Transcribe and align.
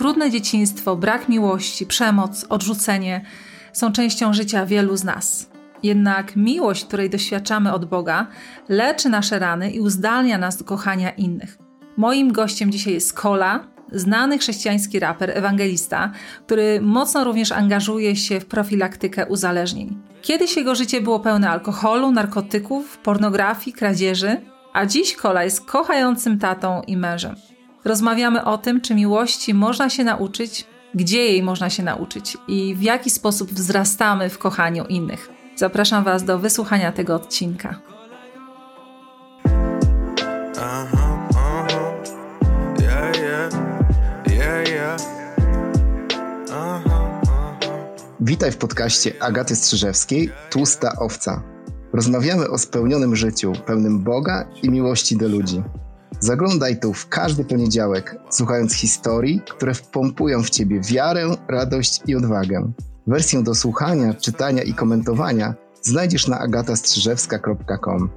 trudne 0.00 0.30
dzieciństwo, 0.30 0.96
brak 0.96 1.28
miłości, 1.28 1.86
przemoc, 1.86 2.46
odrzucenie 2.48 3.24
są 3.72 3.92
częścią 3.92 4.32
życia 4.32 4.66
wielu 4.66 4.96
z 4.96 5.04
nas. 5.04 5.50
Jednak 5.82 6.36
miłość, 6.36 6.84
której 6.84 7.10
doświadczamy 7.10 7.72
od 7.72 7.84
Boga, 7.84 8.26
leczy 8.68 9.08
nasze 9.08 9.38
rany 9.38 9.70
i 9.70 9.80
uzdalnia 9.80 10.38
nas 10.38 10.56
do 10.56 10.64
kochania 10.64 11.10
innych. 11.10 11.58
Moim 11.96 12.32
gościem 12.32 12.72
dzisiaj 12.72 12.94
jest 12.94 13.12
Kola, 13.12 13.64
znany 13.92 14.38
chrześcijański 14.38 14.98
raper, 14.98 15.30
ewangelista, 15.30 16.12
który 16.46 16.80
mocno 16.80 17.24
również 17.24 17.52
angażuje 17.52 18.16
się 18.16 18.40
w 18.40 18.46
profilaktykę 18.46 19.26
uzależnień. 19.26 20.02
Kiedyś 20.22 20.56
jego 20.56 20.74
życie 20.74 21.00
było 21.00 21.20
pełne 21.20 21.50
alkoholu, 21.50 22.10
narkotyków, 22.10 22.98
pornografii, 22.98 23.76
kradzieży, 23.76 24.40
a 24.72 24.86
dziś 24.86 25.16
Kola 25.16 25.44
jest 25.44 25.64
kochającym 25.64 26.38
tatą 26.38 26.82
i 26.86 26.96
mężem. 26.96 27.49
Rozmawiamy 27.84 28.44
o 28.44 28.58
tym, 28.58 28.80
czy 28.80 28.94
miłości 28.94 29.54
można 29.54 29.90
się 29.90 30.04
nauczyć, 30.04 30.66
gdzie 30.94 31.18
jej 31.18 31.42
można 31.42 31.70
się 31.70 31.82
nauczyć 31.82 32.36
i 32.48 32.74
w 32.74 32.82
jaki 32.82 33.10
sposób 33.10 33.50
wzrastamy 33.50 34.30
w 34.30 34.38
kochaniu 34.38 34.86
innych. 34.86 35.30
Zapraszam 35.56 36.04
Was 36.04 36.24
do 36.24 36.38
wysłuchania 36.38 36.92
tego 36.92 37.14
odcinka. 37.14 37.80
Witaj 48.20 48.52
w 48.52 48.56
podcaście 48.56 49.12
Agaty 49.22 49.56
Strzyżewskiej 49.56 50.30
Tłusta 50.50 50.92
Owca. 50.98 51.42
Rozmawiamy 51.92 52.50
o 52.50 52.58
spełnionym 52.58 53.16
życiu, 53.16 53.52
pełnym 53.66 54.04
Boga 54.04 54.48
i 54.62 54.70
miłości 54.70 55.16
do 55.16 55.28
ludzi. 55.28 55.62
Zaglądaj 56.18 56.80
tu 56.80 56.92
w 56.92 57.08
każdy 57.08 57.44
poniedziałek, 57.44 58.16
słuchając 58.30 58.74
historii, 58.74 59.42
które 59.50 59.74
wpompują 59.74 60.42
w 60.42 60.50
ciebie 60.50 60.80
wiarę, 60.80 61.28
radość 61.48 62.00
i 62.06 62.16
odwagę. 62.16 62.72
Wersję 63.06 63.42
do 63.42 63.54
słuchania, 63.54 64.14
czytania 64.14 64.62
i 64.62 64.74
komentowania 64.74 65.54
znajdziesz 65.82 66.28
na 66.28 66.38
agatastrzyżewska.com. 66.38 68.10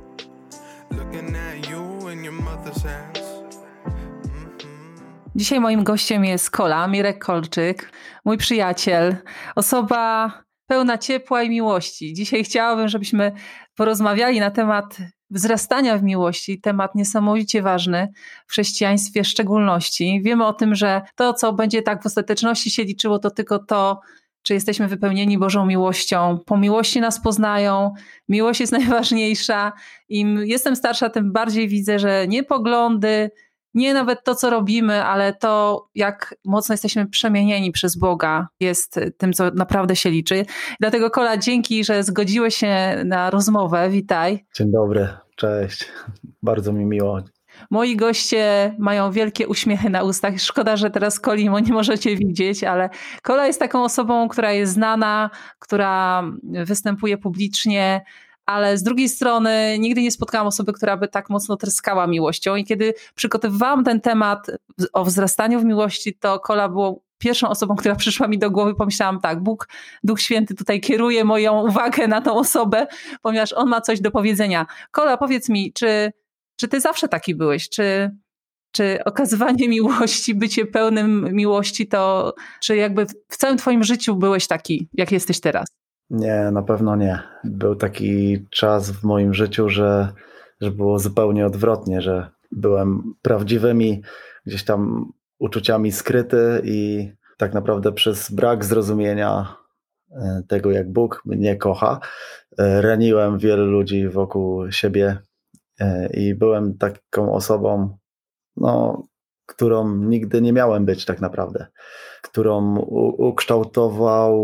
Dzisiaj 5.35 5.59
moim 5.59 5.83
gościem 5.83 6.25
jest 6.25 6.51
Kola, 6.51 6.87
Mirek 6.87 7.25
Kolczyk, 7.25 7.91
mój 8.25 8.37
przyjaciel, 8.37 9.15
osoba 9.55 10.31
pełna 10.67 10.97
ciepła 10.97 11.43
i 11.43 11.49
miłości. 11.49 12.13
Dzisiaj 12.13 12.43
chciałabym, 12.43 12.87
żebyśmy 12.87 13.31
porozmawiali 13.75 14.39
na 14.39 14.51
temat 14.51 14.97
wzrastania 15.33 15.97
w 15.97 16.03
miłości, 16.03 16.61
temat 16.61 16.95
niesamowicie 16.95 17.61
ważny 17.61 18.07
w 18.47 18.51
chrześcijaństwie 18.51 19.23
w 19.23 19.27
szczególności. 19.27 20.21
Wiemy 20.23 20.45
o 20.45 20.53
tym, 20.53 20.75
że 20.75 21.01
to, 21.15 21.33
co 21.33 21.53
będzie 21.53 21.81
tak 21.81 22.03
w 22.03 22.05
ostateczności 22.05 22.71
się 22.71 22.83
liczyło, 22.83 23.19
to 23.19 23.31
tylko 23.31 23.59
to, 23.59 24.01
czy 24.43 24.53
jesteśmy 24.53 24.87
wypełnieni 24.87 25.37
Bożą 25.37 25.65
miłością. 25.65 26.39
Po 26.45 26.57
miłości 26.57 27.01
nas 27.01 27.21
poznają, 27.21 27.93
miłość 28.29 28.59
jest 28.59 28.73
najważniejsza. 28.79 29.71
Im 30.09 30.39
jestem 30.45 30.75
starsza, 30.75 31.09
tym 31.09 31.31
bardziej 31.31 31.67
widzę, 31.67 31.99
że 31.99 32.27
nie 32.27 32.43
poglądy, 32.43 33.29
nie 33.73 33.93
nawet 33.93 34.23
to, 34.23 34.35
co 34.35 34.49
robimy, 34.49 35.03
ale 35.03 35.33
to, 35.33 35.85
jak 35.95 36.35
mocno 36.45 36.73
jesteśmy 36.73 37.07
przemienieni 37.07 37.71
przez 37.71 37.95
Boga, 37.95 38.47
jest 38.59 38.99
tym, 39.17 39.33
co 39.33 39.51
naprawdę 39.51 39.95
się 39.95 40.09
liczy. 40.09 40.45
Dlatego, 40.79 41.09
Kola, 41.09 41.37
dzięki, 41.37 41.83
że 41.83 42.03
zgodziłeś 42.03 42.55
się 42.55 43.01
na 43.05 43.29
rozmowę. 43.29 43.89
Witaj. 43.89 44.45
Dzień 44.55 44.71
dobry, 44.71 45.09
cześć. 45.35 45.85
Bardzo 46.43 46.73
mi 46.73 46.85
miło. 46.85 47.21
Moi 47.69 47.95
goście 47.95 48.75
mają 48.79 49.11
wielkie 49.11 49.47
uśmiechy 49.47 49.89
na 49.89 50.03
ustach. 50.03 50.41
Szkoda, 50.41 50.77
że 50.77 50.89
teraz 50.89 51.19
Koli 51.19 51.49
nie 51.49 51.73
możecie 51.73 52.15
widzieć, 52.15 52.63
ale 52.63 52.89
Kola 53.21 53.47
jest 53.47 53.59
taką 53.59 53.83
osobą, 53.83 54.27
która 54.27 54.51
jest 54.51 54.73
znana, 54.73 55.29
która 55.59 56.23
występuje 56.43 57.17
publicznie, 57.17 58.01
ale 58.45 58.77
z 58.77 58.83
drugiej 58.83 59.09
strony 59.09 59.77
nigdy 59.79 60.01
nie 60.01 60.11
spotkałam 60.11 60.47
osoby, 60.47 60.73
która 60.73 60.97
by 60.97 61.07
tak 61.07 61.29
mocno 61.29 61.57
tryskała 61.57 62.07
miłością. 62.07 62.55
I 62.55 62.65
kiedy 62.65 62.93
przygotowywałam 63.15 63.83
ten 63.83 64.01
temat 64.01 64.47
o 64.93 65.05
wzrastaniu 65.05 65.59
w 65.59 65.65
miłości, 65.65 66.13
to 66.13 66.39
Kola 66.39 66.69
było 66.69 67.01
pierwszą 67.23 67.49
osobą, 67.49 67.75
która 67.75 67.95
przyszła 67.95 68.27
mi 68.27 68.39
do 68.39 68.51
głowy, 68.51 68.75
pomyślałam 68.75 69.21
tak, 69.21 69.43
Bóg, 69.43 69.67
Duch 70.03 70.21
Święty 70.21 70.55
tutaj 70.55 70.81
kieruje 70.81 71.23
moją 71.23 71.67
uwagę 71.67 72.07
na 72.07 72.21
tą 72.21 72.35
osobę, 72.35 72.87
ponieważ 73.21 73.53
on 73.53 73.69
ma 73.69 73.81
coś 73.81 74.01
do 74.01 74.11
powiedzenia. 74.11 74.65
Kola, 74.91 75.17
powiedz 75.17 75.49
mi, 75.49 75.73
czy, 75.73 76.11
czy 76.55 76.67
ty 76.67 76.81
zawsze 76.81 77.07
taki 77.07 77.35
byłeś? 77.35 77.69
Czy, 77.69 78.11
czy 78.71 79.03
okazywanie 79.05 79.69
miłości, 79.77 80.35
bycie 80.35 80.65
pełnym 80.65 81.29
miłości, 81.31 81.87
to 81.87 82.33
czy 82.61 82.75
jakby 82.75 83.05
w 83.05 83.37
całym 83.37 83.57
twoim 83.57 83.83
życiu 83.83 84.15
byłeś 84.15 84.47
taki, 84.47 84.89
jak 84.93 85.11
jesteś 85.11 85.39
teraz? 85.39 85.67
Nie, 86.09 86.49
na 86.51 86.61
pewno 86.61 86.95
nie. 86.95 87.19
Był 87.43 87.75
taki 87.75 88.45
czas 88.49 88.91
w 88.91 89.03
moim 89.03 89.33
życiu, 89.33 89.69
że, 89.69 90.13
że 90.61 90.71
było 90.71 90.99
zupełnie 90.99 91.45
odwrotnie, 91.45 92.01
że 92.01 92.29
byłem 92.51 93.13
prawdziwymi 93.21 94.01
gdzieś 94.45 94.63
tam 94.63 95.11
uczuciami 95.43 95.91
skryty 95.91 96.61
i 96.63 97.11
tak 97.37 97.53
naprawdę 97.53 97.91
przez 97.91 98.31
brak 98.31 98.65
zrozumienia 98.65 99.55
e, 100.11 100.43
tego, 100.47 100.71
jak 100.71 100.91
Bóg 100.91 101.21
mnie 101.25 101.55
kocha, 101.55 101.99
e, 102.57 102.81
raniłem 102.81 103.37
wielu 103.37 103.65
ludzi 103.65 104.09
wokół 104.09 104.71
siebie 104.71 105.17
e, 105.79 106.07
i 106.13 106.35
byłem 106.35 106.77
taką 106.77 107.33
osobą, 107.33 107.97
no, 108.57 109.03
którą 109.45 109.97
nigdy 109.97 110.41
nie 110.41 110.53
miałem 110.53 110.85
być 110.85 111.05
tak 111.05 111.21
naprawdę, 111.21 111.67
którą 112.21 112.77
ukształtował 113.17 114.43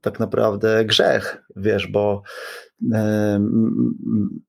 tak 0.00 0.20
naprawdę 0.20 0.84
grzech, 0.84 1.42
wiesz, 1.56 1.86
bo 1.86 2.22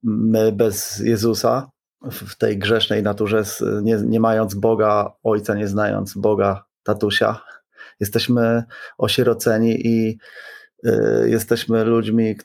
my 0.03 0.51
bez 0.51 0.99
Jezusa 0.99 1.69
w 2.11 2.35
tej 2.37 2.57
grzesznej 2.57 3.03
naturze, 3.03 3.43
nie, 3.83 3.97
nie 4.05 4.19
mając 4.19 4.55
Boga 4.55 5.11
Ojca, 5.23 5.55
nie 5.55 5.67
znając 5.67 6.17
Boga 6.17 6.65
Tatusia, 6.83 7.41
jesteśmy 7.99 8.63
osieroceni 8.97 9.87
i 9.87 10.17
y, 10.85 11.29
jesteśmy 11.29 11.83
ludźmi 11.83 12.35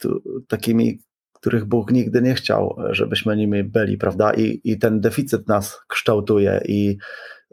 takimi, 0.48 1.00
których 1.32 1.64
Bóg 1.64 1.90
nigdy 1.90 2.22
nie 2.22 2.34
chciał, 2.34 2.76
żebyśmy 2.90 3.36
nimi 3.36 3.64
byli, 3.64 3.98
prawda? 3.98 4.32
I, 4.34 4.60
i 4.64 4.78
ten 4.78 5.00
deficyt 5.00 5.48
nas 5.48 5.80
kształtuje 5.88 6.60
i 6.64 6.98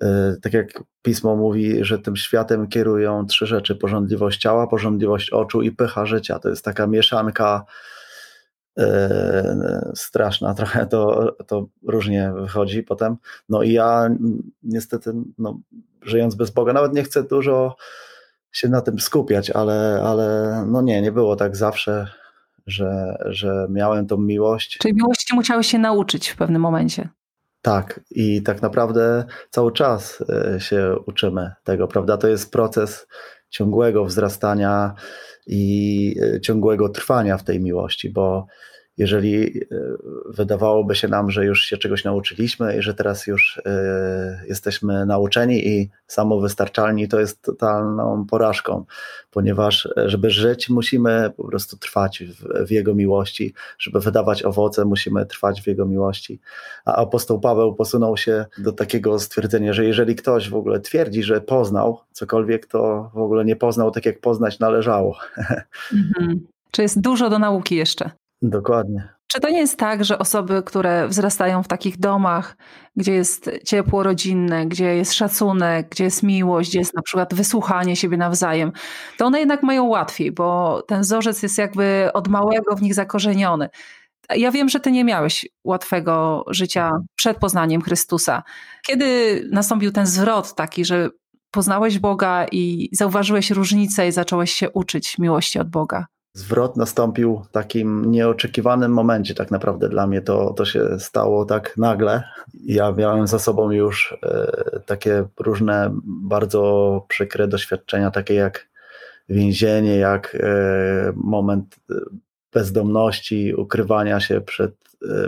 y, 0.03 0.07
tak 0.41 0.53
jak 0.53 0.83
pismo 1.01 1.35
mówi, 1.35 1.83
że 1.83 1.99
tym 1.99 2.15
światem 2.15 2.67
kierują 2.67 3.25
trzy 3.25 3.45
rzeczy: 3.45 3.75
porządliwość 3.75 4.41
ciała, 4.41 4.67
porządliwość 4.67 5.29
oczu 5.29 5.61
i 5.61 5.71
pycha 5.71 6.05
życia. 6.05 6.39
To 6.39 6.49
jest 6.49 6.65
taka 6.65 6.87
mieszanka 6.87 7.65
straszna, 9.95 10.53
trochę 10.53 10.85
to, 10.85 11.31
to 11.47 11.67
różnie 11.87 12.31
wychodzi 12.35 12.83
potem. 12.83 13.17
No 13.49 13.63
i 13.63 13.71
ja 13.71 14.09
niestety, 14.63 15.13
no, 15.37 15.59
żyjąc 16.01 16.35
bez 16.35 16.51
Boga, 16.51 16.73
nawet 16.73 16.93
nie 16.93 17.03
chcę 17.03 17.23
dużo 17.23 17.75
się 18.51 18.69
na 18.69 18.81
tym 18.81 18.99
skupiać, 18.99 19.49
ale, 19.49 20.01
ale 20.05 20.65
no 20.67 20.81
nie, 20.81 21.01
nie 21.01 21.11
było 21.11 21.35
tak 21.35 21.55
zawsze, 21.55 22.07
że, 22.67 23.17
że 23.25 23.67
miałem 23.69 24.07
tą 24.07 24.17
miłość. 24.17 24.77
Czyli 24.77 24.95
miłości 24.95 25.35
musiałeś 25.35 25.67
się 25.67 25.77
nauczyć 25.79 26.29
w 26.29 26.35
pewnym 26.35 26.61
momencie. 26.61 27.09
Tak, 27.61 27.99
i 28.11 28.43
tak 28.43 28.61
naprawdę 28.61 29.25
cały 29.49 29.71
czas 29.71 30.23
y, 30.55 30.59
się 30.59 30.95
uczymy 31.05 31.51
tego, 31.63 31.87
prawda? 31.87 32.17
To 32.17 32.27
jest 32.27 32.51
proces 32.51 33.07
ciągłego 33.49 34.05
wzrastania 34.05 34.93
i 35.47 36.15
y, 36.35 36.41
ciągłego 36.41 36.89
trwania 36.89 37.37
w 37.37 37.43
tej 37.43 37.59
miłości, 37.59 38.09
bo 38.09 38.47
jeżeli 38.97 39.61
e, 39.61 39.65
wydawałoby 40.25 40.95
się 40.95 41.07
nam, 41.07 41.31
że 41.31 41.45
już 41.45 41.61
się 41.61 41.77
czegoś 41.77 42.03
nauczyliśmy 42.03 42.77
i 42.77 42.81
że 42.81 42.93
teraz 42.93 43.27
już 43.27 43.61
e, 43.65 44.43
jesteśmy 44.47 45.05
nauczeni 45.05 45.67
i 45.67 45.89
samowystarczalni, 46.07 47.07
to 47.07 47.19
jest 47.19 47.41
totalną 47.41 48.25
porażką, 48.25 48.85
ponieważ 49.31 49.85
e, 49.85 50.09
żeby 50.09 50.29
żyć, 50.29 50.69
musimy 50.69 51.31
po 51.37 51.47
prostu 51.47 51.77
trwać 51.77 52.23
w, 52.23 52.67
w 52.67 52.71
Jego 52.71 52.95
miłości, 52.95 53.53
żeby 53.79 53.99
wydawać 53.99 54.43
owoce, 54.43 54.85
musimy 54.85 55.25
trwać 55.25 55.61
w 55.61 55.67
Jego 55.67 55.85
miłości. 55.85 56.39
A 56.85 56.95
apostoł 56.95 57.39
Paweł 57.39 57.75
posunął 57.75 58.17
się 58.17 58.45
do 58.57 58.71
takiego 58.71 59.19
stwierdzenia, 59.19 59.73
że 59.73 59.85
jeżeli 59.85 60.15
ktoś 60.15 60.49
w 60.49 60.55
ogóle 60.55 60.79
twierdzi, 60.79 61.23
że 61.23 61.41
poznał 61.41 61.99
cokolwiek, 62.11 62.65
to 62.65 63.11
w 63.13 63.17
ogóle 63.17 63.45
nie 63.45 63.55
poznał 63.55 63.91
tak, 63.91 64.05
jak 64.05 64.19
poznać 64.19 64.59
należało. 64.59 65.17
Mhm. 65.93 66.47
Czy 66.71 66.81
jest 66.81 67.01
dużo 67.01 67.29
do 67.29 67.39
nauki 67.39 67.75
jeszcze? 67.75 68.11
Dokładnie. 68.41 69.17
Czy 69.27 69.39
to 69.39 69.49
nie 69.49 69.59
jest 69.59 69.79
tak, 69.79 70.05
że 70.05 70.19
osoby, 70.19 70.63
które 70.63 71.07
wzrastają 71.07 71.63
w 71.63 71.67
takich 71.67 71.99
domach, 71.99 72.57
gdzie 72.95 73.13
jest 73.13 73.51
ciepło 73.65 74.03
rodzinne, 74.03 74.65
gdzie 74.65 74.95
jest 74.95 75.13
szacunek, 75.13 75.89
gdzie 75.89 76.03
jest 76.03 76.23
miłość, 76.23 76.69
gdzie 76.69 76.79
jest 76.79 76.93
na 76.93 77.01
przykład 77.01 77.33
wysłuchanie 77.33 77.95
siebie 77.95 78.17
nawzajem, 78.17 78.71
to 79.17 79.25
one 79.25 79.39
jednak 79.39 79.63
mają 79.63 79.85
łatwiej, 79.85 80.31
bo 80.31 80.81
ten 80.87 81.01
wzorzec 81.01 81.43
jest 81.43 81.57
jakby 81.57 82.09
od 82.13 82.27
małego 82.27 82.75
w 82.75 82.81
nich 82.81 82.93
zakorzeniony. 82.93 83.69
Ja 84.35 84.51
wiem, 84.51 84.69
że 84.69 84.79
ty 84.79 84.91
nie 84.91 85.03
miałeś 85.03 85.45
łatwego 85.63 86.45
życia 86.49 86.91
przed 87.15 87.37
poznaniem 87.37 87.81
Chrystusa. 87.81 88.43
Kiedy 88.87 89.41
nastąpił 89.51 89.91
ten 89.91 90.05
zwrot 90.05 90.55
taki, 90.55 90.85
że 90.85 91.09
poznałeś 91.51 91.99
Boga 91.99 92.45
i 92.51 92.89
zauważyłeś 92.91 93.51
różnicę 93.51 94.07
i 94.07 94.11
zacząłeś 94.11 94.51
się 94.51 94.69
uczyć 94.69 95.17
miłości 95.17 95.59
od 95.59 95.69
Boga? 95.69 96.05
Zwrot 96.37 96.77
nastąpił 96.77 97.41
w 97.49 97.51
takim 97.51 98.11
nieoczekiwanym 98.11 98.91
momencie, 98.91 99.35
tak 99.35 99.51
naprawdę 99.51 99.89
dla 99.89 100.07
mnie 100.07 100.21
to, 100.21 100.53
to 100.53 100.65
się 100.65 100.99
stało 100.99 101.45
tak 101.45 101.77
nagle. 101.77 102.23
Ja 102.65 102.91
miałem 102.91 103.27
za 103.27 103.39
sobą 103.39 103.71
już 103.71 104.17
e, 104.23 104.79
takie 104.85 105.25
różne 105.39 105.91
bardzo 106.05 107.05
przykre 107.07 107.47
doświadczenia, 107.47 108.11
takie 108.11 108.33
jak 108.33 108.67
więzienie, 109.29 109.97
jak 109.97 110.37
e, 110.39 111.13
moment 111.15 111.75
e, 111.89 111.93
bezdomności, 112.53 113.55
ukrywania 113.55 114.19
się 114.19 114.41
przed 114.41 114.75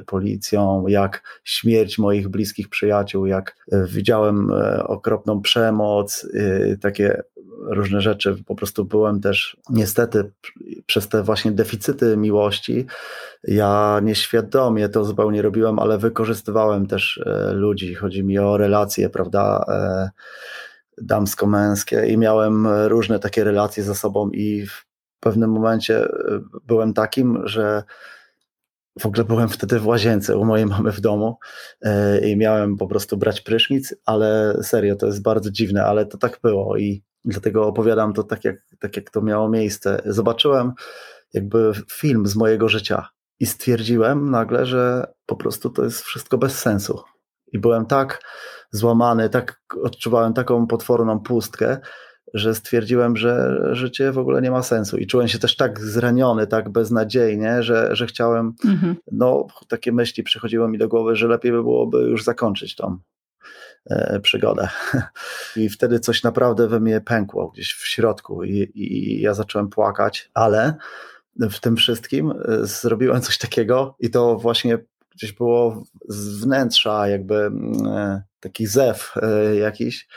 policją, 0.05 0.87
jak 0.87 1.41
śmierć 1.43 1.97
moich 1.97 2.27
bliskich 2.27 2.69
przyjaciół, 2.69 3.25
jak 3.25 3.55
widziałem 3.71 4.51
okropną 4.83 5.41
przemoc, 5.41 6.27
takie 6.81 7.23
różne 7.61 8.01
rzeczy. 8.01 8.43
Po 8.47 8.55
prostu 8.55 8.85
byłem 8.85 9.21
też 9.21 9.57
niestety 9.69 10.31
przez 10.85 11.07
te 11.07 11.23
właśnie 11.23 11.51
deficyty 11.51 12.17
miłości. 12.17 12.85
Ja 13.43 13.99
nieświadomie 14.03 14.89
to 14.89 15.05
zupełnie 15.05 15.41
robiłem, 15.41 15.79
ale 15.79 15.97
wykorzystywałem 15.97 16.87
też 16.87 17.23
ludzi. 17.51 17.95
Chodzi 17.95 18.23
mi 18.23 18.39
o 18.39 18.57
relacje, 18.57 19.09
prawda? 19.09 19.65
Damsko-męskie 21.01 22.05
i 22.07 22.17
miałem 22.17 22.67
różne 22.67 23.19
takie 23.19 23.43
relacje 23.43 23.83
ze 23.83 23.95
sobą 23.95 24.29
i 24.29 24.65
w 24.65 24.89
pewnym 25.19 25.51
momencie 25.51 26.03
e, 26.03 26.09
byłem 26.67 26.93
takim, 26.93 27.47
że 27.47 27.83
w 28.99 29.05
ogóle 29.05 29.23
byłem 29.23 29.49
wtedy 29.49 29.79
w 29.79 29.87
łazience 29.87 30.37
u 30.37 30.45
mojej 30.45 30.65
mamy 30.65 30.91
w 30.91 31.01
domu 31.01 31.37
e, 31.81 32.29
i 32.29 32.37
miałem 32.37 32.77
po 32.77 32.87
prostu 32.87 33.17
brać 33.17 33.41
prysznic, 33.41 33.95
ale 34.05 34.57
serio, 34.63 34.95
to 34.95 35.05
jest 35.05 35.21
bardzo 35.21 35.51
dziwne, 35.51 35.85
ale 35.85 36.05
to 36.05 36.17
tak 36.17 36.39
było 36.43 36.77
i 36.77 37.03
dlatego 37.25 37.67
opowiadam 37.67 38.13
to 38.13 38.23
tak 38.23 38.45
jak, 38.45 38.55
tak, 38.79 38.95
jak 38.95 39.11
to 39.11 39.21
miało 39.21 39.49
miejsce. 39.49 40.01
Zobaczyłem 40.05 40.73
jakby 41.33 41.71
film 41.91 42.27
z 42.27 42.35
mojego 42.35 42.69
życia 42.69 43.09
i 43.39 43.45
stwierdziłem 43.45 44.31
nagle, 44.31 44.65
że 44.65 45.13
po 45.25 45.35
prostu 45.35 45.69
to 45.69 45.83
jest 45.83 46.01
wszystko 46.01 46.37
bez 46.37 46.59
sensu. 46.59 46.99
I 47.51 47.59
byłem 47.59 47.85
tak 47.85 48.21
złamany, 48.71 49.29
tak 49.29 49.61
odczuwałem 49.83 50.33
taką 50.33 50.67
potworną 50.67 51.19
pustkę, 51.19 51.77
że 52.33 52.55
stwierdziłem, 52.55 53.17
że 53.17 53.59
życie 53.71 54.11
w 54.11 54.17
ogóle 54.17 54.41
nie 54.41 54.51
ma 54.51 54.63
sensu 54.63 54.97
i 54.97 55.07
czułem 55.07 55.27
się 55.27 55.39
też 55.39 55.55
tak 55.55 55.79
zraniony, 55.79 56.47
tak 56.47 56.69
beznadziejnie, 56.69 57.63
że, 57.63 57.95
że 57.95 58.07
chciałem, 58.07 58.53
mhm. 58.65 58.95
no 59.11 59.47
takie 59.67 59.91
myśli 59.91 60.23
przychodziły 60.23 60.69
mi 60.69 60.77
do 60.77 60.87
głowy, 60.87 61.15
że 61.15 61.27
lepiej 61.27 61.51
by 61.51 61.63
byłoby 61.63 61.97
już 61.97 62.23
zakończyć 62.23 62.75
tą 62.75 62.97
przygodę. 64.21 64.69
I 65.55 65.69
wtedy 65.69 65.99
coś 65.99 66.23
naprawdę 66.23 66.67
we 66.67 66.79
mnie 66.79 67.01
pękło 67.01 67.47
gdzieś 67.47 67.73
w 67.73 67.87
środku 67.87 68.43
i, 68.43 68.71
i 68.75 69.21
ja 69.21 69.33
zacząłem 69.33 69.69
płakać, 69.69 70.29
ale 70.33 70.75
w 71.35 71.59
tym 71.59 71.75
wszystkim 71.75 72.31
e, 72.31 72.65
zrobiłem 72.65 73.21
coś 73.21 73.37
takiego 73.37 73.95
i 73.99 74.09
to 74.09 74.35
właśnie 74.35 74.77
gdzieś 75.15 75.31
było 75.31 75.83
z 76.07 76.43
wnętrza 76.43 77.07
jakby 77.07 77.35
mm, 77.35 77.87
e, 77.87 78.23
taki 78.39 78.67
zew 78.67 79.13
e, 79.21 79.55
jakiś, 79.55 80.07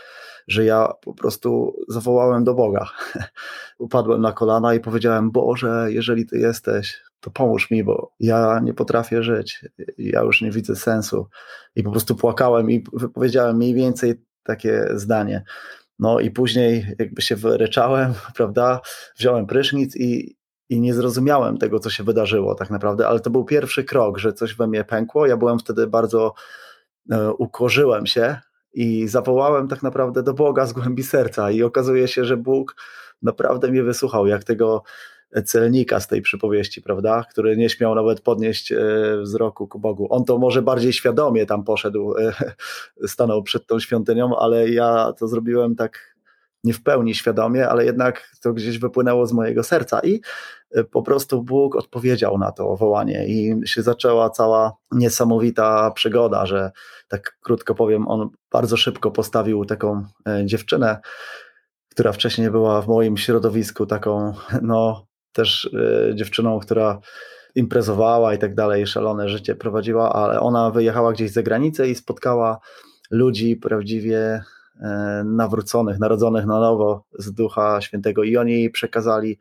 że 0.48 0.64
ja 0.64 0.92
po 1.02 1.14
prostu 1.14 1.76
zawołałem 1.88 2.44
do 2.44 2.54
Boga. 2.54 2.86
Upadłem 3.78 4.20
na 4.20 4.32
kolana 4.32 4.74
i 4.74 4.80
powiedziałem: 4.80 5.30
Boże, 5.30 5.86
jeżeli 5.88 6.26
Ty 6.26 6.38
jesteś, 6.38 7.00
to 7.20 7.30
pomóż 7.30 7.70
mi, 7.70 7.84
bo 7.84 8.12
ja 8.20 8.60
nie 8.62 8.74
potrafię 8.74 9.22
żyć. 9.22 9.64
Ja 9.98 10.22
już 10.22 10.42
nie 10.42 10.50
widzę 10.50 10.76
sensu. 10.76 11.26
I 11.76 11.82
po 11.82 11.90
prostu 11.90 12.14
płakałem 12.14 12.70
i 12.70 12.84
wypowiedziałem 12.92 13.56
mniej 13.56 13.74
więcej 13.74 14.24
takie 14.42 14.86
zdanie. 14.94 15.44
No 15.98 16.20
i 16.20 16.30
później 16.30 16.86
jakby 16.98 17.22
się 17.22 17.36
wyryczałem, 17.36 18.14
prawda? 18.36 18.80
Wziąłem 19.16 19.46
prysznic 19.46 19.96
i, 19.96 20.36
i 20.68 20.80
nie 20.80 20.94
zrozumiałem 20.94 21.58
tego, 21.58 21.78
co 21.78 21.90
się 21.90 22.04
wydarzyło 22.04 22.54
tak 22.54 22.70
naprawdę, 22.70 23.08
ale 23.08 23.20
to 23.20 23.30
był 23.30 23.44
pierwszy 23.44 23.84
krok, 23.84 24.18
że 24.18 24.32
coś 24.32 24.54
we 24.54 24.66
mnie 24.66 24.84
pękło. 24.84 25.26
Ja 25.26 25.36
byłem 25.36 25.58
wtedy 25.58 25.86
bardzo, 25.86 26.34
e, 27.10 27.32
ukorzyłem 27.32 28.06
się, 28.06 28.40
i 28.74 29.08
zawołałem 29.08 29.68
tak 29.68 29.82
naprawdę 29.82 30.22
do 30.22 30.34
Boga 30.34 30.66
z 30.66 30.72
głębi 30.72 31.02
serca 31.02 31.50
i 31.50 31.62
okazuje 31.62 32.08
się, 32.08 32.24
że 32.24 32.36
Bóg 32.36 32.76
naprawdę 33.22 33.70
mnie 33.70 33.82
wysłuchał, 33.82 34.26
jak 34.26 34.44
tego 34.44 34.82
celnika 35.44 36.00
z 36.00 36.08
tej 36.08 36.22
przypowieści, 36.22 36.82
prawda, 36.82 37.24
który 37.30 37.56
nie 37.56 37.70
śmiał 37.70 37.94
nawet 37.94 38.20
podnieść 38.20 38.72
e, 38.72 38.78
wzroku 39.22 39.68
ku 39.68 39.78
Bogu. 39.78 40.06
On 40.10 40.24
to 40.24 40.38
może 40.38 40.62
bardziej 40.62 40.92
świadomie 40.92 41.46
tam 41.46 41.64
poszedł, 41.64 42.14
e, 42.18 42.32
stanął 43.06 43.42
przed 43.42 43.66
tą 43.66 43.80
świątynią, 43.80 44.36
ale 44.36 44.68
ja 44.68 45.12
to 45.18 45.28
zrobiłem 45.28 45.76
tak 45.76 46.11
nie 46.64 46.72
w 46.72 46.82
pełni 46.82 47.14
świadomie, 47.14 47.68
ale 47.68 47.84
jednak 47.84 48.30
to 48.42 48.52
gdzieś 48.52 48.78
wypłynęło 48.78 49.26
z 49.26 49.32
mojego 49.32 49.62
serca 49.62 50.00
i 50.00 50.20
e, 50.70 50.84
po 50.84 51.02
prostu 51.02 51.42
Bóg 51.42 51.76
odpowiedział 51.76 52.38
na 52.38 52.52
to 52.52 52.76
wołanie 52.76 53.26
i 53.26 53.68
się 53.68 53.82
zaczęła 53.82 54.30
cała 54.30 54.72
niesamowita 54.92 55.90
przygoda, 55.90 56.46
że 56.46 56.70
tak 57.08 57.36
krótko 57.40 57.74
powiem, 57.74 58.08
on 58.08 58.28
bardzo 58.52 58.76
szybko 58.76 59.10
postawił 59.10 59.64
taką 59.64 60.04
e, 60.28 60.46
dziewczynę, 60.46 60.98
która 61.88 62.12
wcześniej 62.12 62.50
była 62.50 62.82
w 62.82 62.88
moim 62.88 63.16
środowisku 63.16 63.86
taką, 63.86 64.34
no 64.62 65.06
też 65.32 65.70
e, 66.10 66.14
dziewczyną, 66.14 66.60
która 66.60 66.98
imprezowała 67.54 68.34
i 68.34 68.38
tak 68.38 68.54
dalej, 68.54 68.86
szalone 68.86 69.28
życie 69.28 69.54
prowadziła, 69.54 70.12
ale 70.12 70.40
ona 70.40 70.70
wyjechała 70.70 71.12
gdzieś 71.12 71.30
za 71.30 71.42
granicę 71.42 71.88
i 71.88 71.94
spotkała 71.94 72.58
ludzi 73.10 73.56
prawdziwie 73.56 74.42
nawróconych, 75.24 75.98
narodzonych 75.98 76.46
na 76.46 76.60
nowo 76.60 77.04
z 77.18 77.32
Ducha 77.32 77.80
Świętego 77.80 78.22
i 78.22 78.36
oni 78.36 78.52
jej 78.52 78.70
przekazali 78.70 79.38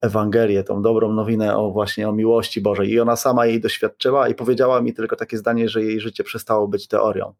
Ewangelię, 0.00 0.64
tą 0.64 0.82
dobrą 0.82 1.12
nowinę 1.12 1.56
o 1.56 1.70
właśnie 1.70 2.08
o 2.08 2.12
miłości 2.12 2.60
Bożej. 2.60 2.90
I 2.90 3.00
ona 3.00 3.16
sama 3.16 3.46
jej 3.46 3.60
doświadczyła 3.60 4.28
i 4.28 4.34
powiedziała 4.34 4.82
mi 4.82 4.94
tylko 4.94 5.16
takie 5.16 5.36
zdanie, 5.36 5.68
że 5.68 5.82
jej 5.82 6.00
życie 6.00 6.24
przestało 6.24 6.68
być 6.68 6.88
teorią. 6.88 7.34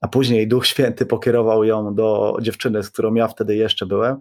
A 0.00 0.08
później 0.08 0.48
Duch 0.48 0.66
Święty 0.66 1.06
pokierował 1.06 1.64
ją 1.64 1.94
do 1.94 2.36
dziewczyny, 2.40 2.82
z 2.82 2.90
którą 2.90 3.14
ja 3.14 3.28
wtedy 3.28 3.56
jeszcze 3.56 3.86
byłem. 3.86 4.18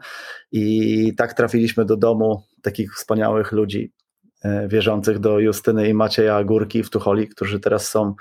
I 0.51 1.13
tak 1.17 1.33
trafiliśmy 1.33 1.85
do 1.85 1.97
domu 1.97 2.43
takich 2.61 2.95
wspaniałych 2.95 3.51
ludzi 3.51 3.91
e, 4.43 4.67
wierzących 4.67 5.19
do 5.19 5.39
Justyny 5.39 5.89
i 5.89 5.93
Macieja 5.93 6.43
Górki 6.43 6.83
w 6.83 6.89
Tucholi, 6.89 7.27
którzy 7.27 7.59
teraz 7.59 7.87
są 7.87 8.15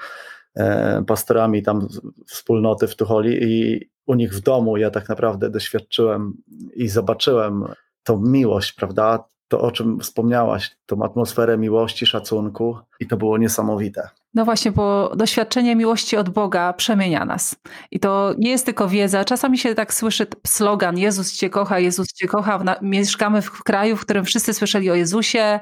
e, 0.56 1.04
pastorami 1.06 1.62
tam 1.62 1.88
wspólnoty 2.26 2.86
w 2.88 2.96
Tucholi. 2.96 3.38
I 3.42 3.80
u 4.06 4.14
nich 4.14 4.34
w 4.34 4.40
domu 4.40 4.76
ja 4.76 4.90
tak 4.90 5.08
naprawdę 5.08 5.50
doświadczyłem 5.50 6.32
i 6.74 6.88
zobaczyłem 6.88 7.64
tą 8.02 8.20
miłość, 8.20 8.72
prawda? 8.72 9.24
To, 9.48 9.60
o 9.60 9.70
czym 9.70 10.00
wspomniałaś, 10.00 10.76
tą 10.86 11.02
atmosferę 11.02 11.58
miłości, 11.58 12.06
szacunku, 12.06 12.78
i 13.00 13.06
to 13.06 13.16
było 13.16 13.38
niesamowite. 13.38 14.08
No 14.34 14.44
właśnie, 14.44 14.72
bo 14.72 15.12
doświadczenie 15.16 15.76
miłości 15.76 16.16
od 16.16 16.30
Boga 16.30 16.72
przemienia 16.72 17.24
nas. 17.24 17.56
I 17.90 18.00
to 18.00 18.34
nie 18.38 18.50
jest 18.50 18.66
tylko 18.66 18.88
wiedza. 18.88 19.24
Czasami 19.24 19.58
się 19.58 19.74
tak 19.74 19.94
słyszy 19.94 20.26
slogan: 20.46 20.98
Jezus 20.98 21.32
Cię 21.32 21.50
kocha, 21.50 21.78
Jezus 21.78 22.12
Cię 22.12 22.26
kocha. 22.28 22.78
Mieszkamy 22.82 23.42
w 23.42 23.62
kraju, 23.62 23.96
w 23.96 24.00
którym 24.00 24.24
wszyscy 24.24 24.54
słyszeli 24.54 24.90
o 24.90 24.94
Jezusie, 24.94 25.60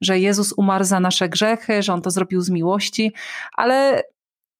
że 0.00 0.18
Jezus 0.18 0.54
umarł 0.56 0.84
za 0.84 1.00
nasze 1.00 1.28
grzechy, 1.28 1.82
że 1.82 1.92
On 1.92 2.02
to 2.02 2.10
zrobił 2.10 2.40
z 2.40 2.50
miłości, 2.50 3.12
ale 3.56 4.02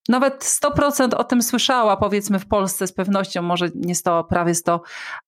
nawet 0.08 0.44
100% 0.44 1.14
o 1.14 1.24
tym 1.24 1.42
słyszała, 1.42 1.96
powiedzmy 1.96 2.38
w 2.38 2.46
Polsce 2.46 2.86
z 2.86 2.92
pewnością, 2.92 3.42
może 3.42 3.68
nie 3.74 3.94
100, 3.94 4.24
prawie 4.24 4.54
100, 4.54 4.82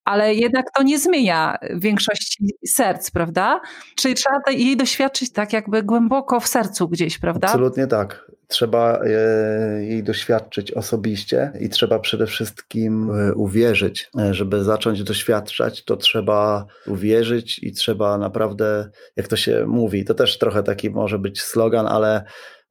ale 0.05 0.35
jednak 0.35 0.67
to 0.77 0.83
nie 0.83 0.99
zmienia 0.99 1.59
większości 1.75 2.55
serc, 2.67 3.11
prawda? 3.11 3.61
Czyli 3.97 4.15
trzeba 4.15 4.41
jej 4.51 4.77
doświadczyć 4.77 5.33
tak 5.33 5.53
jakby 5.53 5.83
głęboko 5.83 6.41
w 6.41 6.49
sercu 6.49 6.89
gdzieś, 6.89 7.19
prawda? 7.19 7.49
Absolutnie 7.49 7.87
tak. 7.87 8.31
Trzeba 8.49 9.01
e, 9.01 9.85
jej 9.85 10.03
doświadczyć 10.03 10.73
osobiście 10.73 11.53
i 11.61 11.69
trzeba 11.69 11.99
przede 11.99 12.27
wszystkim 12.27 13.11
e, 13.11 13.35
uwierzyć. 13.35 14.11
E, 14.19 14.35
żeby 14.35 14.65
zacząć 14.65 15.03
doświadczać, 15.03 15.85
to 15.85 15.97
trzeba 15.97 16.67
uwierzyć 16.87 17.59
i 17.59 17.73
trzeba 17.73 18.19
naprawdę, 18.19 18.91
jak 19.17 19.29
to 19.29 19.37
się 19.37 19.65
mówi, 19.67 20.05
to 20.05 20.15
też 20.15 20.39
trochę 20.39 20.63
taki 20.63 20.91
może 20.91 21.19
być 21.19 21.43
slogan, 21.43 21.87
ale 21.87 22.25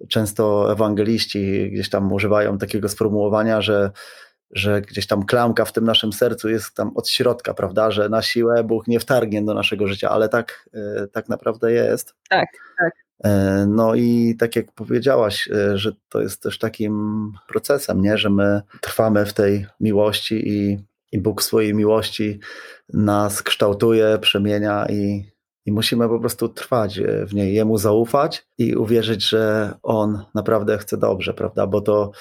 często 0.09 0.71
ewangeliści 0.71 1.71
gdzieś 1.71 1.89
tam 1.89 2.13
używają 2.13 2.57
takiego 2.57 2.89
sformułowania, 2.89 3.61
że, 3.61 3.91
że 4.51 4.81
gdzieś 4.81 5.07
tam 5.07 5.25
klamka 5.25 5.65
w 5.65 5.71
tym 5.71 5.85
naszym 5.85 6.13
sercu 6.13 6.49
jest 6.49 6.75
tam 6.75 6.91
od 6.95 7.09
środka, 7.09 7.53
prawda, 7.53 7.91
że 7.91 8.09
na 8.09 8.21
siłę 8.21 8.63
Bóg 8.63 8.87
nie 8.87 8.99
wtargnie 8.99 9.41
do 9.41 9.53
naszego 9.53 9.87
życia, 9.87 10.09
ale 10.09 10.29
tak, 10.29 10.69
e, 10.73 11.07
tak 11.07 11.29
naprawdę 11.29 11.71
jest. 11.71 12.15
Tak, 12.29 12.47
tak. 12.79 12.93
E, 13.23 13.65
no 13.69 13.95
i 13.95 14.35
tak 14.39 14.55
jak 14.55 14.71
powiedziałaś, 14.71 15.49
e, 15.51 15.77
że 15.77 15.91
to 16.09 16.21
jest 16.21 16.43
też 16.43 16.59
takim 16.59 17.31
procesem, 17.47 18.01
nie? 18.01 18.17
że 18.17 18.29
my 18.29 18.61
trwamy 18.81 19.25
w 19.25 19.33
tej 19.33 19.65
miłości 19.79 20.49
i, 20.49 20.79
i 21.11 21.19
Bóg 21.19 21.43
swojej 21.43 21.73
miłości 21.73 22.39
nas 22.93 23.43
kształtuje, 23.43 24.17
przemienia 24.21 24.85
i, 24.89 25.32
i 25.65 25.71
musimy 25.71 26.09
po 26.09 26.19
prostu 26.19 26.49
trwać 26.49 26.99
e, 26.99 27.25
w 27.25 27.33
niej, 27.33 27.53
jemu 27.53 27.77
zaufać 27.77 28.45
i 28.57 28.75
uwierzyć, 28.75 29.29
że 29.29 29.73
on 29.83 30.23
naprawdę 30.35 30.77
chce 30.77 30.97
dobrze, 30.97 31.33
prawda? 31.33 31.67
Bo 31.67 31.81
to 31.81 32.11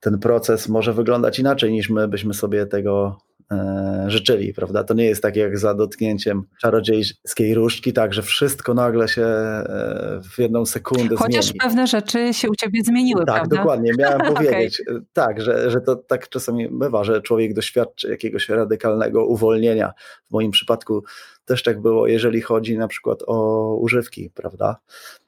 ten 0.00 0.18
proces 0.18 0.68
może 0.68 0.92
wyglądać 0.92 1.38
inaczej 1.38 1.72
niż 1.72 1.90
my 1.90 2.08
byśmy 2.08 2.34
sobie 2.34 2.66
tego 2.66 3.18
e, 3.52 4.04
życzyli, 4.08 4.54
prawda? 4.54 4.84
To 4.84 4.94
nie 4.94 5.04
jest 5.04 5.22
tak 5.22 5.36
jak 5.36 5.58
za 5.58 5.74
dotknięciem 5.74 6.42
czarodziejskiej 6.60 7.54
różdżki, 7.54 7.92
tak, 7.92 8.14
że 8.14 8.22
wszystko 8.22 8.74
nagle 8.74 9.08
się 9.08 9.22
e, 9.22 10.20
w 10.34 10.38
jedną 10.38 10.66
sekundę 10.66 11.16
Chociaż 11.16 11.44
zmieni. 11.44 11.60
pewne 11.60 11.86
rzeczy 11.86 12.34
się 12.34 12.48
u 12.50 12.54
ciebie 12.54 12.80
zmieniły, 12.84 13.24
tak, 13.26 13.34
prawda? 13.34 13.56
dokładnie. 13.56 13.92
Miałem 13.98 14.20
powiedzieć, 14.34 14.82
okay. 14.88 15.02
tak, 15.12 15.40
że, 15.40 15.70
że 15.70 15.80
to 15.80 15.96
tak 15.96 16.28
czasami 16.28 16.68
bywa, 16.70 17.04
że 17.04 17.22
człowiek 17.22 17.54
doświadczy 17.54 18.08
jakiegoś 18.08 18.48
radykalnego 18.48 19.26
uwolnienia. 19.26 19.92
W 20.28 20.32
moim 20.32 20.50
przypadku 20.50 21.04
też 21.48 21.62
tak 21.62 21.80
było, 21.80 22.06
jeżeli 22.06 22.40
chodzi 22.40 22.78
na 22.78 22.88
przykład 22.88 23.18
o 23.26 23.76
używki, 23.80 24.30
prawda? 24.34 24.76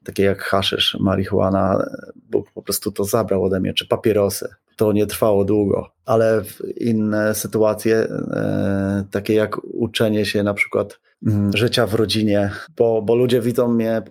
Takie 0.04 0.22
jak 0.22 0.42
haszysz, 0.42 0.96
marihuana, 1.00 1.86
Bóg 2.30 2.50
po 2.54 2.62
prostu 2.62 2.92
to 2.92 3.04
zabrał 3.04 3.44
ode 3.44 3.60
mnie, 3.60 3.74
czy 3.74 3.88
papierosy. 3.88 4.48
To 4.76 4.92
nie 4.92 5.06
trwało 5.06 5.44
długo, 5.44 5.90
ale 6.04 6.42
inne 6.76 7.34
sytuacje, 7.34 7.96
e, 7.96 9.04
takie 9.10 9.34
jak 9.34 9.64
uczenie 9.64 10.26
się 10.26 10.42
na 10.42 10.54
przykład 10.54 11.00
mm, 11.26 11.56
życia 11.56 11.86
w 11.86 11.94
rodzinie, 11.94 12.50
bo, 12.76 13.02
bo 13.02 13.14
ludzie 13.14 13.40
widzą 13.40 13.68
mnie 13.68 13.90
e, 13.90 14.02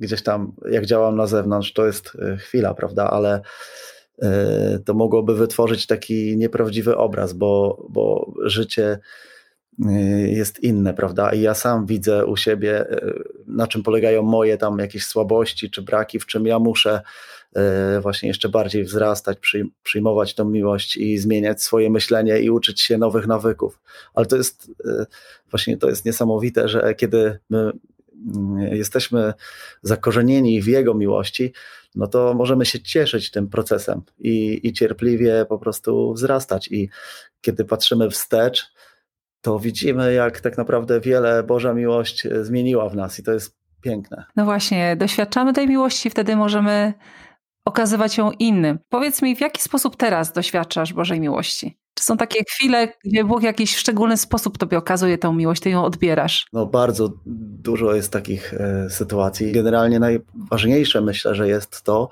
gdzieś 0.00 0.22
tam, 0.22 0.52
jak 0.70 0.86
działam 0.86 1.16
na 1.16 1.26
zewnątrz, 1.26 1.72
to 1.72 1.86
jest 1.86 2.16
e, 2.22 2.36
chwila, 2.36 2.74
prawda, 2.74 3.10
ale 3.10 3.40
to 4.84 4.94
mogłoby 4.94 5.34
wytworzyć 5.34 5.86
taki 5.86 6.36
nieprawdziwy 6.36 6.96
obraz, 6.96 7.32
bo, 7.32 7.86
bo 7.90 8.32
życie 8.44 8.98
jest 10.26 10.60
inne, 10.60 10.94
prawda? 10.94 11.32
I 11.32 11.40
ja 11.40 11.54
sam 11.54 11.86
widzę 11.86 12.26
u 12.26 12.36
siebie, 12.36 12.90
y, 12.92 13.24
na 13.46 13.66
czym 13.66 13.82
polegają 13.82 14.22
moje 14.22 14.58
tam 14.58 14.78
jakieś 14.78 15.06
słabości 15.06 15.70
czy 15.70 15.82
braki, 15.82 16.18
w 16.18 16.26
czym 16.26 16.46
ja 16.46 16.58
muszę 16.58 17.00
y, 17.96 18.00
właśnie 18.00 18.28
jeszcze 18.28 18.48
bardziej 18.48 18.84
wzrastać, 18.84 19.38
przyjmować 19.82 20.34
tą 20.34 20.44
miłość 20.44 20.96
i 20.96 21.18
zmieniać 21.18 21.62
swoje 21.62 21.90
myślenie 21.90 22.40
i 22.40 22.50
uczyć 22.50 22.80
się 22.80 22.98
nowych 22.98 23.26
nawyków. 23.26 23.80
Ale 24.14 24.26
to 24.26 24.36
jest 24.36 24.70
właśnie 25.50 25.76
to 25.76 25.88
jest 25.88 26.04
niesamowite, 26.04 26.68
że 26.68 26.94
kiedy 26.94 27.38
my 27.50 27.72
jesteśmy 28.70 29.34
zakorzenieni 29.82 30.62
w 30.62 30.66
Jego 30.66 30.94
miłości, 30.94 31.52
no 31.94 32.06
to 32.06 32.34
możemy 32.34 32.66
się 32.66 32.80
cieszyć 32.80 33.30
tym 33.30 33.48
procesem 33.48 34.02
i, 34.18 34.60
i 34.62 34.72
cierpliwie 34.72 35.46
po 35.48 35.58
prostu 35.58 36.12
wzrastać. 36.12 36.68
I 36.68 36.88
kiedy 37.40 37.64
patrzymy 37.64 38.10
wstecz, 38.10 38.72
to 39.40 39.58
widzimy, 39.58 40.14
jak 40.14 40.40
tak 40.40 40.58
naprawdę 40.58 41.00
wiele 41.00 41.42
Boża 41.42 41.74
miłość 41.74 42.26
e, 42.26 42.44
zmieniła 42.44 42.88
w 42.88 42.96
nas 42.96 43.18
i 43.18 43.22
to 43.22 43.32
jest 43.32 43.56
piękne. 43.80 44.24
No 44.36 44.44
właśnie, 44.44 44.96
doświadczamy 44.96 45.52
tej 45.52 45.68
miłości, 45.68 46.10
wtedy 46.10 46.36
możemy 46.36 46.94
okazywać 47.64 48.18
ją 48.18 48.30
innym. 48.30 48.78
Powiedz 48.88 49.22
mi, 49.22 49.36
w 49.36 49.40
jaki 49.40 49.62
sposób 49.62 49.96
teraz 49.96 50.32
doświadczasz 50.32 50.92
Bożej 50.92 51.20
miłości? 51.20 51.78
Czy 51.94 52.04
są 52.04 52.16
takie 52.16 52.44
chwile, 52.44 52.92
gdzie 53.04 53.24
Bóg 53.24 53.40
w 53.40 53.42
jakiś 53.42 53.76
szczególny 53.76 54.16
sposób 54.16 54.58
tobie 54.58 54.78
okazuje 54.78 55.18
tą 55.18 55.32
miłość, 55.32 55.62
ty 55.62 55.70
ją 55.70 55.84
odbierasz? 55.84 56.46
No 56.52 56.66
bardzo 56.66 57.12
dużo 57.26 57.94
jest 57.94 58.12
takich 58.12 58.54
e, 58.54 58.90
sytuacji. 58.90 59.52
Generalnie 59.52 59.98
najważniejsze 59.98 61.00
myślę, 61.00 61.34
że 61.34 61.48
jest 61.48 61.82
to, 61.82 62.08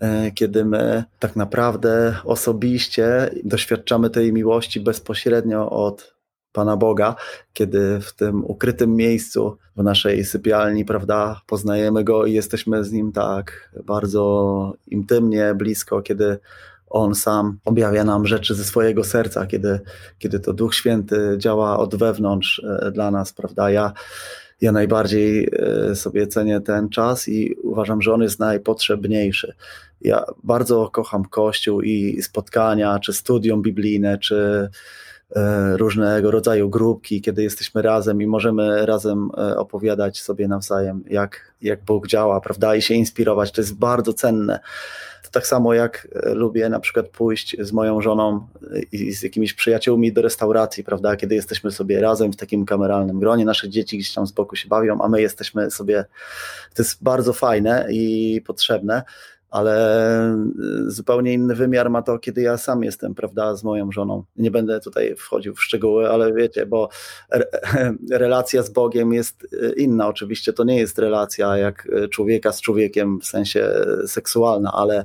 e, 0.00 0.30
kiedy 0.30 0.64
my 0.64 1.04
tak 1.18 1.36
naprawdę 1.36 2.16
osobiście 2.24 3.30
doświadczamy 3.44 4.10
tej 4.10 4.32
miłości 4.32 4.80
bezpośrednio 4.80 5.70
od 5.70 6.19
Pana 6.52 6.76
Boga, 6.76 7.16
kiedy 7.52 8.00
w 8.00 8.12
tym 8.12 8.44
ukrytym 8.44 8.96
miejscu 8.96 9.56
w 9.76 9.82
naszej 9.82 10.24
sypialni, 10.24 10.84
prawda, 10.84 11.40
poznajemy 11.46 12.04
Go 12.04 12.26
i 12.26 12.32
jesteśmy 12.32 12.84
z 12.84 12.92
Nim 12.92 13.12
tak 13.12 13.70
bardzo 13.84 14.74
intymnie, 14.86 15.54
blisko, 15.54 16.02
kiedy 16.02 16.38
On 16.90 17.14
sam 17.14 17.58
objawia 17.64 18.04
nam 18.04 18.26
rzeczy 18.26 18.54
ze 18.54 18.64
swojego 18.64 19.04
serca, 19.04 19.46
kiedy, 19.46 19.80
kiedy 20.18 20.40
to 20.40 20.52
Duch 20.52 20.74
Święty 20.74 21.34
działa 21.38 21.78
od 21.78 21.94
wewnątrz 21.94 22.62
e, 22.64 22.90
dla 22.90 23.10
nas, 23.10 23.32
prawda. 23.32 23.70
Ja, 23.70 23.92
ja 24.60 24.72
najbardziej 24.72 25.50
e, 25.90 25.94
sobie 25.94 26.26
cenię 26.26 26.60
ten 26.60 26.88
czas 26.88 27.28
i 27.28 27.54
uważam, 27.62 28.02
że 28.02 28.14
on 28.14 28.22
jest 28.22 28.40
najpotrzebniejszy. 28.40 29.54
Ja 30.00 30.24
bardzo 30.44 30.90
kocham 30.92 31.24
Kościół 31.24 31.80
i 31.80 32.22
spotkania, 32.22 32.98
czy 32.98 33.12
studium 33.12 33.62
biblijne, 33.62 34.18
czy 34.18 34.68
różnego 35.76 36.30
rodzaju 36.30 36.70
grupki, 36.70 37.20
kiedy 37.20 37.42
jesteśmy 37.42 37.82
razem 37.82 38.22
i 38.22 38.26
możemy 38.26 38.86
razem 38.86 39.30
e, 39.38 39.56
opowiadać 39.56 40.22
sobie 40.22 40.48
nawzajem, 40.48 41.04
jak, 41.10 41.54
jak 41.62 41.84
Bóg 41.84 42.06
działa, 42.06 42.40
prawda, 42.40 42.74
i 42.74 42.82
się 42.82 42.94
inspirować. 42.94 43.52
To 43.52 43.60
jest 43.60 43.74
bardzo 43.74 44.12
cenne. 44.12 44.60
To 45.24 45.30
tak 45.30 45.46
samo 45.46 45.74
jak 45.74 46.08
e, 46.12 46.34
lubię 46.34 46.68
na 46.68 46.80
przykład 46.80 47.08
pójść 47.08 47.56
z 47.60 47.72
moją 47.72 48.00
żoną 48.00 48.46
i 48.92 49.12
z 49.12 49.22
jakimiś 49.22 49.54
przyjaciółmi 49.54 50.12
do 50.12 50.22
restauracji, 50.22 50.84
prawda, 50.84 51.16
kiedy 51.16 51.34
jesteśmy 51.34 51.70
sobie 51.70 52.00
razem 52.00 52.32
w 52.32 52.36
takim 52.36 52.66
kameralnym 52.66 53.20
gronie, 53.20 53.44
nasze 53.44 53.68
dzieci 53.68 53.98
gdzieś 53.98 54.14
tam 54.14 54.26
z 54.26 54.32
boku 54.32 54.56
się 54.56 54.68
bawią, 54.68 55.00
a 55.02 55.08
my 55.08 55.22
jesteśmy 55.22 55.70
sobie, 55.70 56.04
to 56.74 56.82
jest 56.82 57.02
bardzo 57.02 57.32
fajne 57.32 57.86
i 57.90 58.42
potrzebne 58.46 59.02
ale 59.50 60.34
y, 60.86 60.90
zupełnie 60.90 61.32
inny 61.32 61.54
wymiar 61.54 61.90
ma 61.90 62.02
to, 62.02 62.18
kiedy 62.18 62.42
ja 62.42 62.56
sam 62.56 62.84
jestem, 62.84 63.14
prawda, 63.14 63.56
z 63.56 63.64
moją 63.64 63.92
żoną. 63.92 64.24
Nie 64.36 64.50
będę 64.50 64.80
tutaj 64.80 65.16
wchodził 65.16 65.54
w 65.54 65.62
szczegóły, 65.62 66.10
ale 66.10 66.32
wiecie, 66.32 66.66
bo 66.66 66.88
relacja 68.10 68.62
z 68.62 68.70
Bogiem 68.70 69.12
jest 69.12 69.44
y, 69.52 69.74
inna. 69.76 70.08
Oczywiście 70.08 70.52
to 70.52 70.64
nie 70.64 70.78
jest 70.78 70.98
relacja 70.98 71.56
jak 71.56 71.86
y, 71.86 72.08
człowieka 72.08 72.52
z 72.52 72.60
człowiekiem 72.60 73.20
w 73.20 73.26
sensie 73.26 73.72
seksualna, 74.06 74.72
ale 74.72 75.04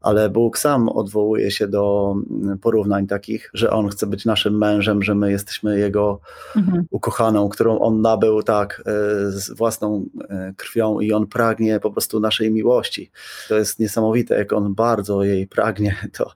ale 0.00 0.30
Bóg 0.30 0.58
sam 0.58 0.88
odwołuje 0.88 1.50
się 1.50 1.68
do 1.68 2.14
porównań 2.62 3.06
takich, 3.06 3.50
że 3.54 3.70
On 3.70 3.88
chce 3.88 4.06
być 4.06 4.24
naszym 4.24 4.58
mężem, 4.58 5.02
że 5.02 5.14
my 5.14 5.30
jesteśmy 5.30 5.78
Jego 5.78 6.20
mhm. 6.56 6.84
ukochaną, 6.90 7.48
którą 7.48 7.78
On 7.78 8.00
nabył 8.00 8.42
tak 8.42 8.82
e, 8.86 8.92
z 9.30 9.50
własną 9.50 10.06
e, 10.28 10.52
krwią 10.56 11.00
i 11.00 11.12
On 11.12 11.26
pragnie 11.26 11.80
po 11.80 11.90
prostu 11.90 12.20
naszej 12.20 12.50
miłości. 12.50 13.10
To 13.48 13.58
jest 13.58 13.78
niesamowite, 13.78 14.38
jak 14.38 14.52
On 14.52 14.74
bardzo 14.74 15.24
jej 15.24 15.46
pragnie, 15.46 15.96
to, 16.16 16.32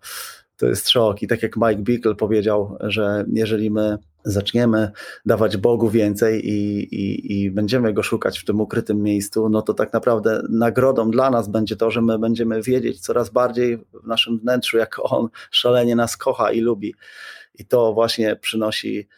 to 0.62 0.68
jest 0.68 0.88
szok. 0.88 1.22
I 1.22 1.26
tak 1.26 1.42
jak 1.42 1.56
Mike 1.56 1.82
Bickle 1.82 2.14
powiedział, 2.14 2.76
że 2.80 3.24
jeżeli 3.32 3.70
my 3.70 3.98
zaczniemy 4.24 4.90
dawać 5.26 5.56
Bogu 5.56 5.90
więcej 5.90 6.48
i, 6.48 6.78
i, 6.94 7.42
i, 7.42 7.50
będziemy 7.50 7.92
go 7.92 8.02
szukać 8.02 8.38
w 8.38 8.44
tym 8.44 8.60
ukrytym 8.60 9.02
miejscu, 9.02 9.48
no 9.48 9.62
to 9.62 9.74
tak 9.74 9.92
naprawdę 9.92 10.42
nagrodą 10.50 11.10
dla 11.10 11.30
nas 11.30 11.48
będzie 11.48 11.76
to, 11.76 11.90
że 11.90 12.02
my 12.02 12.18
będziemy 12.18 12.62
wiedzieć 12.62 13.00
coraz 13.00 13.30
bardziej 13.30 13.76
w 13.76 14.06
naszym 14.06 14.38
wnętrzu, 14.38 14.78
jak 14.78 14.96
on 15.02 15.28
szalenie 15.50 15.96
nas 15.96 16.16
kocha 16.16 16.52
i 16.52 16.60
lubi. 16.60 16.94
I 17.58 17.64
to 17.64 17.92
właśnie 17.92 18.36
przynosi 18.36 19.08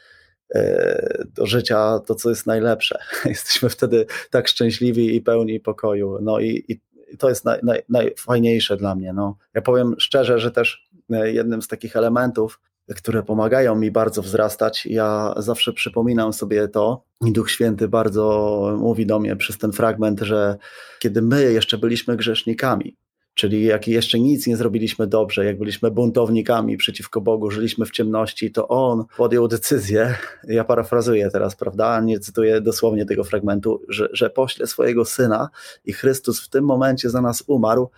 e, 0.54 1.24
do 1.34 1.46
życia 1.46 1.98
to, 2.06 2.14
co 2.14 2.28
jest 2.28 2.46
najlepsze. 2.46 2.98
Jesteśmy 3.24 3.68
wtedy 3.68 4.06
tak 4.30 4.48
szczęśliwi 4.48 5.16
i 5.16 5.22
pełni 5.22 5.60
pokoju. 5.60 6.18
No 6.22 6.40
i, 6.40 6.64
i 6.68 6.80
to 7.18 7.28
jest 7.28 7.44
naj, 7.44 7.58
naj, 7.62 7.82
najfajniejsze 7.88 8.76
dla 8.76 8.94
mnie. 8.94 9.12
No. 9.12 9.36
Ja 9.54 9.62
powiem 9.62 9.94
szczerze, 9.98 10.38
że 10.38 10.50
też 10.50 10.83
jednym 11.08 11.62
z 11.62 11.68
takich 11.68 11.96
elementów, 11.96 12.60
które 12.96 13.22
pomagają 13.22 13.74
mi 13.74 13.90
bardzo 13.90 14.22
wzrastać. 14.22 14.86
Ja 14.86 15.34
zawsze 15.36 15.72
przypominam 15.72 16.32
sobie 16.32 16.68
to 16.68 17.04
i 17.26 17.32
Duch 17.32 17.50
Święty 17.50 17.88
bardzo 17.88 18.76
mówi 18.80 19.06
do 19.06 19.20
mnie 19.20 19.36
przez 19.36 19.58
ten 19.58 19.72
fragment, 19.72 20.20
że 20.20 20.56
kiedy 20.98 21.22
my 21.22 21.52
jeszcze 21.52 21.78
byliśmy 21.78 22.16
grzesznikami, 22.16 22.96
czyli 23.34 23.64
jak 23.64 23.88
jeszcze 23.88 24.20
nic 24.20 24.46
nie 24.46 24.56
zrobiliśmy 24.56 25.06
dobrze, 25.06 25.44
jak 25.44 25.58
byliśmy 25.58 25.90
buntownikami 25.90 26.76
przeciwko 26.76 27.20
Bogu, 27.20 27.50
żyliśmy 27.50 27.86
w 27.86 27.90
ciemności, 27.90 28.52
to 28.52 28.68
On 28.68 29.04
podjął 29.16 29.48
decyzję, 29.48 30.14
ja 30.48 30.64
parafrazuję 30.64 31.30
teraz, 31.30 31.56
prawda, 31.56 32.00
nie 32.00 32.20
cytuję 32.20 32.60
dosłownie 32.60 33.06
tego 33.06 33.24
fragmentu, 33.24 33.82
że, 33.88 34.08
że 34.12 34.30
pośle 34.30 34.66
swojego 34.66 35.04
Syna 35.04 35.48
i 35.84 35.92
Chrystus 35.92 36.40
w 36.40 36.48
tym 36.48 36.64
momencie 36.64 37.10
za 37.10 37.20
nas 37.20 37.44
umarł, 37.46 37.90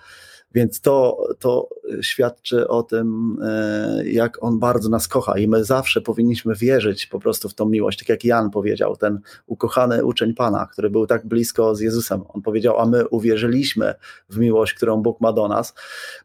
więc 0.56 0.80
to, 0.80 1.24
to 1.38 1.68
świadczy 2.00 2.68
o 2.68 2.82
tym, 2.82 3.36
e, 3.42 4.08
jak 4.08 4.42
on 4.42 4.58
bardzo 4.58 4.88
nas 4.88 5.08
kocha 5.08 5.38
i 5.38 5.48
my 5.48 5.64
zawsze 5.64 6.00
powinniśmy 6.00 6.54
wierzyć 6.54 7.06
po 7.06 7.20
prostu 7.20 7.48
w 7.48 7.54
tą 7.54 7.68
miłość. 7.68 7.98
Tak 7.98 8.08
jak 8.08 8.24
Jan 8.24 8.50
powiedział, 8.50 8.96
ten 8.96 9.20
ukochany 9.46 10.04
uczeń 10.04 10.34
Pana, 10.34 10.68
który 10.72 10.90
był 10.90 11.06
tak 11.06 11.26
blisko 11.26 11.74
z 11.74 11.80
Jezusem. 11.80 12.22
On 12.28 12.42
powiedział, 12.42 12.80
a 12.80 12.86
my 12.86 13.08
uwierzyliśmy 13.08 13.94
w 14.30 14.38
miłość, 14.38 14.74
którą 14.74 15.02
Bóg 15.02 15.20
ma 15.20 15.32
do 15.32 15.48
nas, 15.48 15.74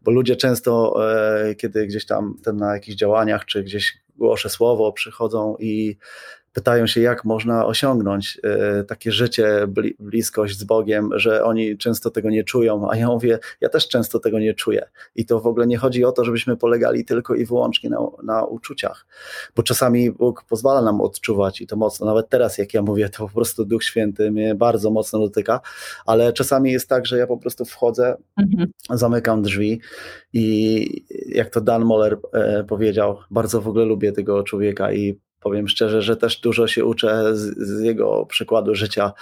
bo 0.02 0.12
ludzie 0.12 0.36
często, 0.36 0.96
e, 1.14 1.56
kiedy 1.56 1.88
gdzieś 1.88 2.06
tam 2.06 2.38
na 2.54 2.74
jakichś 2.74 2.98
działaniach, 2.98 3.46
czy 3.46 3.64
gdzieś 3.64 3.98
głoszę 4.18 4.50
słowo, 4.50 4.94
przychodzą 4.94 5.56
i 5.60 5.98
pytają 6.54 6.88
się, 6.88 7.02
jak 7.02 7.26
można 7.26 7.66
osiągnąć 7.66 8.40
e, 8.44 8.84
takie 8.84 9.12
życie, 9.12 9.68
bliskość 10.00 10.58
z 10.58 10.64
Bogiem, 10.64 11.10
że 11.16 11.44
oni 11.44 11.78
często 11.78 12.12
tego 12.12 12.30
nie 12.30 12.44
czują, 12.44 12.92
a 12.92 12.96
ja 12.98 13.08
mówię, 13.08 13.40
ja 13.62 13.70
też 13.70 13.88
często 13.88 14.20
tego 14.20 14.40
nie 14.40 14.54
czuję. 14.54 14.90
I 15.16 15.26
to 15.26 15.40
w 15.40 15.48
ogóle 15.48 15.68
nie 15.68 15.78
chodzi 15.78 16.06
o 16.06 16.12
to, 16.12 16.26
żebyśmy 16.26 16.58
polegali 16.58 17.06
tylko 17.06 17.36
i 17.36 17.46
wyłącznie 17.46 17.90
na, 17.90 17.98
na 18.24 18.46
uczuciach, 18.46 19.06
bo 19.56 19.64
czasami 19.64 20.12
Bóg 20.12 20.44
pozwala 20.44 20.82
nam 20.82 21.02
odczuwać 21.02 21.62
i 21.62 21.68
to 21.68 21.76
mocno. 21.76 22.06
Nawet 22.06 22.30
teraz, 22.30 22.58
jak 22.58 22.74
ja 22.74 22.82
mówię, 22.82 23.10
to 23.10 23.28
po 23.28 23.34
prostu 23.34 23.66
Duch 23.66 23.84
Święty 23.84 24.32
mnie 24.32 24.56
bardzo 24.56 24.90
mocno 24.90 25.20
dotyka, 25.20 25.62
ale 26.06 26.34
czasami 26.34 26.72
jest 26.72 26.90
tak, 26.90 27.06
że 27.06 27.18
ja 27.18 27.28
po 27.28 27.38
prostu 27.38 27.66
wchodzę, 27.66 28.18
mhm. 28.38 28.72
zamykam 28.90 29.42
drzwi 29.42 29.82
i 30.34 31.06
jak 31.28 31.50
to 31.50 31.62
Dan 31.62 31.86
Moller 31.86 32.18
e, 32.34 32.64
powiedział, 32.64 33.18
bardzo 33.32 33.62
w 33.62 33.68
ogóle 33.68 33.86
lubię 33.86 34.12
tego 34.12 34.44
człowieka 34.44 34.94
i 34.94 35.20
powiem 35.42 35.68
szczerze, 35.68 36.02
że 36.02 36.18
też 36.18 36.40
dużo 36.40 36.68
się 36.68 36.86
uczę 36.86 37.36
z, 37.36 37.58
z, 37.58 37.82
jego 37.82 38.26
przykładu 38.26 38.76
życia 38.76 39.14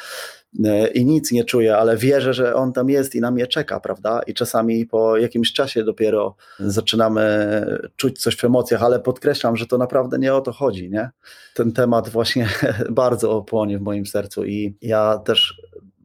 e, 0.66 0.88
i 0.88 1.06
nic 1.06 1.32
nie 1.32 1.44
czuję, 1.44 1.78
ale 1.78 1.98
wierzę, 1.98 2.34
że 2.34 2.56
on 2.56 2.74
tam 2.74 2.90
jest 2.90 3.16
i 3.16 3.22
na 3.22 3.32
mnie 3.32 3.48
czeka, 3.48 3.80
prawda? 3.80 4.22
I 4.28 4.34
czasami 4.34 4.86
po 4.86 5.18
jakimś 5.18 5.54
czasie 5.54 5.84
dopiero 5.84 6.36
zaczynamy 6.60 7.66
czuć 7.96 8.22
coś 8.22 8.36
w 8.36 8.44
emocjach, 8.44 8.84
ale 8.84 9.00
podkreślam, 9.00 9.58
że 9.58 9.66
to 9.66 9.78
naprawdę 9.78 10.20
nie 10.20 10.34
o 10.34 10.42
to 10.42 10.52
chodzi, 10.52 10.90
nie? 10.90 11.10
Ten 11.54 11.72
temat 11.72 12.10
właśnie 12.10 12.50
bardzo 12.90 13.42
płonie 13.42 13.78
w 13.78 13.82
moim 13.82 14.06
sercu 14.06 14.46
i 14.46 14.78
ja 14.82 15.18
też 15.18 15.62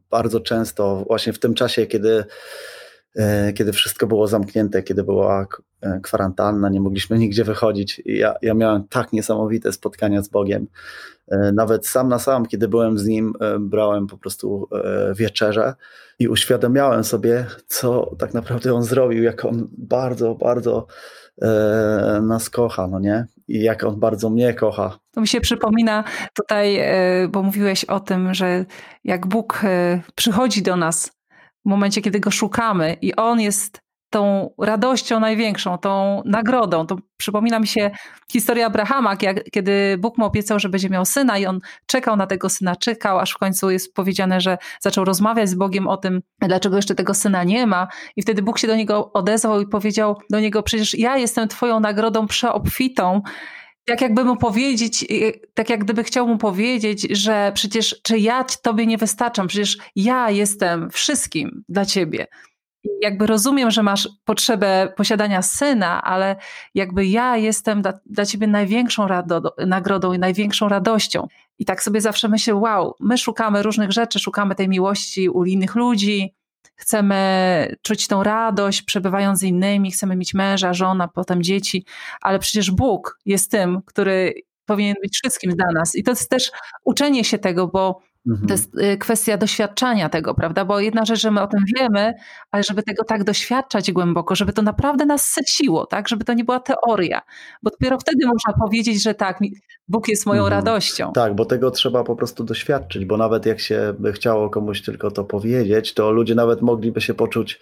bardzo 0.09 0.39
często 0.39 1.03
właśnie 1.07 1.33
w 1.33 1.39
tym 1.39 1.53
czasie, 1.53 1.87
kiedy 1.87 2.25
kiedy 3.55 3.73
wszystko 3.73 4.07
było 4.07 4.27
zamknięte, 4.27 4.83
kiedy 4.83 5.03
była 5.03 5.47
e, 5.81 5.99
kwarantanna, 6.03 6.69
nie 6.69 6.81
mogliśmy 6.81 7.17
nigdzie 7.17 7.43
wychodzić. 7.43 8.01
Ja, 8.05 8.35
ja 8.41 8.53
miałem 8.53 8.87
tak 8.87 9.13
niesamowite 9.13 9.73
spotkania 9.73 10.21
z 10.21 10.27
Bogiem. 10.27 10.67
E, 11.27 11.51
nawet 11.51 11.87
sam 11.87 12.09
na 12.09 12.19
sam, 12.19 12.45
kiedy 12.45 12.67
byłem 12.67 12.97
z 12.97 13.05
Nim, 13.05 13.33
brałem 13.59 14.07
po 14.07 14.17
prostu 14.17 14.69
wieczerze 15.15 15.73
i 16.19 16.27
uświadamiałem 16.27 17.03
sobie, 17.03 17.45
co 17.67 18.15
tak 18.19 18.33
naprawdę 18.33 18.73
On 18.73 18.83
zrobił, 18.83 19.23
jak 19.23 19.45
On 19.45 19.67
bardzo, 19.77 20.35
bardzo 20.35 20.87
nas 22.21 22.49
kocha, 22.49 22.87
no 22.87 22.99
nie? 22.99 23.25
I 23.47 23.63
jak 23.63 23.83
On 23.83 23.99
bardzo 23.99 24.29
mnie 24.29 24.53
kocha. 24.53 24.99
To 25.11 25.21
mi 25.21 25.27
się 25.27 25.41
przypomina 25.41 26.03
tutaj, 26.33 26.79
bo 27.29 27.43
mówiłeś 27.43 27.85
o 27.85 27.99
tym, 27.99 28.33
że 28.33 28.65
jak 29.03 29.27
Bóg 29.27 29.61
przychodzi 30.15 30.61
do 30.61 30.75
nas 30.75 31.14
w 31.65 31.69
momencie, 31.69 32.01
kiedy 32.01 32.19
go 32.19 32.31
szukamy 32.31 32.97
i 33.01 33.15
on 33.15 33.41
jest 33.41 33.85
tą 34.09 34.53
radością 34.59 35.19
największą, 35.19 35.77
tą 35.77 36.21
nagrodą. 36.25 36.87
To 36.87 36.97
przypomina 37.17 37.59
mi 37.59 37.67
się 37.67 37.91
historia 38.31 38.65
Abrahama, 38.65 39.15
kiedy 39.51 39.97
Bóg 39.99 40.17
mu 40.17 40.25
obiecał, 40.25 40.59
że 40.59 40.69
będzie 40.69 40.89
miał 40.89 41.05
syna 41.05 41.37
i 41.37 41.45
on 41.45 41.59
czekał 41.85 42.15
na 42.15 42.27
tego 42.27 42.49
syna, 42.49 42.75
czekał, 42.75 43.19
aż 43.19 43.31
w 43.31 43.37
końcu 43.37 43.69
jest 43.69 43.93
powiedziane, 43.93 44.41
że 44.41 44.57
zaczął 44.79 45.05
rozmawiać 45.05 45.49
z 45.49 45.55
Bogiem 45.55 45.87
o 45.87 45.97
tym, 45.97 46.21
dlaczego 46.41 46.75
jeszcze 46.75 46.95
tego 46.95 47.13
syna 47.13 47.43
nie 47.43 47.67
ma. 47.67 47.87
I 48.15 48.21
wtedy 48.21 48.41
Bóg 48.41 48.59
się 48.59 48.67
do 48.67 48.75
niego 48.75 49.13
odezwał 49.13 49.61
i 49.61 49.67
powiedział 49.67 50.17
do 50.29 50.39
niego, 50.39 50.63
przecież 50.63 50.93
ja 50.93 51.17
jestem 51.17 51.47
twoją 51.47 51.79
nagrodą 51.79 52.27
przeobfitą 52.27 53.21
tak 53.85 54.01
jakby 54.01 54.23
mu 54.23 54.35
powiedzieć, 54.37 55.05
tak 55.53 55.69
jak 55.69 55.83
gdyby 55.83 56.03
chciał 56.03 56.27
mu 56.27 56.37
powiedzieć, 56.37 57.07
że 57.11 57.51
przecież 57.53 57.95
czy 58.03 58.19
ja 58.19 58.43
tobie 58.43 58.85
nie 58.85 58.97
wystarczam, 58.97 59.47
przecież 59.47 59.77
ja 59.95 60.29
jestem 60.29 60.89
wszystkim 60.89 61.63
dla 61.69 61.85
ciebie. 61.85 62.27
Jakby 63.01 63.27
rozumiem, 63.27 63.71
że 63.71 63.83
masz 63.83 64.09
potrzebę 64.25 64.93
posiadania 64.97 65.41
syna, 65.41 66.03
ale 66.03 66.35
jakby 66.75 67.05
ja 67.05 67.37
jestem 67.37 67.81
dla, 67.81 67.93
dla 68.05 68.25
ciebie 68.25 68.47
największą 68.47 69.07
rado, 69.07 69.55
nagrodą 69.67 70.13
i 70.13 70.19
największą 70.19 70.69
radością. 70.69 71.27
I 71.59 71.65
tak 71.65 71.83
sobie 71.83 72.01
zawsze 72.01 72.27
myślę, 72.27 72.55
wow, 72.55 72.95
my 72.99 73.17
szukamy 73.17 73.63
różnych 73.63 73.91
rzeczy, 73.91 74.19
szukamy 74.19 74.55
tej 74.55 74.69
miłości 74.69 75.29
u 75.29 75.45
innych 75.45 75.75
ludzi, 75.75 76.33
chcemy 76.75 77.75
czuć 77.81 78.07
tą 78.07 78.23
radość, 78.23 78.81
przebywając 78.81 79.39
z 79.39 79.43
innymi, 79.43 79.91
chcemy 79.91 80.15
mieć 80.15 80.33
męża, 80.33 80.73
żona, 80.73 81.07
potem 81.07 81.43
dzieci, 81.43 81.85
ale 82.21 82.39
przecież 82.39 82.71
Bóg 82.71 83.19
jest 83.25 83.51
tym, 83.51 83.81
który 83.85 84.33
powinien 84.65 84.95
być 85.01 85.17
wszystkim 85.17 85.51
dla 85.55 85.71
nas. 85.73 85.95
I 85.95 86.03
to 86.03 86.11
jest 86.11 86.29
też 86.29 86.51
uczenie 86.83 87.23
się 87.23 87.37
tego, 87.37 87.67
bo 87.67 87.99
Mhm. 88.27 88.47
To 88.47 88.53
jest 88.53 88.75
y, 88.75 88.97
kwestia 88.97 89.37
doświadczania 89.37 90.09
tego, 90.09 90.33
prawda? 90.33 90.65
Bo 90.65 90.79
jedna 90.79 91.05
rzecz, 91.05 91.19
że 91.19 91.31
my 91.31 91.41
o 91.41 91.47
tym 91.47 91.63
wiemy, 91.77 92.13
ale 92.51 92.63
żeby 92.63 92.83
tego 92.83 93.03
tak 93.03 93.23
doświadczać 93.23 93.91
głęboko, 93.91 94.35
żeby 94.35 94.53
to 94.53 94.61
naprawdę 94.61 95.05
nas 95.05 95.25
syciło, 95.25 95.85
tak? 95.85 96.07
Żeby 96.07 96.25
to 96.25 96.33
nie 96.33 96.43
była 96.43 96.59
teoria. 96.59 97.21
Bo 97.63 97.69
dopiero 97.69 97.99
wtedy 97.99 98.27
można 98.27 98.65
powiedzieć, 98.65 99.03
że 99.03 99.13
tak, 99.13 99.39
Bóg 99.87 100.07
jest 100.07 100.25
moją 100.25 100.43
mhm. 100.43 100.65
radością. 100.65 101.11
Tak, 101.13 101.35
bo 101.35 101.45
tego 101.45 101.71
trzeba 101.71 102.03
po 102.03 102.15
prostu 102.15 102.43
doświadczyć, 102.43 103.05
bo 103.05 103.17
nawet 103.17 103.45
jak 103.45 103.59
się 103.59 103.93
by 103.99 104.13
chciało 104.13 104.49
komuś 104.49 104.81
tylko 104.81 105.11
to 105.11 105.23
powiedzieć, 105.23 105.93
to 105.93 106.11
ludzie 106.11 106.35
nawet 106.35 106.61
mogliby 106.61 107.01
się 107.01 107.13
poczuć 107.13 107.59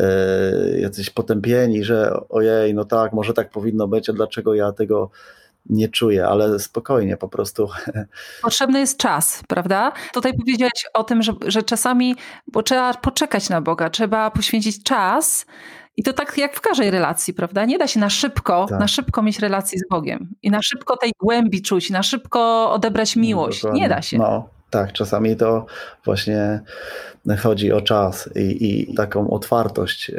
e, 0.00 0.80
jacyś 0.80 1.10
potępieni, 1.10 1.84
że 1.84 2.12
ojej, 2.28 2.74
no 2.74 2.84
tak, 2.84 3.12
może 3.12 3.34
tak 3.34 3.50
powinno 3.50 3.88
być, 3.88 4.10
a 4.10 4.12
dlaczego 4.12 4.54
ja 4.54 4.72
tego 4.72 5.10
nie 5.68 5.88
czuję, 5.88 6.26
ale 6.26 6.58
spokojnie 6.58 7.16
po 7.16 7.28
prostu. 7.28 7.68
Potrzebny 8.42 8.80
jest 8.80 8.98
czas, 8.98 9.42
prawda? 9.48 9.92
Tutaj 10.12 10.32
powiedziałeś 10.38 10.86
o 10.94 11.04
tym, 11.04 11.22
że, 11.22 11.32
że 11.46 11.62
czasami, 11.62 12.16
bo 12.46 12.62
trzeba 12.62 12.94
poczekać 12.94 13.48
na 13.48 13.60
Boga, 13.60 13.90
trzeba 13.90 14.30
poświęcić 14.30 14.82
czas. 14.82 15.46
I 15.96 16.02
to 16.02 16.12
tak 16.12 16.38
jak 16.38 16.56
w 16.56 16.60
każdej 16.60 16.90
relacji, 16.90 17.34
prawda? 17.34 17.64
Nie 17.64 17.78
da 17.78 17.86
się 17.86 18.00
na 18.00 18.10
szybko, 18.10 18.66
tak. 18.68 18.80
na 18.80 18.88
szybko 18.88 19.22
mieć 19.22 19.38
relacji 19.38 19.78
z 19.78 19.88
Bogiem 19.90 20.34
i 20.42 20.50
na 20.50 20.62
szybko 20.62 20.96
tej 20.96 21.12
głębi 21.20 21.62
czuć, 21.62 21.90
na 21.90 22.02
szybko 22.02 22.72
odebrać 22.72 23.16
no, 23.16 23.22
miłość. 23.22 23.62
No, 23.62 23.72
nie 23.72 23.88
da 23.88 24.02
się. 24.02 24.18
No, 24.18 24.48
tak, 24.70 24.92
czasami 24.92 25.36
to 25.36 25.66
właśnie 26.04 26.60
chodzi 27.38 27.72
o 27.72 27.80
czas 27.80 28.30
i, 28.36 28.90
i 28.90 28.94
taką 28.94 29.30
otwartość, 29.30 30.08
yy, 30.08 30.18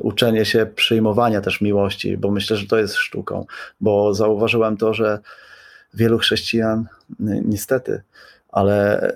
uczenie 0.00 0.44
się 0.44 0.66
przyjmowania 0.66 1.40
też 1.40 1.60
miłości, 1.60 2.16
bo 2.16 2.30
myślę, 2.30 2.56
że 2.56 2.66
to 2.66 2.78
jest 2.78 2.94
sztuką, 2.94 3.46
bo 3.80 4.14
zauważyłem 4.14 4.76
to, 4.76 4.94
że 4.94 5.18
wielu 5.94 6.18
chrześcijan, 6.18 6.88
niestety, 7.44 8.02
ale 8.48 9.12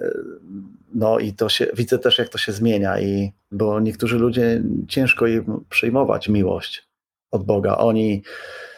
no 0.95 1.19
i 1.19 1.33
to 1.33 1.49
się, 1.49 1.67
widzę 1.75 1.99
też 1.99 2.19
jak 2.19 2.29
to 2.29 2.39
się 2.39 2.53
zmienia 2.53 3.01
i 3.01 3.33
bo 3.53 3.81
niektórzy 3.81 4.19
ludzie 4.19 4.63
ciężko 4.89 5.27
im 5.27 5.65
przyjmować 5.71 6.29
miłość 6.29 6.89
od 7.31 7.45
Boga. 7.45 7.77
Oni 7.77 8.23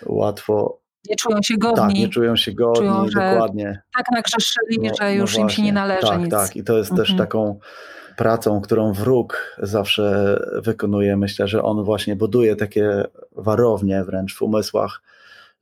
łatwo 0.07 0.79
nie 1.11 1.17
czują 1.17 1.39
się 1.43 1.55
godni. 1.59 1.77
Tak, 1.77 1.95
nie 1.95 2.09
czują 2.09 2.37
się 2.37 2.53
godni, 2.53 2.89
czują, 2.89 3.07
dokładnie. 3.07 3.83
Tak 3.97 4.07
nagrzeszyli, 4.13 4.79
no, 4.83 4.95
że 5.01 5.15
już 5.15 5.37
no 5.37 5.43
im 5.43 5.49
się 5.49 5.63
nie 5.63 5.73
należy 5.73 6.07
tak, 6.07 6.21
nic. 6.21 6.31
Tak, 6.31 6.57
i 6.57 6.65
to 6.65 6.79
jest 6.79 6.91
mhm. 6.91 7.07
też 7.07 7.17
taką 7.17 7.59
pracą, 8.17 8.61
którą 8.61 8.93
wróg 8.93 9.57
zawsze 9.59 10.39
wykonuje. 10.63 11.17
Myślę, 11.17 11.49
że 11.49 11.63
on 11.63 11.85
właśnie 11.85 12.17
buduje 12.17 12.57
takie 12.57 13.05
warownie 13.33 14.05
wręcz 14.05 14.35
w 14.35 14.43
umysłach 14.43 15.03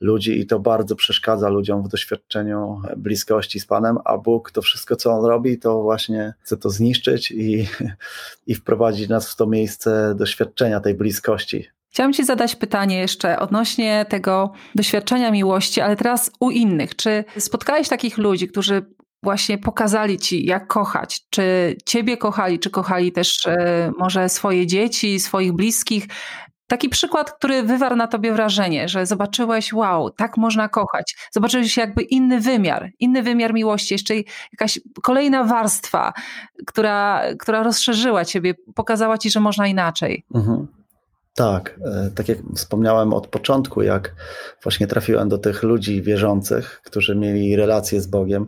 ludzi 0.01 0.41
i 0.41 0.47
to 0.47 0.59
bardzo 0.59 0.97
przeszkadza 0.97 1.49
ludziom 1.49 1.83
w 1.83 1.89
doświadczeniu 1.89 2.83
bliskości 2.97 3.61
z 3.61 3.67
Panem, 3.67 3.99
a 4.05 4.19
Bóg 4.19 4.51
to 4.51 4.63
wszystko, 4.63 4.97
co 4.97 5.11
On 5.13 5.25
robi, 5.25 5.59
to 5.59 5.83
właśnie 5.83 6.35
chce 6.41 6.57
to 6.57 6.71
zniszczyć 6.71 7.31
i, 7.31 7.69
i 8.47 8.55
wprowadzić 8.55 9.09
nas 9.09 9.33
w 9.33 9.37
to 9.37 9.47
miejsce 9.47 10.15
doświadczenia 10.15 10.81
tej 10.81 10.95
bliskości. 10.95 11.69
Chciałam 11.95 12.13
Ci 12.13 12.25
zadać 12.25 12.57
pytanie 12.57 12.99
jeszcze 12.99 13.39
odnośnie 13.39 14.07
tego 14.09 14.53
doświadczenia 14.75 15.31
miłości, 15.31 15.81
ale 15.81 15.97
teraz 15.97 16.31
u 16.41 16.51
innych. 16.51 16.97
Czy 16.97 17.25
spotkałeś 17.39 17.89
takich 17.89 18.19
ludzi, 18.19 18.49
którzy 18.49 18.87
właśnie 19.23 19.59
pokazali 19.59 20.19
Ci, 20.19 20.47
jak 20.47 20.67
kochać? 20.67 21.21
Czy 21.31 21.77
Ciebie 21.87 22.17
kochali, 22.17 22.59
czy 22.59 22.71
kochali 22.71 23.13
też 23.13 23.47
e, 23.47 23.93
może 23.99 24.29
swoje 24.29 24.67
dzieci, 24.67 25.21
swoich 25.21 25.53
bliskich? 25.53 26.07
Taki 26.67 26.89
przykład, 26.89 27.33
który 27.33 27.63
wywarł 27.63 27.97
na 27.97 28.07
tobie 28.07 28.33
wrażenie, 28.33 28.89
że 28.89 29.07
zobaczyłeś, 29.07 29.73
wow, 29.73 30.11
tak 30.11 30.37
można 30.37 30.69
kochać. 30.69 31.17
Zobaczyłeś 31.33 31.77
jakby 31.77 32.03
inny 32.03 32.41
wymiar, 32.41 32.91
inny 32.99 33.23
wymiar 33.23 33.55
miłości, 33.55 33.95
jeszcze 33.95 34.15
jakaś 34.53 34.81
kolejna 35.03 35.45
warstwa, 35.45 36.13
która, 36.67 37.23
która 37.39 37.63
rozszerzyła 37.63 38.25
ciebie, 38.25 38.55
pokazała 38.75 39.19
ci, 39.19 39.31
że 39.31 39.41
można 39.41 39.67
inaczej. 39.67 40.25
Mhm. 40.35 40.84
Tak, 41.35 41.81
e, 41.85 42.11
tak 42.15 42.29
jak 42.29 42.39
wspomniałem 42.57 43.13
od 43.13 43.27
początku, 43.27 43.83
jak 43.83 44.15
właśnie 44.63 44.87
trafiłem 44.87 45.29
do 45.29 45.39
tych 45.39 45.63
ludzi 45.63 46.03
wierzących, 46.03 46.81
którzy 46.85 47.17
mieli 47.17 47.57
relacje 47.57 48.01
z 48.01 48.07
Bogiem, 48.07 48.47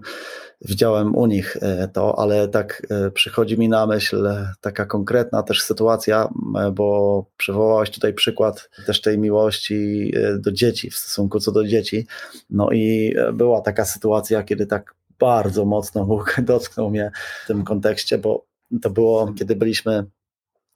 widziałem 0.61 1.15
u 1.15 1.27
nich 1.27 1.57
e, 1.61 1.89
to, 1.89 2.19
ale 2.19 2.49
tak 2.49 2.87
e, 2.91 3.11
przychodzi 3.11 3.59
mi 3.59 3.69
na 3.69 3.87
myśl 3.87 4.29
taka 4.61 4.87
konkretna 4.87 5.43
też 5.43 5.63
sytuacja, 5.63 6.29
bo 6.73 7.27
przywołałeś 7.37 7.91
tutaj 7.91 8.15
przykład 8.15 8.71
też 8.87 9.01
tej 9.01 9.19
miłości 9.19 10.13
do 10.39 10.53
dzieci, 10.53 10.91
w 10.91 10.97
stosunku 10.97 11.41
co 11.41 11.53
do 11.53 11.65
dzieci. 11.65 12.07
No 12.51 12.71
i 12.71 13.15
była 13.33 13.61
taka 13.61 13.85
sytuacja, 13.85 14.43
kiedy 14.43 14.67
tak 14.67 14.95
bardzo 15.19 15.65
mocno 15.65 16.05
Bóg 16.07 16.37
dotknął 16.43 16.91
mnie 16.91 17.11
w 17.45 17.47
tym 17.47 17.65
kontekście, 17.65 18.19
bo 18.19 18.45
to 18.83 18.91
było, 18.91 19.33
kiedy 19.39 19.57
byliśmy 19.57 20.07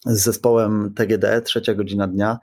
z 0.06 0.18
zespołem 0.24 0.92
TGD, 0.96 1.42
trzecia 1.42 1.74
godzina 1.74 2.06
dnia. 2.06 2.38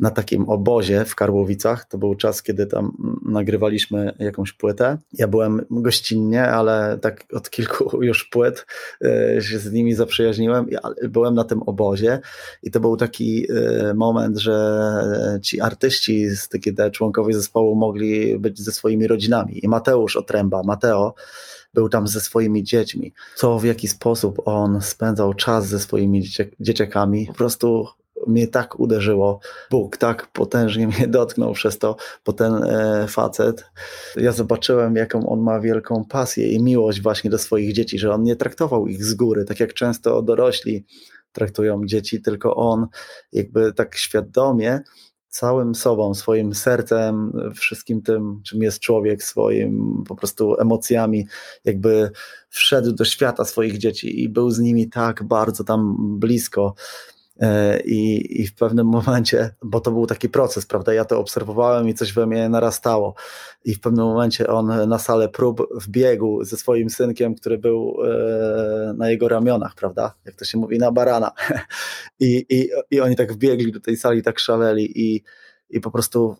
na 0.00 0.10
takim 0.10 0.48
obozie 0.48 1.04
w 1.04 1.14
Karłowicach. 1.14 1.84
To 1.84 1.98
był 1.98 2.14
czas, 2.14 2.42
kiedy 2.42 2.66
tam 2.66 2.92
nagrywaliśmy 3.26 4.14
jakąś 4.18 4.52
płytę. 4.52 4.98
Ja 5.12 5.28
byłem 5.28 5.66
gościnnie, 5.70 6.48
ale 6.48 6.98
tak 7.02 7.24
od 7.32 7.50
kilku 7.50 8.02
już 8.02 8.24
płyt 8.24 8.66
e, 9.04 9.42
się 9.42 9.58
z 9.58 9.72
nimi 9.72 9.94
zaprzyjaźniłem. 9.94 10.66
Byłem 11.08 11.34
na 11.34 11.44
tym 11.44 11.62
obozie 11.62 12.20
i 12.62 12.70
to 12.70 12.80
był 12.80 12.96
taki 12.96 13.46
e, 13.52 13.94
moment, 13.94 14.38
że 14.38 14.88
ci 15.42 15.60
artyści, 15.60 16.26
takie 16.50 16.72
te 16.72 16.90
członkowie 16.90 17.34
zespołu 17.34 17.74
mogli 17.74 18.38
być 18.38 18.60
ze 18.60 18.72
swoimi 18.72 19.06
rodzinami. 19.06 19.64
I 19.64 19.68
Mateusz 19.68 20.16
Otręba, 20.16 20.62
Mateo, 20.62 21.14
był 21.74 21.88
tam 21.88 22.06
ze 22.08 22.20
swoimi 22.20 22.62
dziećmi. 22.62 23.12
Co, 23.36 23.58
w 23.58 23.64
jaki 23.64 23.88
sposób 23.88 24.42
on 24.44 24.82
spędzał 24.82 25.34
czas 25.34 25.66
ze 25.66 25.78
swoimi 25.78 26.22
dzieciakami, 26.60 27.26
po 27.26 27.34
prostu 27.34 27.86
mnie 28.26 28.48
tak 28.48 28.80
uderzyło. 28.80 29.40
Bóg 29.70 29.96
tak 29.96 30.26
potężnie 30.32 30.86
mnie 30.86 31.08
dotknął 31.08 31.52
przez 31.52 31.78
to, 31.78 31.96
bo 32.26 32.32
ten 32.32 32.54
e, 32.54 33.06
facet, 33.08 33.64
ja 34.16 34.32
zobaczyłem, 34.32 34.96
jaką 34.96 35.28
on 35.28 35.40
ma 35.40 35.60
wielką 35.60 36.04
pasję 36.04 36.52
i 36.52 36.62
miłość 36.62 37.02
właśnie 37.02 37.30
do 37.30 37.38
swoich 37.38 37.72
dzieci, 37.72 37.98
że 37.98 38.12
on 38.12 38.22
nie 38.22 38.36
traktował 38.36 38.86
ich 38.86 39.04
z 39.04 39.14
góry, 39.14 39.44
tak 39.44 39.60
jak 39.60 39.74
często 39.74 40.22
dorośli 40.22 40.84
traktują 41.32 41.80
dzieci, 41.84 42.22
tylko 42.22 42.56
on 42.56 42.86
jakby 43.32 43.72
tak 43.72 43.96
świadomie 43.96 44.80
całym 45.34 45.74
sobą, 45.74 46.14
swoim 46.14 46.54
sercem, 46.54 47.32
wszystkim 47.54 48.02
tym, 48.02 48.40
czym 48.44 48.62
jest 48.62 48.80
człowiek, 48.80 49.22
swoim 49.22 50.04
po 50.08 50.16
prostu 50.16 50.60
emocjami, 50.60 51.26
jakby 51.64 52.10
wszedł 52.48 52.92
do 52.92 53.04
świata 53.04 53.44
swoich 53.44 53.78
dzieci 53.78 54.22
i 54.22 54.28
był 54.28 54.50
z 54.50 54.58
nimi 54.58 54.88
tak 54.88 55.22
bardzo 55.22 55.64
tam 55.64 55.96
blisko. 56.18 56.74
E, 57.40 57.80
I, 57.80 58.42
I 58.42 58.46
w 58.46 58.54
pewnym 58.54 58.86
momencie, 58.86 59.50
bo 59.62 59.80
to 59.80 59.90
był 59.90 60.06
taki 60.06 60.28
proces, 60.28 60.66
prawda? 60.66 60.94
Ja 60.94 61.04
to 61.04 61.18
obserwowałem 61.18 61.88
i 61.88 61.94
coś 61.94 62.12
we 62.12 62.26
mnie 62.26 62.48
narastało. 62.48 63.14
I 63.64 63.74
w 63.74 63.80
pewnym 63.80 64.04
momencie 64.04 64.46
on 64.46 64.88
na 64.88 64.98
salę 64.98 65.28
prób 65.28 65.68
wbiegł 65.74 66.44
ze 66.44 66.56
swoim 66.56 66.90
synkiem, 66.90 67.34
który 67.34 67.58
był 67.58 67.96
e, 68.04 68.94
na 68.96 69.10
jego 69.10 69.28
ramionach, 69.28 69.74
prawda? 69.74 70.14
Jak 70.24 70.34
to 70.34 70.44
się 70.44 70.58
mówi, 70.58 70.78
na 70.78 70.92
barana. 70.92 71.32
I, 72.20 72.46
i, 72.48 72.68
i 72.90 73.00
oni 73.00 73.16
tak 73.16 73.32
wbiegli 73.32 73.72
do 73.72 73.80
tej 73.80 73.96
sali, 73.96 74.22
tak 74.22 74.38
szaleli 74.38 75.00
i, 75.00 75.22
i 75.70 75.80
po 75.80 75.90
prostu 75.90 76.36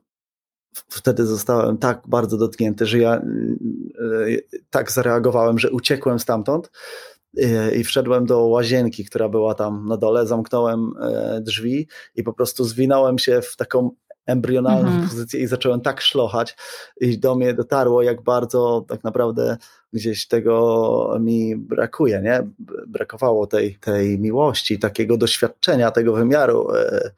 wtedy 0.89 1.27
zostałem 1.27 1.79
tak 1.79 2.03
bardzo 2.09 2.37
dotknięty, 2.37 2.87
że 2.87 2.99
ja 2.99 3.15
e, 3.15 3.23
tak 4.71 4.93
zareagowałem, 4.93 5.59
że 5.59 5.71
uciekłem 5.71 6.19
stamtąd 6.19 6.71
i 7.77 7.85
wszedłem 7.85 8.27
do 8.27 8.41
łazienki, 8.41 9.05
która 9.05 9.29
była 9.29 9.55
tam 9.55 9.89
na 9.89 9.97
dole, 9.97 10.27
zamknąłem 10.27 10.93
e, 11.01 11.41
drzwi 11.41 11.89
i 12.17 12.23
po 12.23 12.33
prostu 12.33 12.65
zwinąłem 12.65 13.19
się 13.19 13.43
w 13.43 13.57
taką 13.57 13.91
embrionalną 14.27 14.89
mhm. 14.89 15.09
pozycję 15.09 15.41
i 15.41 15.47
zacząłem 15.47 15.81
tak 15.81 16.01
szlochać 16.01 16.57
i 17.01 17.19
do 17.19 17.35
mnie 17.35 17.55
dotarło, 17.55 18.03
jak 18.03 18.23
bardzo 18.23 18.85
tak 18.89 19.05
naprawdę 19.05 19.57
gdzieś 19.93 20.29
tego 20.29 21.17
mi 21.21 21.57
brakuje, 21.57 22.21
nie? 22.21 22.51
Brakowało 22.87 23.47
tej, 23.47 23.79
tej 23.81 24.19
miłości, 24.19 24.79
takiego 24.79 25.17
doświadczenia, 25.17 25.91
tego 25.91 26.13
wymiaru 26.13 26.75
e, 26.75 27.11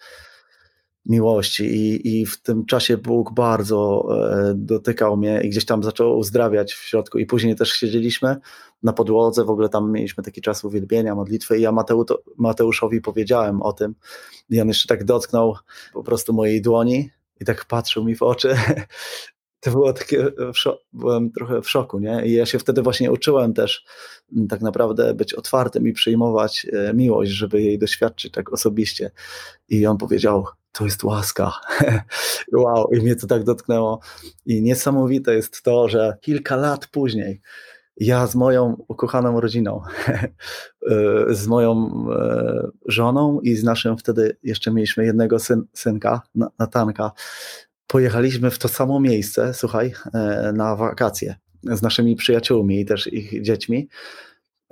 miłości 1.07 1.65
i, 1.65 2.19
i 2.21 2.27
w 2.27 2.43
tym 2.43 2.67
czasie 2.67 2.97
Bóg 2.97 3.35
bardzo 3.35 4.09
e, 4.11 4.55
dotykał 4.55 5.17
mnie 5.17 5.41
i 5.45 5.49
gdzieś 5.49 5.65
tam 5.65 5.83
zaczął 5.83 6.19
uzdrawiać 6.19 6.73
w 6.73 6.83
środku 6.83 7.19
i 7.19 7.27
później 7.27 7.57
też 7.57 7.73
siedzieliśmy 7.73 8.37
na 8.83 8.93
podłodze, 8.93 9.45
w 9.45 9.51
ogóle 9.51 9.69
tam 9.69 9.93
mieliśmy 9.93 10.25
taki 10.25 10.41
czas 10.41 10.65
uwielbienia, 10.65 11.15
modlitwy 11.15 11.59
i 11.59 11.63
ja 11.63 11.73
Mateu, 11.73 12.05
Mateuszowi 12.37 13.01
powiedziałem 13.01 13.63
o 13.63 13.73
tym 13.73 13.95
i 14.51 14.61
on 14.61 14.69
jeszcze 14.69 14.89
tak 14.89 15.05
dotknął 15.05 15.57
po 15.93 16.03
prostu 16.03 16.33
mojej 16.33 16.63
dłoni 16.63 17.11
i 17.41 17.45
tak 17.45 17.65
patrzył 17.65 18.05
mi 18.05 18.17
w 18.17 18.23
oczy 18.23 18.57
to 19.67 19.71
było 19.71 19.93
takie, 19.93 20.27
byłem 20.93 21.31
trochę 21.31 21.63
w 21.63 21.71
szoku, 21.71 21.99
nie? 21.99 22.27
I 22.27 22.33
ja 22.33 22.47
się 22.47 22.59
wtedy 22.59 22.83
właśnie 22.83 23.13
uczyłem 23.13 23.55
też 23.55 23.85
tak 24.49 24.61
naprawdę 24.61 25.15
być 25.15 25.35
otwartym 25.35 25.89
i 25.89 25.93
przyjmować 25.93 26.67
e, 26.73 26.95
miłość, 26.95 27.31
żeby 27.31 27.63
jej 27.63 27.79
doświadczyć 27.79 28.33
tak 28.33 28.53
osobiście. 28.53 29.11
I 29.69 29.87
on 29.87 29.99
powiedział, 29.99 30.45
to 30.79 30.85
jest 30.85 31.05
łaska. 31.05 31.53
wow, 32.53 32.91
i 32.93 33.01
mnie 33.01 33.17
to 33.17 33.27
tak 33.27 33.45
dotknęło. 33.45 34.01
I 34.47 34.63
niesamowite 34.63 35.35
jest 35.35 35.63
to, 35.63 35.89
że 35.89 36.17
kilka 36.21 36.57
lat 36.57 36.87
później 36.87 37.41
ja 37.97 38.27
z 38.27 38.35
moją 38.35 38.85
ukochaną 38.89 39.41
rodziną, 39.41 39.83
z 41.31 41.47
moją 41.47 41.91
e, 42.13 42.69
żoną 42.87 43.41
i 43.41 43.57
z 43.57 43.65
naszym 43.65 43.99
wtedy 43.99 44.37
jeszcze 44.43 44.73
mieliśmy 44.73 45.05
jednego 45.05 45.39
syn, 45.39 45.65
synka, 45.73 46.21
Natanka, 46.59 47.13
pojechaliśmy 47.87 48.51
w 48.51 48.59
to 48.59 48.69
samo 48.69 49.01
miejsce, 49.01 49.55
słuchaj, 49.55 49.93
e, 50.15 50.53
na 50.53 50.77
wakacje 50.77 51.37
z 51.65 51.83
naszymi 51.83 52.17
przyjaciółmi 52.17 52.81
i 52.81 52.87
też 52.87 53.13
ich 53.13 53.43
dziećmi. 53.43 53.89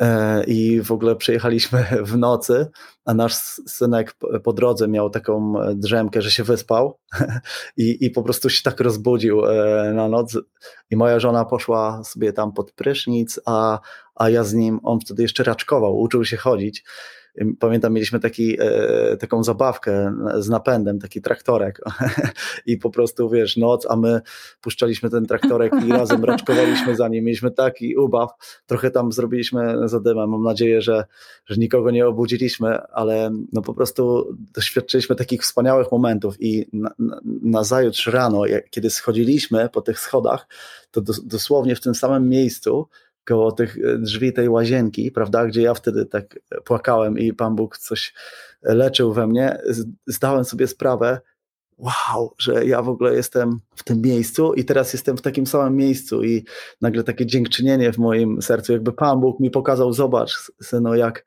E, 0.01 0.45
i 0.45 0.83
w 0.83 0.93
ogóle 0.93 1.17
przyjechaliśmy 1.17 1.87
w 2.03 2.17
nocy, 2.17 2.67
a 3.05 3.15
nasz 3.15 3.35
synek 3.67 4.17
po 4.45 4.53
drodze 4.53 4.89
miał 4.89 5.11
taką 5.11 5.55
drzemkę, 5.75 6.23
że 6.23 6.31
się 6.31 6.45
wyspał 6.45 6.99
i, 7.77 8.05
i 8.05 8.11
po 8.11 8.23
prostu 8.23 8.51
się 8.51 8.63
tak 8.63 8.81
rozbudził 8.81 9.47
e, 9.47 9.93
na 9.95 10.09
noc. 10.09 10.39
I 10.91 10.97
moja 10.97 11.21
żona 11.21 11.45
poszła 11.45 12.05
sobie 12.05 12.33
tam 12.33 12.53
pod 12.53 12.73
prysznic, 12.73 13.41
a, 13.47 13.81
a 14.15 14.31
ja 14.31 14.45
z 14.45 14.55
nim, 14.55 14.81
on 14.83 15.01
wtedy 15.01 15.23
jeszcze 15.23 15.45
raczkował, 15.45 15.99
uczył 15.99 16.25
się 16.25 16.37
chodzić 16.37 16.85
Pamiętam, 17.59 17.93
mieliśmy 17.93 18.21
taki, 18.21 18.57
e, 18.61 19.17
taką 19.17 19.45
zabawkę 19.45 20.15
z 20.39 20.49
napędem, 20.49 20.99
taki 20.99 21.23
traktorek 21.23 21.81
i 22.67 22.77
po 22.77 22.91
prostu, 22.91 23.31
wiesz, 23.31 23.57
noc, 23.57 23.87
a 23.91 23.97
my 23.97 24.21
puszczaliśmy 24.61 25.11
ten 25.11 25.27
traktorek 25.27 25.73
i 25.87 25.91
razem 26.01 26.25
raczkowaliśmy 26.25 26.97
za 26.97 27.09
nim. 27.09 27.25
Mieliśmy 27.25 27.51
taki 27.51 27.97
ubaw, 27.97 28.31
trochę 28.67 28.91
tam 28.91 29.13
zrobiliśmy 29.13 29.89
zadymę. 29.89 30.27
Mam 30.27 30.43
nadzieję, 30.43 30.83
że, 30.83 31.05
że 31.47 31.57
nikogo 31.57 31.91
nie 31.91 32.07
obudziliśmy, 32.07 32.83
ale 32.83 33.31
no 33.53 33.63
po 33.63 33.75
prostu 33.75 34.35
doświadczyliśmy 34.55 35.17
takich 35.17 35.43
wspaniałych 35.43 35.93
momentów 35.93 36.37
i 36.41 36.67
na, 36.73 36.91
na, 36.99 37.21
na 37.43 37.65
zajutrz 37.65 38.07
rano, 38.07 38.47
jak, 38.47 38.71
kiedy 38.71 38.91
schodziliśmy 38.91 39.69
po 39.69 39.81
tych 39.81 39.99
schodach, 39.99 40.47
to 40.91 41.01
dosłownie 41.25 41.77
w 41.77 41.81
tym 41.81 41.95
samym 41.95 42.29
miejscu 42.29 42.89
koło 43.25 43.53
tych 43.53 43.77
e, 43.79 43.99
drzwi 43.99 44.33
tej 44.33 44.49
łazienki, 44.49 45.11
prawda, 45.11 45.47
gdzie 45.47 45.63
ja 45.63 45.75
wtedy 45.75 46.07
tak 46.07 46.39
płakałem 46.65 47.19
i 47.19 47.33
Pan 47.33 47.57
Bóg 47.57 47.79
coś 47.79 48.15
leczył 48.63 49.13
we 49.13 49.27
mnie, 49.27 49.59
zdałem 50.07 50.45
sobie 50.45 50.67
sprawę, 50.67 51.21
wow, 51.79 52.35
że 52.39 52.65
ja 52.65 52.83
w 52.83 52.89
ogóle 52.89 53.15
jestem 53.15 53.61
w 53.77 53.85
tym 53.85 54.01
miejscu 54.01 54.55
i 54.55 54.65
teraz 54.65 54.93
jestem 54.93 55.17
w 55.17 55.23
takim 55.23 55.47
samym 55.47 55.77
miejscu 55.77 56.25
i 56.25 56.45
nagle 56.81 57.05
takie 57.05 57.27
dziękczynienie 57.27 57.93
w 57.93 57.99
moim 57.99 58.43
sercu, 58.43 58.73
jakby 58.73 58.93
Pan 58.93 59.21
Bóg 59.21 59.41
mi 59.41 59.51
pokazał, 59.51 59.93
zobacz 59.93 60.53
synu, 60.63 60.95
jak, 60.95 61.25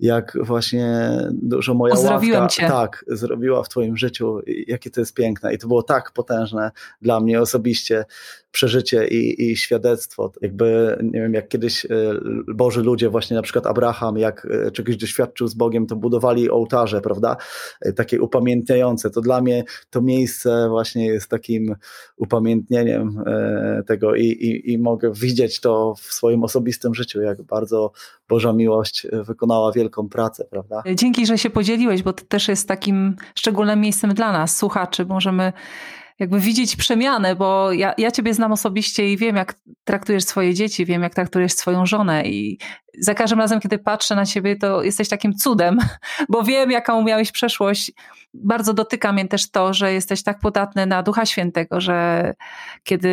jak 0.00 0.38
właśnie 0.40 1.18
dużo 1.32 1.74
moja 1.74 1.94
Uzdrowiłem 1.94 2.42
łaska 2.42 2.62
cię. 2.62 2.68
tak 2.68 3.04
zrobiła 3.08 3.62
w 3.62 3.68
twoim 3.68 3.96
życiu, 3.96 4.40
jakie 4.66 4.90
to 4.90 5.00
jest 5.00 5.14
piękne 5.14 5.54
i 5.54 5.58
to 5.58 5.68
było 5.68 5.82
tak 5.82 6.12
potężne 6.12 6.70
dla 7.02 7.20
mnie 7.20 7.40
osobiście, 7.40 8.04
przeżycie 8.52 9.08
i, 9.08 9.50
i 9.50 9.56
świadectwo. 9.56 10.32
Jakby, 10.40 10.98
nie 11.02 11.20
wiem, 11.20 11.34
jak 11.34 11.48
kiedyś 11.48 11.84
e, 11.84 11.88
Boży 12.54 12.82
ludzie, 12.82 13.08
właśnie 13.08 13.36
na 13.36 13.42
przykład 13.42 13.66
Abraham, 13.66 14.16
jak 14.16 14.46
e, 14.66 14.70
czegoś 14.70 14.96
doświadczył 14.96 15.46
z 15.48 15.54
Bogiem, 15.54 15.86
to 15.86 15.96
budowali 15.96 16.50
ołtarze, 16.50 17.00
prawda? 17.00 17.36
E, 17.80 17.92
takie 17.92 18.20
upamiętniające. 18.20 19.10
To 19.10 19.20
dla 19.20 19.40
mnie 19.40 19.64
to 19.90 20.00
miejsce 20.00 20.68
właśnie 20.68 21.06
jest 21.06 21.28
takim 21.28 21.74
upamiętnieniem 22.16 23.24
tego 23.86 24.14
i, 24.14 24.24
i, 24.24 24.72
i 24.72 24.78
mogę 24.78 25.12
widzieć 25.12 25.60
to 25.60 25.94
w 25.94 26.00
swoim 26.00 26.44
osobistym 26.44 26.94
życiu, 26.94 27.20
jak 27.20 27.42
bardzo 27.42 27.92
Boża 28.32 28.52
miłość 28.52 29.06
wykonała 29.12 29.72
wielką 29.72 30.08
pracę, 30.08 30.44
prawda? 30.50 30.82
Dzięki, 30.94 31.26
że 31.26 31.38
się 31.38 31.50
podzieliłeś, 31.50 32.02
bo 32.02 32.12
to 32.12 32.24
też 32.24 32.48
jest 32.48 32.68
takim 32.68 33.16
szczególnym 33.34 33.80
miejscem 33.80 34.14
dla 34.14 34.32
nas, 34.32 34.56
słuchaczy. 34.56 35.06
Możemy 35.06 35.52
jakby 36.18 36.40
widzieć 36.40 36.76
przemianę, 36.76 37.36
bo 37.36 37.72
ja, 37.72 37.94
ja 37.98 38.10
ciebie 38.10 38.34
znam 38.34 38.52
osobiście 38.52 39.12
i 39.12 39.16
wiem, 39.16 39.36
jak 39.36 39.54
traktujesz 39.84 40.24
swoje 40.24 40.54
dzieci, 40.54 40.84
wiem, 40.84 41.02
jak 41.02 41.14
traktujesz 41.14 41.52
swoją 41.52 41.86
żonę 41.86 42.22
i 42.26 42.58
za 42.98 43.14
każdym 43.14 43.38
razem, 43.38 43.60
kiedy 43.60 43.78
patrzę 43.78 44.14
na 44.14 44.26
ciebie, 44.26 44.56
to 44.56 44.82
jesteś 44.82 45.08
takim 45.08 45.34
cudem, 45.34 45.78
bo 46.28 46.42
wiem, 46.42 46.70
jaką 46.70 47.02
miałeś 47.02 47.32
przeszłość. 47.32 47.92
Bardzo 48.34 48.74
dotyka 48.74 49.12
mnie 49.12 49.28
też 49.28 49.50
to, 49.50 49.74
że 49.74 49.92
jesteś 49.92 50.22
tak 50.22 50.38
podatny 50.38 50.86
na 50.86 51.02
Ducha 51.02 51.26
Świętego, 51.26 51.80
że 51.80 52.34
kiedy 52.82 53.08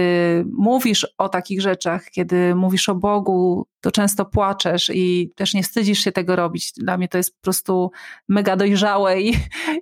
mówisz 0.58 1.08
o 1.18 1.30
takich 1.30 1.62
rzeczach, 1.62 2.06
kiedy 2.12 2.56
mówisz 2.56 2.90
o 2.90 2.96
Bogu, 2.96 3.68
to 3.82 3.92
często 3.92 4.26
płaczesz 4.26 4.92
i 4.94 5.32
też 5.36 5.54
nie 5.54 5.64
wstydzisz 5.64 6.00
się 6.00 6.12
tego 6.12 6.36
robić. 6.36 6.74
Dla 6.74 6.98
mnie 6.98 7.08
to 7.08 7.18
jest 7.18 7.36
po 7.36 7.42
prostu 7.42 7.92
mega 8.28 8.56
dojrzałe 8.56 9.22
i, 9.22 9.34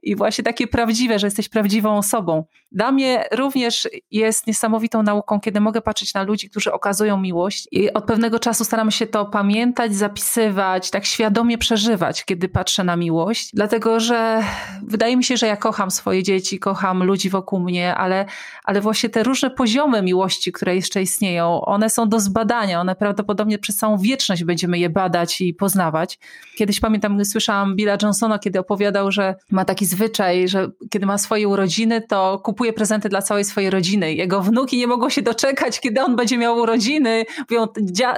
i 0.04 0.16
właśnie 0.16 0.44
takie 0.44 0.68
prawdziwe, 0.68 1.20
że 1.20 1.28
jesteś 1.28 1.50
prawdziwą 1.50 1.98
osobą. 1.98 2.44
Dla 2.72 2.92
mnie 2.92 3.24
również 3.32 3.90
jest 4.12 4.48
niesamowitą 4.48 5.04
nauką, 5.04 5.40
kiedy 5.40 5.62
mogę 5.62 5.82
patrzeć 5.82 6.14
na 6.14 6.24
ludzi, 6.24 6.50
którzy 6.50 6.72
okazują 6.72 7.18
miłość 7.18 7.68
i 7.72 7.94
od 7.94 8.06
pewnego 8.06 8.40
czasu 8.40 8.64
staram 8.66 8.92
się 8.92 9.08
to 9.08 9.26
pamiętać, 9.26 9.87
pisać, 9.88 9.95
zapisywać, 9.95 10.89
tak 10.89 11.06
świadomie 11.06 11.58
przeżywać, 11.58 12.26
kiedy 12.26 12.50
patrzę 12.50 12.84
na 12.84 12.95
miłość, 12.95 13.50
dlatego 13.54 14.00
że 14.00 14.43
wydaje 14.84 15.17
mi 15.17 15.23
się, 15.23 15.38
że 15.38 15.47
ja 15.47 15.58
kocham 15.58 15.91
swoje 15.91 16.23
dzieci, 16.23 16.60
kocham 16.60 17.04
ludzi 17.04 17.30
wokół 17.30 17.60
mnie, 17.60 17.95
ale, 17.95 18.26
ale 18.63 18.82
właśnie 18.82 19.10
te 19.10 19.23
różne 19.23 19.50
poziomy 19.50 20.02
miłości, 20.02 20.52
które 20.52 20.76
jeszcze 20.76 21.02
istnieją, 21.02 21.62
one 21.62 21.89
są 21.89 22.10
do 22.10 22.19
zbadania, 22.19 22.82
one 22.82 22.95
prawdopodobnie 22.95 23.60
przez 23.60 23.76
całą 23.76 23.97
wieczność 23.97 24.43
będziemy 24.43 24.80
je 24.80 24.89
badać 24.89 25.41
i 25.41 25.54
poznawać. 25.54 26.19
Kiedyś 26.58 26.80
pamiętam, 26.80 27.26
słyszałam 27.26 27.76
Billa 27.76 27.97
Johnsona, 28.02 28.39
kiedy 28.39 28.60
opowiadał, 28.60 29.12
że 29.12 29.36
ma 29.52 29.65
taki 29.65 29.86
zwyczaj, 29.86 30.47
że 30.47 30.67
kiedy 30.89 31.06
ma 31.06 31.17
swoje 31.17 31.47
urodziny, 31.47 32.02
to 32.02 32.39
kupuje 32.43 32.73
prezenty 32.73 33.10
dla 33.10 33.21
całej 33.21 33.45
swojej 33.45 33.69
rodziny. 33.69 34.13
Jego 34.13 34.41
wnuki 34.41 34.78
nie 34.78 34.88
mogą 34.88 35.10
się 35.10 35.21
doczekać, 35.21 35.80
kiedy 35.80 36.02
on 36.02 36.15
będzie 36.15 36.38
miał 36.38 36.58
urodziny. 36.58 37.26
Mówią, 37.50 37.67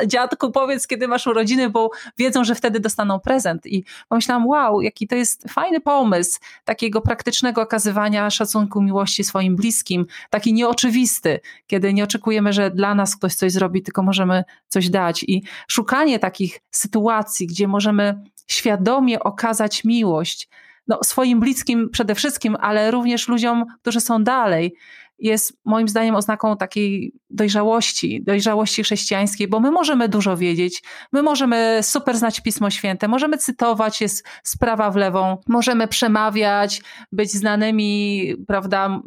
dziadku, 0.08 0.52
powiedz, 0.52 0.88
kiedy 0.88 1.08
masz 1.08 1.28
urodziny, 1.28 1.59
bo 1.70 1.90
wiedzą, 2.18 2.44
że 2.44 2.56
wtedy 2.56 2.80
dostaną 2.80 3.20
prezent. 3.20 3.66
I 3.66 3.84
pomyślałam, 4.10 4.48
wow, 4.48 4.82
jaki 4.82 5.08
to 5.08 5.16
jest 5.16 5.46
fajny 5.50 5.82
pomysł 5.82 6.40
takiego 6.66 7.02
praktycznego 7.02 7.62
okazywania 7.62 8.30
szacunku, 8.30 8.82
miłości 8.82 9.24
swoim 9.24 9.56
bliskim, 9.56 10.06
taki 10.30 10.54
nieoczywisty, 10.54 11.40
kiedy 11.68 11.94
nie 11.94 12.04
oczekujemy, 12.04 12.54
że 12.54 12.72
dla 12.72 12.96
nas 12.96 13.16
ktoś 13.16 13.36
coś 13.36 13.52
zrobi, 13.52 13.82
tylko 13.82 14.04
możemy 14.04 14.44
coś 14.68 14.90
dać. 14.90 15.24
I 15.24 15.44
szukanie 15.68 16.20
takich 16.20 16.60
sytuacji, 16.72 17.48
gdzie 17.48 17.68
możemy 17.68 18.24
świadomie 18.48 19.20
okazać 19.20 19.84
miłość, 19.84 20.50
no, 20.88 21.00
swoim 21.04 21.40
bliskim 21.40 21.90
przede 21.90 22.16
wszystkim, 22.16 22.58
ale 22.60 22.92
również 22.92 23.28
ludziom, 23.28 23.66
którzy 23.82 24.02
są 24.02 24.24
dalej, 24.24 24.76
jest 25.20 25.54
moim 25.66 25.88
zdaniem 25.88 26.16
oznaką 26.16 26.58
takiej 26.58 27.14
dojrzałości, 27.30 28.24
dojrzałości 28.24 28.84
chrześcijańskiej, 28.84 29.48
bo 29.48 29.60
my 29.60 29.72
możemy 29.72 30.10
dużo 30.10 30.38
wiedzieć, 30.38 30.84
my 31.12 31.24
możemy 31.24 31.80
super 31.82 32.18
znać 32.18 32.42
Pismo 32.42 32.70
Święte, 32.70 33.08
możemy 33.08 33.38
cytować 33.38 34.02
jest 34.02 34.28
sprawa 34.44 34.92
w 34.92 34.96
lewą, 34.96 35.38
możemy 35.48 35.88
przemawiać, 35.88 36.82
być 37.12 37.32
znanymi, 37.32 38.36
prawda, 38.48 39.02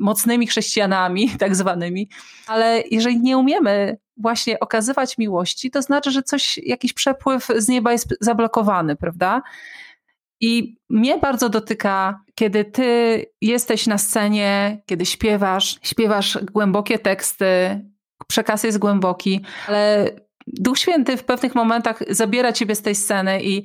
mocnymi 0.00 0.46
chrześcijanami, 0.46 1.30
tak 1.38 1.56
zwanymi, 1.56 2.08
ale 2.46 2.82
jeżeli 2.90 3.20
nie 3.20 3.38
umiemy 3.38 3.96
właśnie 4.16 4.60
okazywać 4.60 5.18
miłości, 5.18 5.70
to 5.70 5.82
znaczy, 5.82 6.10
że 6.10 6.22
coś, 6.22 6.58
jakiś 6.58 6.92
przepływ 6.92 7.48
z 7.56 7.68
nieba 7.68 7.92
jest 7.92 8.14
zablokowany, 8.20 8.96
prawda? 8.96 9.42
I 10.40 10.78
mnie 10.90 11.18
bardzo 11.18 11.48
dotyka, 11.48 12.20
kiedy 12.34 12.64
ty 12.64 13.22
jesteś 13.40 13.86
na 13.86 13.98
scenie, 13.98 14.82
kiedy 14.86 15.06
śpiewasz, 15.06 15.78
śpiewasz 15.82 16.38
głębokie 16.52 16.98
teksty, 16.98 17.80
przekaz 18.28 18.64
jest 18.64 18.78
głęboki, 18.78 19.40
ale 19.68 20.10
Duch 20.46 20.78
Święty 20.78 21.16
w 21.16 21.24
pewnych 21.24 21.54
momentach 21.54 22.02
zabiera 22.10 22.52
ciebie 22.52 22.74
z 22.74 22.82
tej 22.82 22.94
sceny 22.94 23.42
i 23.42 23.62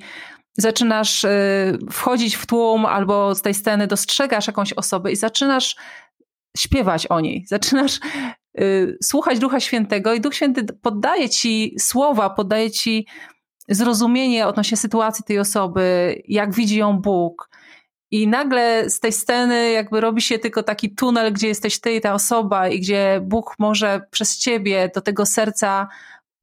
zaczynasz 0.58 1.24
y, 1.24 1.78
wchodzić 1.90 2.36
w 2.36 2.46
tłum 2.46 2.86
albo 2.86 3.34
z 3.34 3.42
tej 3.42 3.54
sceny 3.54 3.86
dostrzegasz 3.86 4.46
jakąś 4.46 4.72
osobę 4.72 5.12
i 5.12 5.16
zaczynasz 5.16 5.76
śpiewać 6.56 7.06
o 7.06 7.20
niej, 7.20 7.44
zaczynasz 7.48 8.00
y, 8.60 8.98
słuchać 9.02 9.38
Ducha 9.38 9.60
Świętego 9.60 10.14
i 10.14 10.20
Duch 10.20 10.34
Święty 10.34 10.64
poddaje 10.82 11.28
ci 11.28 11.74
słowa, 11.78 12.30
poddaje 12.30 12.70
ci 12.70 13.06
zrozumienie 13.74 14.46
odnośnie 14.46 14.76
sytuacji 14.76 15.24
tej 15.24 15.38
osoby, 15.38 16.16
jak 16.28 16.54
widzi 16.54 16.78
ją 16.78 16.98
Bóg. 16.98 17.48
I 18.10 18.28
nagle 18.28 18.90
z 18.90 19.00
tej 19.00 19.12
sceny 19.12 19.70
jakby 19.70 20.00
robi 20.00 20.22
się 20.22 20.38
tylko 20.38 20.62
taki 20.62 20.94
tunel, 20.94 21.32
gdzie 21.32 21.48
jesteś 21.48 21.80
ty 21.80 21.92
i 21.94 22.00
ta 22.00 22.14
osoba, 22.14 22.68
i 22.68 22.80
gdzie 22.80 23.20
Bóg 23.22 23.54
może 23.58 24.06
przez 24.10 24.38
ciebie 24.38 24.90
do 24.94 25.00
tego 25.00 25.26
serca 25.26 25.88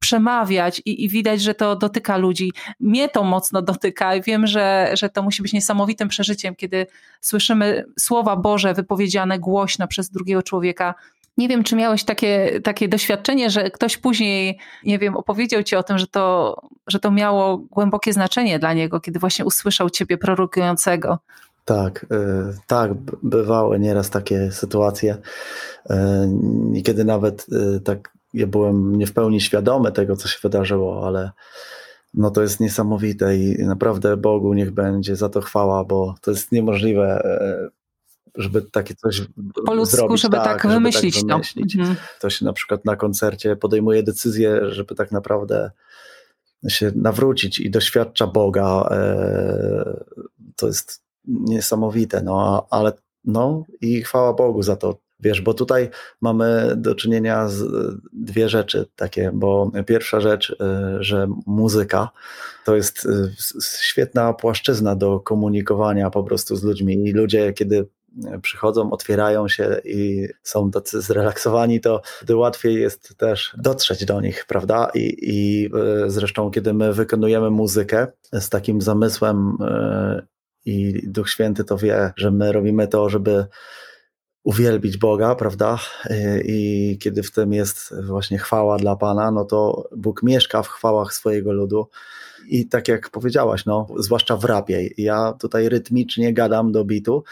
przemawiać 0.00 0.82
i, 0.84 1.04
i, 1.04 1.08
widać, 1.08 1.42
że 1.42 1.54
to 1.54 1.76
dotyka 1.76 2.16
ludzi. 2.16 2.52
Mnie 2.80 3.08
to 3.08 3.24
mocno 3.24 3.62
dotyka 3.72 4.14
i 4.14 4.22
wiem, 4.22 4.46
że, 4.46 4.90
że 4.94 5.08
to 5.08 5.22
musi 5.22 5.42
być 5.42 5.52
niesamowitym 5.52 6.08
przeżyciem, 6.08 6.56
kiedy 6.56 6.86
słyszymy 7.20 7.84
słowa 7.98 8.36
Boże 8.36 8.74
wypowiedziane 8.74 9.38
głośno 9.38 9.88
przez 9.88 10.10
drugiego 10.10 10.42
człowieka. 10.42 10.94
Nie 11.40 11.48
wiem, 11.48 11.64
czy 11.64 11.76
miałeś 11.76 12.04
takie, 12.04 12.60
takie 12.64 12.88
doświadczenie, 12.88 13.50
że 13.50 13.70
ktoś 13.70 13.96
później, 13.96 14.58
nie 14.84 14.98
wiem, 14.98 15.16
opowiedział 15.16 15.62
ci 15.62 15.76
o 15.76 15.82
tym, 15.82 15.98
że 15.98 16.06
to, 16.06 16.56
że 16.86 17.00
to 17.00 17.10
miało 17.10 17.58
głębokie 17.58 18.12
znaczenie 18.12 18.58
dla 18.58 18.72
niego, 18.72 19.00
kiedy 19.00 19.18
właśnie 19.18 19.44
usłyszał 19.44 19.90
ciebie 19.90 20.18
prorokującego. 20.18 21.18
Tak, 21.64 22.06
e, 22.10 22.52
tak, 22.66 22.92
bywały 23.22 23.78
nieraz 23.78 24.10
takie 24.10 24.52
sytuacje, 24.52 25.16
e, 25.90 26.30
kiedy 26.84 27.04
nawet 27.04 27.46
e, 27.76 27.80
tak 27.80 28.12
ja 28.34 28.46
byłem 28.46 28.96
nie 28.96 29.06
w 29.06 29.12
pełni 29.12 29.40
świadomy 29.40 29.92
tego, 29.92 30.16
co 30.16 30.28
się 30.28 30.38
wydarzyło, 30.42 31.06
ale 31.06 31.30
no 32.14 32.30
to 32.30 32.42
jest 32.42 32.60
niesamowite 32.60 33.36
i 33.36 33.64
naprawdę 33.64 34.16
Bogu 34.16 34.54
niech 34.54 34.70
będzie 34.70 35.16
za 35.16 35.28
to 35.28 35.40
chwała, 35.40 35.84
bo 35.84 36.14
to 36.20 36.30
jest 36.30 36.52
niemożliwe 36.52 37.22
żeby 38.34 38.62
takie 38.62 38.94
coś 38.94 39.22
po 39.66 39.74
ludzku, 39.74 39.96
zrobić, 39.96 40.22
żeby 40.22 40.36
tak, 40.36 40.62
tak 40.62 40.72
wymyślić, 40.72 41.14
żeby 41.14 41.28
tak 41.28 41.36
wymyślić. 41.36 41.74
No. 41.74 41.80
Mhm. 41.80 41.98
Ktoś 42.18 42.40
na 42.40 42.52
przykład 42.52 42.84
na 42.84 42.96
koncercie 42.96 43.56
podejmuje 43.56 44.02
decyzję, 44.02 44.60
żeby 44.70 44.94
tak 44.94 45.12
naprawdę 45.12 45.70
się 46.68 46.92
nawrócić 46.94 47.60
i 47.60 47.70
doświadcza 47.70 48.26
Boga. 48.26 48.88
E, 48.90 50.04
to 50.56 50.66
jest 50.66 51.02
niesamowite, 51.26 52.22
no 52.22 52.66
ale 52.70 52.92
no 53.24 53.64
i 53.80 54.02
chwała 54.02 54.32
Bogu 54.32 54.62
za 54.62 54.76
to. 54.76 54.98
Wiesz, 55.22 55.40
bo 55.40 55.54
tutaj 55.54 55.88
mamy 56.20 56.74
do 56.76 56.94
czynienia 56.94 57.48
z 57.48 57.64
dwie 58.12 58.48
rzeczy 58.48 58.86
takie, 58.96 59.30
bo 59.34 59.70
pierwsza 59.86 60.20
rzecz, 60.20 60.56
e, 60.60 60.96
że 61.00 61.28
muzyka 61.46 62.10
to 62.64 62.76
jest 62.76 63.06
e, 63.06 63.28
świetna 63.82 64.32
płaszczyzna 64.32 64.96
do 64.96 65.20
komunikowania 65.20 66.10
po 66.10 66.24
prostu 66.24 66.56
z 66.56 66.62
ludźmi 66.62 67.08
i 67.08 67.12
ludzie, 67.12 67.52
kiedy 67.52 67.88
przychodzą, 68.42 68.90
otwierają 68.90 69.48
się 69.48 69.80
i 69.84 70.28
są 70.42 70.70
tacy 70.70 71.00
zrelaksowani, 71.00 71.80
to 71.80 72.02
wtedy 72.16 72.36
łatwiej 72.36 72.74
jest 72.80 73.16
też 73.16 73.54
dotrzeć 73.58 74.04
do 74.04 74.20
nich, 74.20 74.44
prawda? 74.48 74.90
I, 74.94 75.16
i 75.22 75.66
e, 75.66 76.10
zresztą, 76.10 76.50
kiedy 76.50 76.74
my 76.74 76.92
wykonujemy 76.92 77.50
muzykę 77.50 78.06
z 78.32 78.48
takim 78.48 78.80
zamysłem 78.80 79.56
e, 79.60 80.26
i 80.64 81.02
Duch 81.08 81.30
Święty 81.30 81.64
to 81.64 81.78
wie, 81.78 82.12
że 82.16 82.30
my 82.30 82.52
robimy 82.52 82.88
to, 82.88 83.08
żeby 83.08 83.46
uwielbić 84.44 84.96
Boga, 84.96 85.34
prawda? 85.34 85.78
E, 86.04 86.40
I 86.40 86.98
kiedy 86.98 87.22
w 87.22 87.30
tym 87.30 87.52
jest 87.52 87.94
właśnie 88.02 88.38
chwała 88.38 88.76
dla 88.76 88.96
Pana, 88.96 89.30
no 89.30 89.44
to 89.44 89.88
Bóg 89.96 90.22
mieszka 90.22 90.62
w 90.62 90.68
chwałach 90.68 91.14
swojego 91.14 91.52
ludu. 91.52 91.88
I 92.48 92.68
tak 92.68 92.88
jak 92.88 93.10
powiedziałaś, 93.10 93.66
no, 93.66 93.86
zwłaszcza 93.98 94.36
w 94.36 94.44
rapie, 94.44 94.88
ja 94.98 95.32
tutaj 95.40 95.68
rytmicznie 95.68 96.32
gadam 96.34 96.72
do 96.72 96.84
bitu 96.84 97.24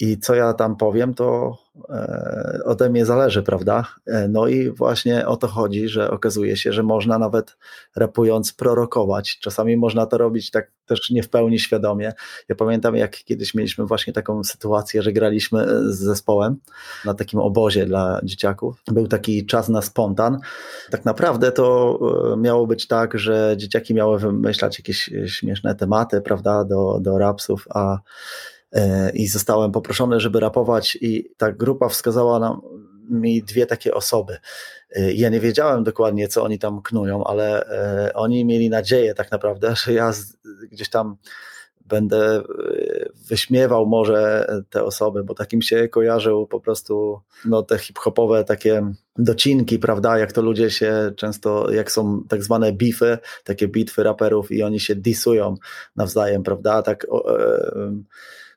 i 0.00 0.18
co 0.18 0.34
ja 0.34 0.54
tam 0.54 0.76
powiem, 0.76 1.14
to 1.14 1.58
e, 1.90 2.60
ode 2.64 2.90
mnie 2.90 3.06
zależy, 3.06 3.42
prawda? 3.42 3.86
E, 4.06 4.28
no 4.28 4.48
i 4.48 4.70
właśnie 4.70 5.26
o 5.26 5.36
to 5.36 5.48
chodzi, 5.48 5.88
że 5.88 6.10
okazuje 6.10 6.56
się, 6.56 6.72
że 6.72 6.82
można 6.82 7.18
nawet 7.18 7.56
rapując 7.96 8.52
prorokować. 8.52 9.38
Czasami 9.38 9.76
można 9.76 10.06
to 10.06 10.18
robić 10.18 10.50
tak 10.50 10.70
też 10.86 11.10
nie 11.10 11.22
w 11.22 11.28
pełni 11.28 11.58
świadomie. 11.58 12.12
Ja 12.48 12.54
pamiętam, 12.56 12.96
jak 12.96 13.16
kiedyś 13.16 13.54
mieliśmy 13.54 13.86
właśnie 13.86 14.12
taką 14.12 14.44
sytuację, 14.44 15.02
że 15.02 15.12
graliśmy 15.12 15.66
z 15.92 15.98
zespołem 15.98 16.56
na 17.04 17.14
takim 17.14 17.40
obozie 17.40 17.86
dla 17.86 18.20
dzieciaków. 18.24 18.82
Był 18.92 19.08
taki 19.08 19.46
czas 19.46 19.68
na 19.68 19.82
spontan. 19.82 20.38
Tak 20.90 21.04
naprawdę 21.04 21.52
to 21.52 21.98
e, 22.32 22.36
miało 22.36 22.66
być 22.66 22.86
tak, 22.86 23.18
że 23.18 23.54
dzieciaki 23.56 23.94
miały 23.94 24.18
wymyślać 24.18 24.78
jakieś 24.78 25.10
śmieszne 25.26 25.74
tematy, 25.74 26.20
prawda, 26.20 26.64
do, 26.64 26.98
do 27.00 27.18
rapsów, 27.18 27.66
a 27.70 27.96
E, 27.96 27.98
i 29.14 29.26
zostałem 29.26 29.72
poproszony, 29.72 30.20
żeby 30.20 30.40
rapować 30.40 30.98
i 31.00 31.30
ta 31.36 31.52
grupa 31.52 31.88
wskazała 31.88 32.38
nam, 32.38 32.60
mi 33.10 33.42
dwie 33.42 33.66
takie 33.66 33.94
osoby. 33.94 34.38
E, 34.96 35.12
ja 35.12 35.28
nie 35.28 35.40
wiedziałem 35.40 35.84
dokładnie, 35.84 36.28
co 36.28 36.42
oni 36.42 36.58
tam 36.58 36.82
knują, 36.82 37.24
ale 37.24 37.64
e, 37.64 38.14
oni 38.14 38.44
mieli 38.44 38.70
nadzieję 38.70 39.14
tak 39.14 39.30
naprawdę, 39.30 39.74
że 39.76 39.92
ja 39.92 40.12
gdzieś 40.72 40.90
tam 40.90 41.16
będę 41.88 42.42
wyśmiewał 43.28 43.86
może 43.86 44.46
te 44.70 44.84
osoby, 44.84 45.24
bo 45.24 45.34
takim 45.34 45.62
się 45.62 45.88
kojarzył 45.88 46.46
po 46.46 46.60
prostu 46.60 47.20
no, 47.44 47.62
te 47.62 47.78
hip-hopowe 47.78 48.44
takie 48.44 48.92
docinki, 49.18 49.78
prawda, 49.78 50.18
jak 50.18 50.32
to 50.32 50.42
ludzie 50.42 50.70
się 50.70 51.12
często, 51.16 51.70
jak 51.70 51.92
są 51.92 52.22
tak 52.28 52.42
zwane 52.42 52.72
beefy, 52.72 53.18
takie 53.44 53.68
bitwy 53.68 54.02
raperów 54.02 54.52
i 54.52 54.62
oni 54.62 54.80
się 54.80 54.96
disują 54.96 55.54
nawzajem, 55.96 56.42
prawda, 56.42 56.82
tak 56.82 57.06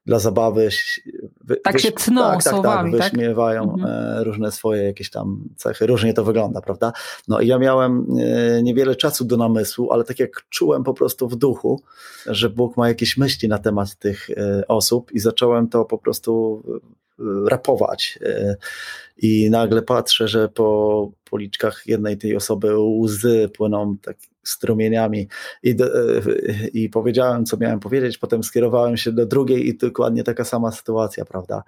dla 0.05 0.19
zabawy. 0.19 0.69
Tak 1.63 1.73
wyś, 1.73 1.81
się 1.81 1.91
tną 1.91 2.21
tak, 2.21 2.43
słowami, 2.43 2.91
tak, 2.91 3.01
tak? 3.01 3.11
wyśmiewają 3.11 3.73
mhm. 3.73 4.23
różne 4.23 4.51
swoje 4.51 4.83
jakieś 4.83 5.09
tam 5.09 5.49
cechy. 5.55 5.87
Różnie 5.87 6.13
to 6.13 6.23
wygląda, 6.23 6.61
prawda? 6.61 6.91
No 7.27 7.39
i 7.39 7.47
ja 7.47 7.59
miałem 7.59 8.07
e, 8.19 8.63
niewiele 8.63 8.95
czasu 8.95 9.25
do 9.25 9.37
namysłu, 9.37 9.91
ale 9.91 10.03
tak 10.03 10.19
jak 10.19 10.45
czułem 10.49 10.83
po 10.83 10.93
prostu 10.93 11.27
w 11.27 11.35
duchu, 11.35 11.81
że 12.25 12.49
Bóg 12.49 12.77
ma 12.77 12.87
jakieś 12.87 13.17
myśli 13.17 13.49
na 13.49 13.57
temat 13.57 13.95
tych 13.95 14.29
e, 14.29 14.67
osób 14.67 15.11
i 15.11 15.19
zacząłem 15.19 15.67
to 15.67 15.85
po 15.85 15.97
prostu 15.97 16.63
rapować. 17.45 18.19
I 19.17 19.49
nagle 19.49 19.81
patrzę, 19.81 20.27
że 20.27 20.49
po 20.49 21.11
policzkach 21.29 21.83
jednej 21.85 22.17
tej 22.17 22.35
osoby 22.35 22.79
łzy 22.79 23.49
płyną 23.57 23.97
tak 24.01 24.17
strumieniami 24.49 25.27
i, 25.63 25.75
do, 25.75 25.85
i 26.73 26.89
powiedziałem, 26.89 27.45
co 27.45 27.57
miałem 27.57 27.79
powiedzieć, 27.79 28.17
potem 28.17 28.43
skierowałem 28.43 28.97
się 28.97 29.11
do 29.11 29.25
drugiej 29.25 29.67
i 29.67 29.77
dokładnie 29.77 30.23
taka 30.23 30.43
sama 30.43 30.71
sytuacja, 30.71 31.25
prawda? 31.25 31.63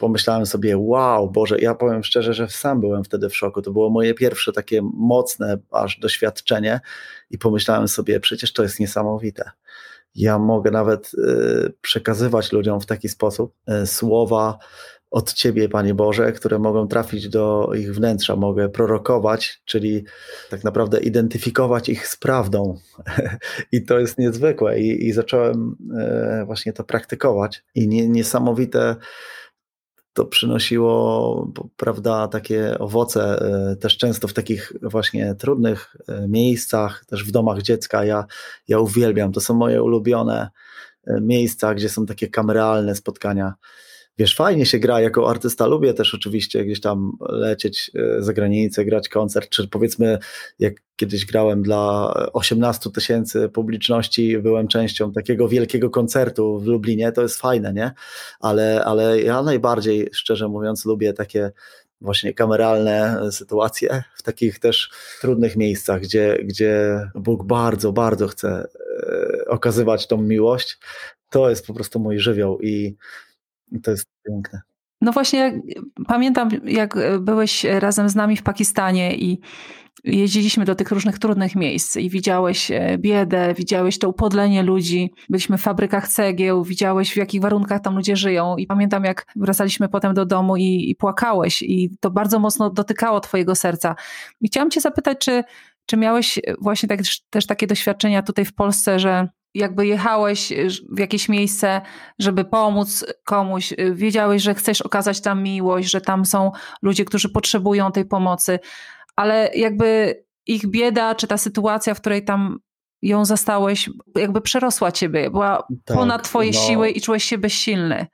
Pomyślałem 0.00 0.46
sobie, 0.46 0.78
wow, 0.78 1.30
Boże, 1.30 1.58
ja 1.58 1.74
powiem 1.74 2.04
szczerze, 2.04 2.34
że 2.34 2.48
sam 2.48 2.80
byłem 2.80 3.04
wtedy 3.04 3.28
w 3.28 3.36
szoku. 3.36 3.62
To 3.62 3.72
było 3.72 3.90
moje 3.90 4.14
pierwsze 4.14 4.52
takie 4.52 4.80
mocne 4.82 5.58
aż 5.70 5.98
doświadczenie 5.98 6.80
i 7.30 7.38
pomyślałem 7.38 7.88
sobie, 7.88 8.20
przecież 8.20 8.52
to 8.52 8.62
jest 8.62 8.80
niesamowite. 8.80 9.50
Ja 10.14 10.38
mogę 10.38 10.70
nawet 10.70 11.14
y, 11.14 11.72
przekazywać 11.80 12.52
ludziom 12.52 12.80
w 12.80 12.86
taki 12.86 13.08
sposób 13.08 13.54
y, 13.82 13.86
słowa, 13.86 14.58
od 15.10 15.32
Ciebie, 15.32 15.68
Panie 15.68 15.94
Boże, 15.94 16.32
które 16.32 16.58
mogą 16.58 16.88
trafić 16.88 17.28
do 17.28 17.70
ich 17.78 17.94
wnętrza. 17.94 18.36
Mogę 18.36 18.68
prorokować, 18.68 19.62
czyli 19.64 20.04
tak 20.50 20.64
naprawdę 20.64 21.00
identyfikować 21.00 21.88
ich 21.88 22.08
z 22.08 22.16
prawdą. 22.16 22.78
I 23.72 23.84
to 23.84 23.98
jest 23.98 24.18
niezwykłe. 24.18 24.80
I, 24.80 25.06
i 25.06 25.12
zacząłem 25.12 25.76
e, 25.98 26.42
właśnie 26.46 26.72
to 26.72 26.84
praktykować. 26.84 27.64
I 27.74 27.88
nie, 27.88 28.08
niesamowite 28.08 28.96
to 30.12 30.24
przynosiło, 30.24 31.52
prawda, 31.76 32.28
takie 32.28 32.78
owoce, 32.78 33.40
e, 33.72 33.76
też 33.76 33.96
często 33.96 34.28
w 34.28 34.32
takich 34.32 34.72
właśnie 34.82 35.34
trudnych 35.34 35.96
e, 36.08 36.28
miejscach, 36.28 37.04
też 37.04 37.24
w 37.24 37.30
domach 37.30 37.62
dziecka. 37.62 38.04
Ja, 38.04 38.24
ja 38.68 38.78
uwielbiam, 38.78 39.32
to 39.32 39.40
są 39.40 39.54
moje 39.54 39.82
ulubione 39.82 40.50
miejsca, 41.20 41.74
gdzie 41.74 41.88
są 41.88 42.06
takie 42.06 42.28
kameralne 42.28 42.94
spotkania 42.94 43.54
wiesz, 44.20 44.34
fajnie 44.34 44.66
się 44.66 44.78
gra 44.78 45.00
jako 45.00 45.30
artysta, 45.30 45.66
lubię 45.66 45.94
też 45.94 46.14
oczywiście 46.14 46.64
gdzieś 46.64 46.80
tam 46.80 47.12
lecieć 47.28 47.90
e, 47.94 48.22
za 48.22 48.32
granicę, 48.32 48.84
grać 48.84 49.08
koncert, 49.08 49.48
czy 49.50 49.68
powiedzmy 49.68 50.18
jak 50.58 50.74
kiedyś 50.96 51.26
grałem 51.26 51.62
dla 51.62 52.14
18 52.32 52.90
tysięcy 52.90 53.48
publiczności, 53.48 54.38
byłem 54.38 54.68
częścią 54.68 55.12
takiego 55.12 55.48
wielkiego 55.48 55.90
koncertu 55.90 56.58
w 56.58 56.66
Lublinie, 56.66 57.12
to 57.12 57.22
jest 57.22 57.40
fajne, 57.40 57.72
nie? 57.72 57.92
Ale, 58.40 58.84
ale 58.84 59.20
ja 59.20 59.42
najbardziej, 59.42 60.08
szczerze 60.12 60.48
mówiąc, 60.48 60.84
lubię 60.84 61.12
takie 61.12 61.50
właśnie 62.00 62.34
kameralne 62.34 63.20
sytuacje 63.32 64.02
w 64.16 64.22
takich 64.22 64.58
też 64.58 64.90
trudnych 65.20 65.56
miejscach, 65.56 66.00
gdzie, 66.00 66.38
gdzie 66.44 67.00
Bóg 67.14 67.44
bardzo, 67.44 67.92
bardzo 67.92 68.28
chce 68.28 68.48
e, 68.48 69.44
okazywać 69.48 70.06
tą 70.06 70.22
miłość. 70.22 70.78
To 71.30 71.50
jest 71.50 71.66
po 71.66 71.74
prostu 71.74 72.00
mój 72.00 72.18
żywioł 72.18 72.60
i 72.60 72.96
to 73.82 73.90
jest 73.90 74.06
piękne. 74.26 74.60
No 75.00 75.12
właśnie, 75.12 75.62
pamiętam, 76.06 76.48
jak 76.64 76.96
byłeś 77.20 77.64
razem 77.64 78.08
z 78.08 78.14
nami 78.14 78.36
w 78.36 78.42
Pakistanie 78.42 79.16
i 79.16 79.40
jeździliśmy 80.04 80.64
do 80.64 80.74
tych 80.74 80.90
różnych 80.90 81.18
trudnych 81.18 81.56
miejsc 81.56 81.96
i 81.96 82.10
widziałeś 82.10 82.70
e, 82.70 82.98
biedę, 82.98 83.54
widziałeś 83.54 83.98
to 83.98 84.08
upodlenie 84.08 84.62
ludzi. 84.62 85.10
Byliśmy 85.28 85.58
w 85.58 85.62
fabrykach 85.62 86.08
cegieł, 86.08 86.64
widziałeś 86.64 87.12
w 87.12 87.16
jakich 87.16 87.40
warunkach 87.40 87.80
tam 87.80 87.96
ludzie 87.96 88.16
żyją. 88.16 88.56
I 88.56 88.66
pamiętam, 88.66 89.04
jak 89.04 89.26
wracaliśmy 89.36 89.88
potem 89.88 90.14
do 90.14 90.26
domu 90.26 90.56
i, 90.56 90.90
i 90.90 90.96
płakałeś, 90.96 91.62
i 91.62 91.90
to 92.00 92.10
bardzo 92.10 92.38
mocno 92.38 92.70
dotykało 92.70 93.20
Twojego 93.20 93.54
serca. 93.54 93.94
I 94.40 94.48
chciałam 94.48 94.70
Cię 94.70 94.80
zapytać, 94.80 95.18
czy, 95.18 95.44
czy 95.86 95.96
miałeś 95.96 96.40
właśnie 96.60 96.88
tak, 96.88 97.00
też 97.30 97.46
takie 97.46 97.66
doświadczenia 97.66 98.22
tutaj 98.22 98.44
w 98.44 98.54
Polsce, 98.54 98.98
że 98.98 99.28
jakby 99.54 99.86
jechałeś 99.86 100.52
y, 100.52 100.68
w 100.92 100.98
jakieś 100.98 101.28
miejsce, 101.28 101.80
żeby 102.18 102.44
pomóc 102.44 103.04
komuś, 103.24 103.72
y, 103.72 103.94
wiedziałeś, 103.94 104.42
że 104.42 104.54
chcesz 104.54 104.82
okazać 104.82 105.20
tam 105.20 105.42
miłość, 105.42 105.90
że 105.90 106.00
tam 106.00 106.24
są 106.24 106.52
ludzie, 106.82 107.04
którzy 107.04 107.28
potrzebują 107.28 107.92
tej 107.92 108.04
pomocy, 108.04 108.58
ale 109.16 109.50
jakby 109.54 110.20
ich 110.46 110.66
bieda, 110.66 111.14
czy 111.14 111.26
ta 111.26 111.38
sytuacja, 111.38 111.94
w 111.94 112.00
której 112.00 112.24
tam 112.24 112.58
ją 113.02 113.24
zastałeś, 113.24 113.90
jakby 114.16 114.40
przerosła 114.40 114.92
ciebie, 114.92 115.30
była 115.30 115.66
tak, 115.84 115.96
ponad 115.96 116.22
twoje 116.22 116.50
no, 116.54 116.60
siły 116.60 116.90
i 116.90 117.00
czułeś 117.00 117.24
się 117.24 117.38
bezsilny. 117.38 118.06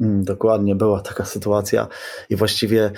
Mm, 0.00 0.24
dokładnie, 0.24 0.74
była 0.74 1.00
taka 1.00 1.24
sytuacja 1.24 1.88
i 2.30 2.36
właściwie 2.36 2.92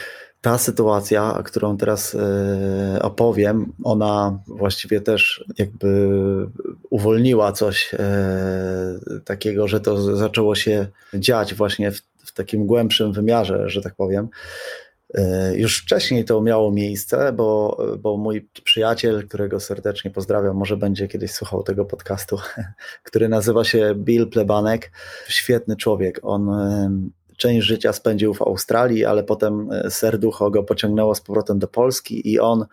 ta 0.44 0.59
sytuacja, 0.59 1.42
którą 1.44 1.76
teraz 1.76 2.14
e, 2.14 3.02
opowiem, 3.02 3.72
ona 3.85 4.38
właściwie 4.46 5.00
też 5.00 5.44
jakby 5.59 6.09
uwolniła 6.90 7.52
coś 7.52 7.94
e, 7.94 7.98
takiego, 9.24 9.68
że 9.68 9.80
to 9.80 10.16
zaczęło 10.16 10.54
się 10.54 10.87
dziać 11.14 11.54
właśnie 11.54 11.90
w, 11.90 12.00
w 12.24 12.33
takim 12.33 12.66
głębszym 12.66 13.12
wymiarze, 13.12 13.68
że 13.68 13.83
tak 13.83 13.94
powiem. 13.94 14.28
E, 15.14 15.54
już 15.57 15.83
wcześniej 15.83 16.24
to 16.24 16.42
miało 16.42 16.72
miejsce, 16.72 17.33
bo, 17.33 17.78
bo 17.98 18.16
mój 18.16 18.48
przyjaciel, 18.64 19.28
którego 19.28 19.61
serdecznie 19.61 20.11
pozdrawiam, 20.11 20.57
może 20.57 20.76
będzie 20.76 21.09
kiedyś 21.09 21.33
słuchał 21.33 21.62
tego 21.62 21.85
podcastu, 21.85 22.38
który 23.07 23.28
nazywa 23.28 23.64
się 23.64 23.94
Bill 23.96 24.28
Plebanek. 24.30 24.90
Świetny 25.28 25.76
człowiek. 25.76 26.20
On 26.22 26.50
część 27.37 27.66
życia 27.66 27.92
spędził 27.92 28.35
w 28.35 28.42
Australii, 28.42 29.05
ale 29.05 29.25
potem 29.25 29.70
e, 29.73 29.90
serducho 29.90 30.51
go 30.51 30.62
pociągnęło 30.62 31.14
z 31.14 31.20
powrotem 31.20 31.59
do 31.59 31.68
Polski 31.68 32.33
i 32.33 32.40
on 32.40 32.66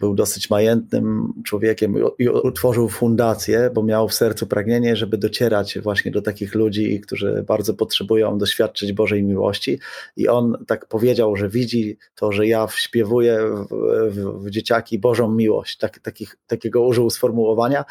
był 0.00 0.14
dosyć 0.14 0.50
majętnym 0.50 1.32
człowiekiem 1.44 1.94
i 2.18 2.28
utworzył 2.28 2.88
fundację, 2.88 3.70
bo 3.74 3.82
miał 3.82 4.08
w 4.08 4.14
sercu 4.14 4.46
pragnienie, 4.46 4.96
żeby 4.96 5.18
docierać 5.18 5.78
właśnie 5.78 6.10
do 6.10 6.22
takich 6.22 6.54
ludzi, 6.54 7.00
którzy 7.00 7.44
bardzo 7.46 7.74
potrzebują 7.74 8.38
doświadczyć 8.38 8.92
Bożej 8.92 9.22
miłości. 9.22 9.78
I 10.16 10.28
on 10.28 10.64
tak 10.66 10.86
powiedział, 10.86 11.36
że 11.36 11.48
widzi 11.48 11.98
to, 12.14 12.32
że 12.32 12.46
ja 12.46 12.66
śpiewuję 12.74 13.38
w, 13.40 13.68
w, 14.10 14.44
w 14.44 14.50
dzieciaki 14.50 14.98
Bożą 14.98 15.30
miłość. 15.30 15.78
Tak, 15.78 15.98
takich, 15.98 16.36
takiego 16.46 16.86
użył 16.86 17.10
sformułowania 17.10 17.84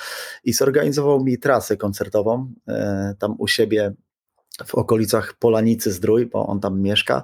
i 0.44 0.54
zorganizował 0.54 1.24
mi 1.24 1.38
trasę 1.38 1.78
koncertową 1.78 2.54
e, 2.68 3.16
tam 3.20 3.36
u 3.38 3.48
siebie 3.48 3.94
w 4.66 4.76
okolicach 4.76 5.34
Polanicy 5.40 5.92
Zdrój, 5.92 6.26
bo 6.26 6.48
on 6.48 6.60
tam 6.60 6.82
mieszka. 6.82 7.24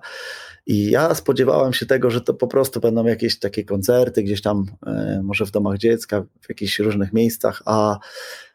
I 0.66 0.90
ja 0.90 1.16
spodziewałem 1.16 1.74
się 1.74 1.86
tego, 1.86 2.12
że 2.12 2.22
to 2.22 2.34
po 2.34 2.48
prostu 2.48 2.80
będą 2.80 3.06
jakieś 3.06 3.40
takie 3.40 3.66
koncerty 3.66 4.24
gdzieś 4.24 4.42
tam, 4.42 4.66
e, 4.88 5.22
może 5.24 5.46
w 5.46 5.52
domach 5.52 5.78
dziecka, 5.78 6.24
w 6.42 6.50
jakichś 6.50 6.80
różnych 6.80 7.14
miejscach, 7.14 7.62
a, 7.66 8.00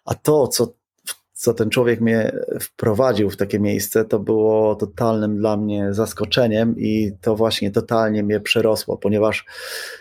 a 0.04 0.14
to, 0.14 0.48
co 0.48 0.74
co 1.36 1.54
ten 1.54 1.70
człowiek 1.70 2.00
mnie 2.00 2.32
wprowadził 2.60 3.30
w 3.30 3.36
takie 3.36 3.60
miejsce, 3.60 4.04
to 4.04 4.18
było 4.18 4.74
totalnym 4.74 5.38
dla 5.38 5.56
mnie 5.56 5.94
zaskoczeniem 5.94 6.74
i 6.78 7.12
to 7.20 7.36
właśnie 7.36 7.70
totalnie 7.70 8.22
mnie 8.22 8.40
przerosło, 8.40 8.96
ponieważ 8.96 9.44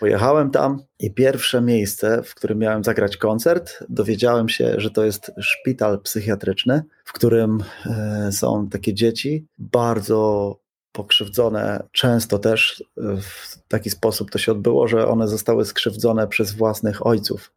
pojechałem 0.00 0.50
tam 0.50 0.82
i 0.98 1.10
pierwsze 1.10 1.60
miejsce, 1.60 2.22
w 2.22 2.34
którym 2.34 2.58
miałem 2.58 2.84
zagrać 2.84 3.16
koncert, 3.16 3.84
dowiedziałem 3.88 4.48
się, 4.48 4.74
że 4.76 4.90
to 4.90 5.04
jest 5.04 5.32
szpital 5.40 6.00
psychiatryczny, 6.00 6.82
w 7.04 7.12
którym 7.12 7.64
e, 7.86 8.32
są 8.32 8.68
takie 8.68 8.94
dzieci 8.94 9.46
bardzo 9.58 10.56
pokrzywdzone, 10.92 11.82
często 11.92 12.38
też 12.38 12.84
w 13.20 13.68
taki 13.68 13.90
sposób 13.90 14.30
to 14.30 14.38
się 14.38 14.52
odbyło, 14.52 14.88
że 14.88 15.08
one 15.08 15.28
zostały 15.28 15.64
skrzywdzone 15.64 16.28
przez 16.28 16.52
własnych 16.52 17.06
ojców 17.06 17.52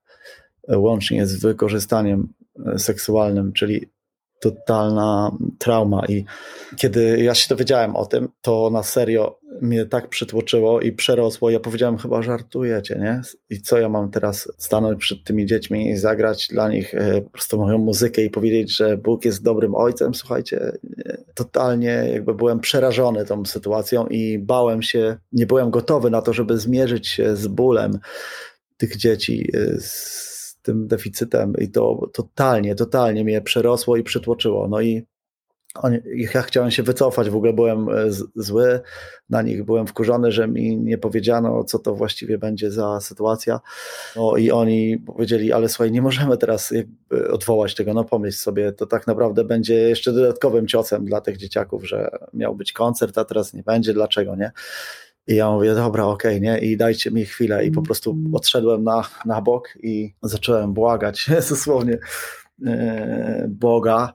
łącznie 0.76 1.26
z 1.26 1.40
wykorzystaniem 1.40 2.34
e, 2.66 2.80
seksualnym, 2.80 3.54
czyli 3.54 3.90
totalna 4.40 5.38
trauma. 5.58 6.06
I 6.06 6.26
kiedy 6.78 7.24
ja 7.24 7.36
się 7.36 7.50
dowiedziałem 7.50 7.96
o 7.96 8.06
tym, 8.06 8.30
to 8.42 8.70
na 8.70 8.84
serio 8.84 9.40
mnie 9.62 9.86
tak 9.86 10.10
przytłoczyło 10.10 10.82
i 10.82 10.92
przerosło. 10.92 11.50
Ja 11.50 11.60
powiedziałem, 11.60 11.98
chyba 11.98 12.22
żartujecie, 12.22 13.00
nie? 13.00 13.22
I 13.50 13.62
co 13.62 13.78
ja 13.78 13.90
mam 13.90 14.12
teraz 14.12 14.52
stanąć 14.58 15.00
przed 15.00 15.24
tymi 15.24 15.46
dziećmi 15.46 15.90
i 15.90 15.98
zagrać 15.98 16.48
dla 16.48 16.70
nich 16.70 16.96
e, 16.96 17.22
po 17.22 17.30
prostu 17.30 17.58
moją 17.58 17.78
muzykę 17.78 18.22
i 18.22 18.30
powiedzieć, 18.30 18.78
że 18.78 18.98
Bóg 18.98 19.26
jest 19.26 19.44
dobrym 19.44 19.76
ojcem? 19.76 20.14
Słuchajcie, 20.14 20.72
totalnie 21.34 22.10
jakby 22.14 22.34
byłem 22.34 22.60
przerażony 22.60 23.26
tą 23.26 23.46
sytuacją 23.46 24.08
i 24.08 24.40
bałem 24.40 24.82
się, 24.82 25.18
nie 25.32 25.46
byłem 25.46 25.72
gotowy 25.72 26.10
na 26.10 26.22
to, 26.22 26.34
żeby 26.34 26.58
zmierzyć 26.58 27.08
się 27.08 27.36
z 27.36 27.48
bólem 27.48 28.00
tych 28.78 28.98
dzieci, 28.98 29.52
e, 29.54 29.78
z 30.60 30.62
tym 30.62 30.88
deficytem 30.88 31.54
i 31.58 31.70
to 31.70 32.10
totalnie, 32.14 32.76
totalnie 32.76 33.24
mnie 33.24 33.42
przerosło 33.42 33.98
i 33.98 34.04
przytłoczyło. 34.04 34.68
No 34.68 34.82
i 34.82 35.06
ja 36.34 36.42
chciałem 36.42 36.72
się 36.72 36.84
wycofać, 36.84 37.30
w 37.30 37.36
ogóle 37.36 37.54
byłem 37.54 37.90
e, 37.90 37.94
zły 38.36 38.80
na 39.30 39.42
nich, 39.42 39.64
byłem 39.64 39.88
wkurzony, 39.88 40.32
że 40.32 40.48
mi 40.48 40.78
nie 40.78 40.98
powiedziano, 40.98 41.64
co 41.64 41.80
to 41.80 41.96
właściwie 41.96 42.38
będzie 42.38 42.72
za 42.72 43.02
sytuacja. 43.02 43.60
No 44.16 44.38
i 44.38 44.52
oni 44.52 44.98
powiedzieli, 44.98 45.52
ale 45.52 45.70
słuchaj, 45.70 45.92
nie 45.92 46.02
możemy 46.02 46.38
teraz 46.38 46.74
odwołać 47.32 47.76
tego, 47.76 47.94
no 47.94 48.04
pomyśl 48.04 48.38
sobie, 48.38 48.72
to 48.72 48.86
tak 48.86 49.08
naprawdę 49.08 49.44
będzie 49.44 49.76
jeszcze 49.76 50.14
dodatkowym 50.14 50.68
ciosem 50.68 51.06
dla 51.06 51.22
tych 51.22 51.38
dzieciaków, 51.38 51.88
że 51.88 52.10
miał 52.34 52.56
być 52.56 52.74
koncert, 52.74 53.18
a 53.18 53.26
teraz 53.26 53.54
nie 53.54 53.64
będzie, 53.64 53.94
dlaczego 53.94 54.36
nie? 54.36 54.52
I 55.30 55.36
ja 55.36 55.52
mówię, 55.52 55.76
dobra, 55.76 56.06
okej, 56.06 56.38
okay, 56.38 56.42
nie? 56.42 56.60
I 56.60 56.78
dajcie 56.78 57.12
mi 57.12 57.26
chwilę. 57.26 57.66
I 57.66 57.72
po 57.72 57.82
prostu 57.82 58.18
odszedłem 58.34 58.84
na, 58.84 59.04
na 59.26 59.42
bok 59.42 59.70
i 59.84 60.14
zacząłem 60.24 60.74
błagać 60.74 61.30
dosłownie 61.50 61.98
e, 62.66 63.46
Boga, 63.50 64.14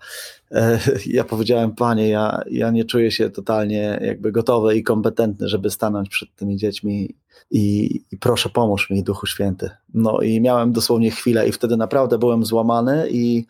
e, 0.53 0.79
ja 1.07 1.25
powiedziałem, 1.25 1.75
panie, 1.75 2.09
ja, 2.09 2.43
ja 2.51 2.71
nie 2.71 2.85
czuję 2.85 3.11
się 3.11 3.31
totalnie 3.31 3.99
jakby 4.03 4.33
gotowy 4.33 4.77
i 4.77 4.83
kompetentny, 4.83 5.49
żeby 5.49 5.71
stanąć 5.71 6.09
przed 6.09 6.35
tymi 6.37 6.57
dziećmi 6.57 7.15
i, 7.51 7.95
i 8.13 8.17
proszę 8.19 8.49
pomóż 8.49 8.91
mi, 8.91 9.03
Duchu 9.03 9.27
Święty. 9.27 9.71
No 9.95 10.21
i 10.21 10.41
miałem 10.41 10.73
dosłownie 10.73 11.11
chwilę 11.11 11.49
i 11.49 11.53
wtedy 11.53 11.77
naprawdę 11.77 12.19
byłem 12.19 12.45
złamany 12.45 13.09
i 13.11 13.47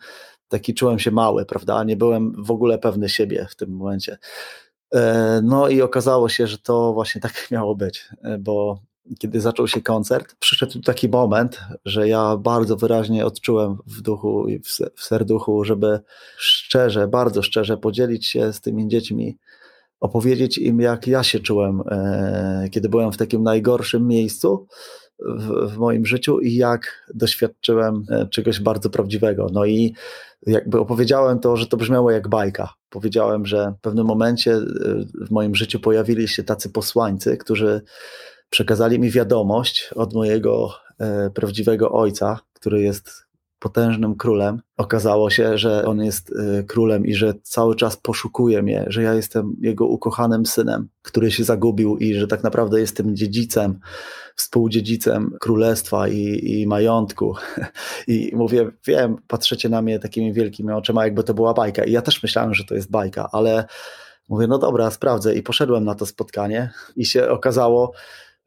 taki 0.49 0.73
czułem 0.73 0.99
się 0.99 1.11
mały, 1.11 1.45
prawda? 1.45 1.83
Nie 1.83 1.95
byłem 1.95 2.43
w 2.43 2.51
ogóle 2.51 2.77
pewny 2.77 3.09
siebie 3.09 3.47
w 3.49 3.55
tym 3.55 3.69
momencie. 3.69 4.17
E, 4.95 5.41
no 5.43 5.69
i 5.69 5.81
okazało 5.81 6.29
się, 6.29 6.47
że 6.47 6.57
to 6.57 6.93
właśnie 6.93 7.21
tak 7.21 7.33
miało 7.51 7.75
być, 7.75 8.09
e, 8.23 8.37
bo 8.37 8.79
kiedy 9.19 9.41
zaczął 9.41 9.67
się 9.67 9.81
koncert, 9.81 10.35
przyszedł 10.39 10.81
taki 10.81 11.09
moment, 11.09 11.59
że 11.85 12.07
ja 12.07 12.37
bardzo 12.37 12.77
wyraźnie 12.77 13.25
odczułem 13.25 13.77
w 13.87 14.01
duchu 14.01 14.47
i 14.47 14.59
w 14.95 15.03
serduchu, 15.03 15.63
żeby 15.63 15.99
szczerze, 16.37 17.07
bardzo 17.07 17.41
szczerze 17.41 17.77
podzielić 17.77 18.27
się 18.27 18.53
z 18.53 18.61
tymi 18.61 18.87
dziećmi, 18.87 19.37
opowiedzieć 19.99 20.57
im, 20.57 20.79
jak 20.79 21.07
ja 21.07 21.23
się 21.23 21.39
czułem, 21.39 21.81
e, 21.87 22.67
kiedy 22.71 22.89
byłem 22.89 23.11
w 23.11 23.17
takim 23.17 23.43
najgorszym 23.43 24.07
miejscu 24.07 24.67
w, 25.19 25.71
w 25.73 25.77
moim 25.77 26.05
życiu 26.05 26.39
i 26.39 26.55
jak 26.55 27.11
doświadczyłem 27.13 28.05
czegoś 28.31 28.59
bardzo 28.59 28.89
prawdziwego. 28.89 29.47
No 29.53 29.65
i 29.65 29.95
jakby 30.47 30.79
opowiedziałem 30.79 31.39
to, 31.39 31.57
że 31.57 31.67
to 31.67 31.77
brzmiało 31.77 32.11
jak 32.11 32.27
bajka. 32.27 32.73
Powiedziałem, 32.89 33.45
że 33.45 33.73
w 33.77 33.81
pewnym 33.81 34.05
momencie 34.05 34.53
e, 34.53 34.61
w 35.25 35.31
moim 35.31 35.55
życiu 35.55 35.79
pojawili 35.79 36.27
się 36.27 36.43
tacy 36.43 36.69
posłańcy, 36.69 37.37
którzy 37.37 37.81
przekazali 38.49 38.99
mi 38.99 39.11
wiadomość 39.11 39.89
od 39.95 40.13
mojego 40.13 40.69
e, 40.99 41.29
prawdziwego 41.29 41.91
ojca, 41.91 42.39
który 42.53 42.81
jest 42.81 43.24
potężnym 43.59 44.15
królem. 44.15 44.61
Okazało 44.77 45.29
się, 45.29 45.57
że 45.57 45.85
on 45.85 46.03
jest 46.03 46.33
e, 46.59 46.63
królem 46.63 47.05
i 47.05 47.13
że 47.13 47.33
cały 47.43 47.75
czas 47.75 47.97
poszukuje 47.97 48.63
mnie, 48.63 48.85
że 48.87 49.03
ja 49.03 49.13
jestem 49.13 49.55
jego 49.61 49.87
ukochanym 49.87 50.45
synem, 50.45 50.87
który 51.01 51.31
się 51.31 51.43
zagubił 51.43 51.97
i 51.97 52.13
że 52.13 52.27
tak 52.27 52.43
naprawdę 52.43 52.79
jestem 52.79 53.15
dziedzicem, 53.15 53.79
współdziedzicem 54.35 55.37
królestwa 55.39 56.07
i, 56.07 56.39
i 56.43 56.67
majątku. 56.67 57.35
I 58.07 58.31
mówię, 58.35 58.71
wiem, 58.87 59.17
patrzycie 59.27 59.69
na 59.69 59.81
mnie 59.81 59.99
takimi 59.99 60.33
wielkimi 60.33 60.71
oczyma, 60.71 61.03
jakby 61.03 61.23
to 61.23 61.33
była 61.33 61.53
bajka. 61.53 61.83
I 61.83 61.91
ja 61.91 62.01
też 62.01 62.23
myślałem, 62.23 62.53
że 62.53 62.63
to 62.63 62.75
jest 62.75 62.91
bajka, 62.91 63.29
ale 63.31 63.65
mówię, 64.29 64.47
no 64.47 64.57
dobra, 64.57 64.91
sprawdzę. 64.91 65.35
I 65.35 65.41
poszedłem 65.41 65.83
na 65.83 65.95
to 65.95 66.05
spotkanie 66.05 66.69
i 66.95 67.05
się 67.05 67.29
okazało, 67.29 67.91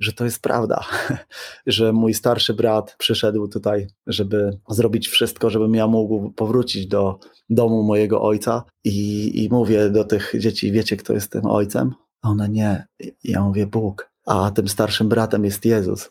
że 0.01 0.13
to 0.13 0.25
jest 0.25 0.43
prawda, 0.43 0.85
że 1.67 1.93
mój 1.93 2.15
starszy 2.15 2.55
brat 2.55 2.97
przyszedł 2.99 3.49
tutaj, 3.49 3.87
żeby 4.07 4.59
zrobić 4.69 5.09
wszystko, 5.09 5.51
żebym 5.51 5.75
ja 5.75 5.87
mógł 5.87 6.31
powrócić 6.31 6.87
do 6.87 7.19
domu 7.51 7.83
mojego 7.83 8.23
ojca 8.23 8.65
i, 8.85 9.31
i 9.45 9.49
mówię 9.49 9.91
do 9.91 10.05
tych 10.05 10.33
dzieci, 10.39 10.73
wiecie 10.73 10.97
kto 10.97 11.13
jest 11.13 11.33
tym 11.33 11.47
ojcem? 11.47 11.95
A 12.23 12.29
one 12.29 12.49
nie. 12.49 12.87
Ja 13.25 13.43
mówię 13.43 13.67
Bóg, 13.67 14.11
a 14.27 14.51
tym 14.51 14.69
starszym 14.69 15.09
bratem 15.09 15.45
jest 15.45 15.65
Jezus. 15.65 16.11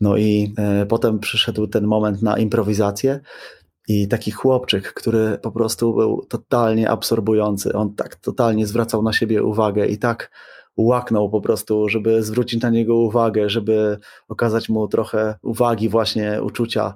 No 0.00 0.16
i 0.16 0.54
e, 0.58 0.86
potem 0.86 1.18
przyszedł 1.18 1.66
ten 1.66 1.86
moment 1.86 2.22
na 2.22 2.38
improwizację 2.38 3.20
i 3.88 4.08
taki 4.08 4.30
chłopczyk, 4.30 4.92
który 4.92 5.38
po 5.42 5.52
prostu 5.52 5.94
był 5.94 6.26
totalnie 6.28 6.90
absorbujący, 6.90 7.72
on 7.72 7.94
tak 7.94 8.16
totalnie 8.16 8.66
zwracał 8.66 9.02
na 9.02 9.12
siebie 9.12 9.42
uwagę 9.42 9.86
i 9.86 9.98
tak 9.98 10.30
łaknął 10.76 11.30
po 11.30 11.40
prostu, 11.40 11.88
żeby 11.88 12.22
zwrócić 12.22 12.62
na 12.62 12.70
niego 12.70 12.96
uwagę, 12.96 13.50
żeby 13.50 13.98
okazać 14.28 14.68
mu 14.68 14.88
trochę 14.88 15.34
uwagi, 15.42 15.88
właśnie 15.88 16.42
uczucia. 16.42 16.94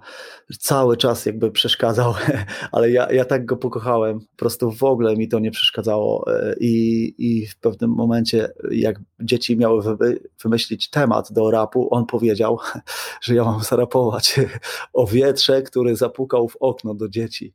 Cały 0.58 0.96
czas 0.96 1.26
jakby 1.26 1.50
przeszkadzał, 1.50 2.14
ale 2.72 2.90
ja, 2.90 3.12
ja 3.12 3.24
tak 3.24 3.44
go 3.44 3.56
pokochałem, 3.56 4.20
po 4.20 4.36
prostu 4.36 4.72
w 4.72 4.84
ogóle 4.84 5.16
mi 5.16 5.28
to 5.28 5.38
nie 5.38 5.50
przeszkadzało 5.50 6.24
e, 6.34 6.54
i, 6.60 7.14
i 7.18 7.46
w 7.46 7.56
pewnym 7.56 7.90
momencie, 7.90 8.48
jak 8.70 9.00
dzieci 9.20 9.56
miały 9.56 9.96
wymyślić 10.42 10.90
temat 10.90 11.32
do 11.32 11.50
rapu, 11.50 11.94
on 11.94 12.06
powiedział, 12.06 12.58
że 13.22 13.34
ja 13.34 13.44
mam 13.44 13.62
zarapować 13.62 14.40
o 14.92 15.06
wietrze, 15.06 15.62
który 15.62 15.96
zapukał 15.96 16.48
w 16.48 16.56
okno 16.60 16.94
do 16.94 17.08
dzieci. 17.08 17.54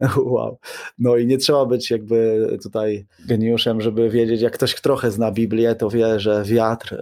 Wow. 0.16 0.58
No 0.98 1.16
i 1.16 1.26
nie 1.26 1.38
trzeba 1.38 1.66
być 1.66 1.90
jakby 1.90 2.48
tutaj 2.62 3.06
geniuszem, 3.26 3.80
żeby 3.80 4.10
wiedzieć, 4.10 4.40
jak 4.40 4.52
ktoś 4.52 4.80
trochę 4.80 5.10
zna 5.10 5.32
Biblię, 5.32 5.74
to 5.74 5.90
wie, 5.90 6.20
że 6.20 6.42
wiatr 6.44 6.94
e, 6.94 6.98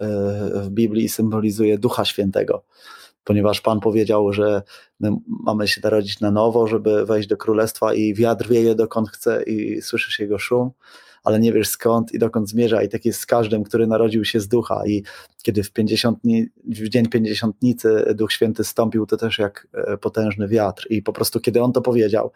w 0.61 0.71
Biblii 0.71 1.09
symbolizuje 1.09 1.79
Ducha 1.79 2.05
Świętego, 2.05 2.63
ponieważ 3.25 3.61
Pan 3.61 3.81
powiedział, 3.81 4.33
że 4.33 4.63
my 5.01 5.11
mamy 5.29 5.69
się 5.69 5.81
narodzić 5.85 6.21
na 6.21 6.31
nowo, 6.31 6.67
żeby 6.67 7.07
wejść 7.07 7.29
do 7.29 7.37
królestwa 7.37 7.95
i 7.95 8.15
wiatr 8.15 8.49
wieje 8.49 8.75
dokąd 8.75 9.11
chce 9.11 9.43
i 9.43 9.83
słyszysz 9.83 10.19
jego 10.19 10.39
szum 10.39 10.71
ale 11.25 11.41
nie 11.41 11.53
wiesz 11.53 11.69
skąd 11.69 12.13
i 12.13 12.19
dokąd 12.19 12.49
zmierza. 12.49 12.83
I 12.83 12.89
tak 12.89 13.05
jest 13.05 13.21
z 13.21 13.27
każdym, 13.27 13.65
który 13.65 13.87
narodził 13.87 14.25
się 14.25 14.41
z 14.41 14.49
ducha. 14.49 14.87
I 14.87 15.03
kiedy 15.43 15.63
w, 15.63 15.73
50, 15.73 16.19
w 16.65 16.89
dzień 16.89 17.09
pięćdziesiątnicy 17.09 18.05
Duch 18.15 18.33
Święty 18.33 18.65
stąpił, 18.65 19.07
to 19.07 19.17
też 19.17 19.39
jak 19.39 19.67
e, 19.75 19.97
potężny 19.97 20.49
wiatr. 20.49 20.87
I 20.91 21.03
po 21.03 21.13
prostu, 21.13 21.41
kiedy 21.41 21.63
on 21.63 21.73
to 21.73 21.81
powiedział, 21.81 22.33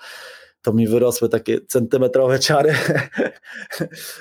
to 0.62 0.72
mi 0.72 0.88
wyrosły 0.88 1.28
takie 1.28 1.61
centymetrowe 1.61 2.38
ciary. 2.40 2.74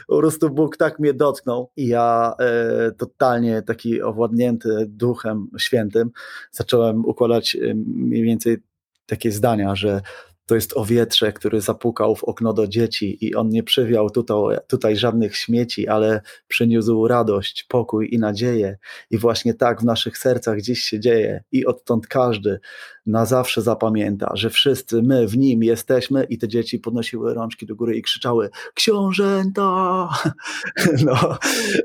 po 0.07 0.17
prostu 0.17 0.49
Bóg 0.49 0.77
tak 0.77 0.99
mnie 0.99 1.13
dotknął 1.13 1.71
i 1.75 1.87
ja 1.87 2.33
e, 2.39 2.91
totalnie 2.91 3.61
taki 3.61 4.01
owładnięty 4.01 4.85
Duchem 4.87 5.47
Świętym 5.57 6.11
zacząłem 6.51 7.05
układać 7.05 7.55
e, 7.55 7.73
mniej 7.75 8.23
więcej 8.23 8.57
takie 9.05 9.31
zdania, 9.31 9.75
że 9.75 10.01
to 10.47 10.55
jest 10.55 10.77
o 10.77 10.85
wietrze, 10.85 11.33
który 11.33 11.61
zapukał 11.61 12.15
w 12.15 12.23
okno 12.23 12.53
do 12.53 12.67
dzieci 12.67 13.25
i 13.25 13.35
on 13.35 13.49
nie 13.49 13.63
przywiał 13.63 14.09
tutaj, 14.09 14.57
tutaj 14.67 14.95
żadnych 14.95 15.35
śmieci, 15.35 15.87
ale 15.87 16.21
przyniósł 16.47 17.07
radość, 17.07 17.63
pokój 17.63 18.09
i 18.11 18.19
nadzieję. 18.19 18.77
I 19.11 19.17
właśnie 19.17 19.53
tak 19.53 19.81
w 19.81 19.85
naszych 19.85 20.17
sercach 20.17 20.57
gdzieś 20.57 20.79
się 20.79 20.99
dzieje 20.99 21.43
i 21.51 21.65
odtąd 21.65 22.07
każdy 22.07 22.59
na 23.05 23.25
zawsze 23.25 23.61
zapamięta, 23.61 24.31
że 24.33 24.49
wszyscy 24.49 25.01
my 25.01 25.27
w 25.27 25.37
nim 25.37 25.63
jesteśmy 25.63 26.23
i 26.23 26.37
te 26.37 26.47
dzieci 26.47 26.79
podnosiły 26.79 27.33
rączki 27.33 27.65
do 27.65 27.75
góry 27.75 27.97
i 27.97 28.01
krzyczały 28.01 28.49
książęta! 28.73 30.09
No 31.05 31.37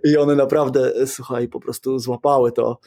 i 0.05 0.17
one 0.17 0.35
naprawdę, 0.35 1.07
słuchaj, 1.07 1.49
po 1.49 1.61
prostu 1.61 1.99
złapały 1.99 2.53
to 2.53 2.79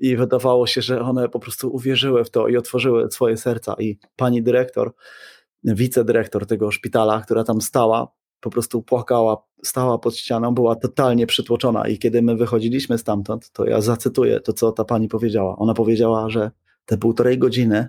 i 0.00 0.16
wydawało 0.16 0.66
się, 0.66 0.82
że 0.82 1.00
one 1.00 1.28
po 1.28 1.40
prostu 1.40 1.74
uwierzyły 1.74 2.24
w 2.24 2.30
to 2.30 2.48
i 2.48 2.56
otworzyły 2.56 3.10
swoje 3.10 3.36
serca. 3.36 3.74
I 3.78 3.98
pani 4.16 4.42
dyrektor, 4.42 4.92
wicedyrektor 5.64 6.46
tego 6.46 6.70
szpitala, 6.70 7.20
która 7.20 7.44
tam 7.44 7.60
stała, 7.60 8.12
po 8.40 8.50
prostu 8.50 8.82
płakała, 8.82 9.42
stała 9.64 9.98
pod 9.98 10.16
ścianą, 10.16 10.54
była 10.54 10.76
totalnie 10.76 11.26
przytłoczona. 11.26 11.88
I 11.88 11.98
kiedy 11.98 12.22
my 12.22 12.36
wychodziliśmy 12.36 12.98
stamtąd, 12.98 13.50
to 13.50 13.66
ja 13.66 13.80
zacytuję 13.80 14.40
to, 14.40 14.52
co 14.52 14.72
ta 14.72 14.84
pani 14.84 15.08
powiedziała. 15.08 15.56
Ona 15.56 15.74
powiedziała, 15.74 16.30
że 16.30 16.50
te 16.86 16.98
półtorej 16.98 17.38
godziny 17.38 17.88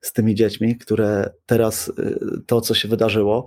z 0.00 0.12
tymi 0.12 0.34
dziećmi, 0.34 0.76
które 0.76 1.30
teraz 1.46 1.88
y, 1.88 2.18
to, 2.46 2.60
co 2.60 2.74
się 2.74 2.88
wydarzyło, 2.88 3.44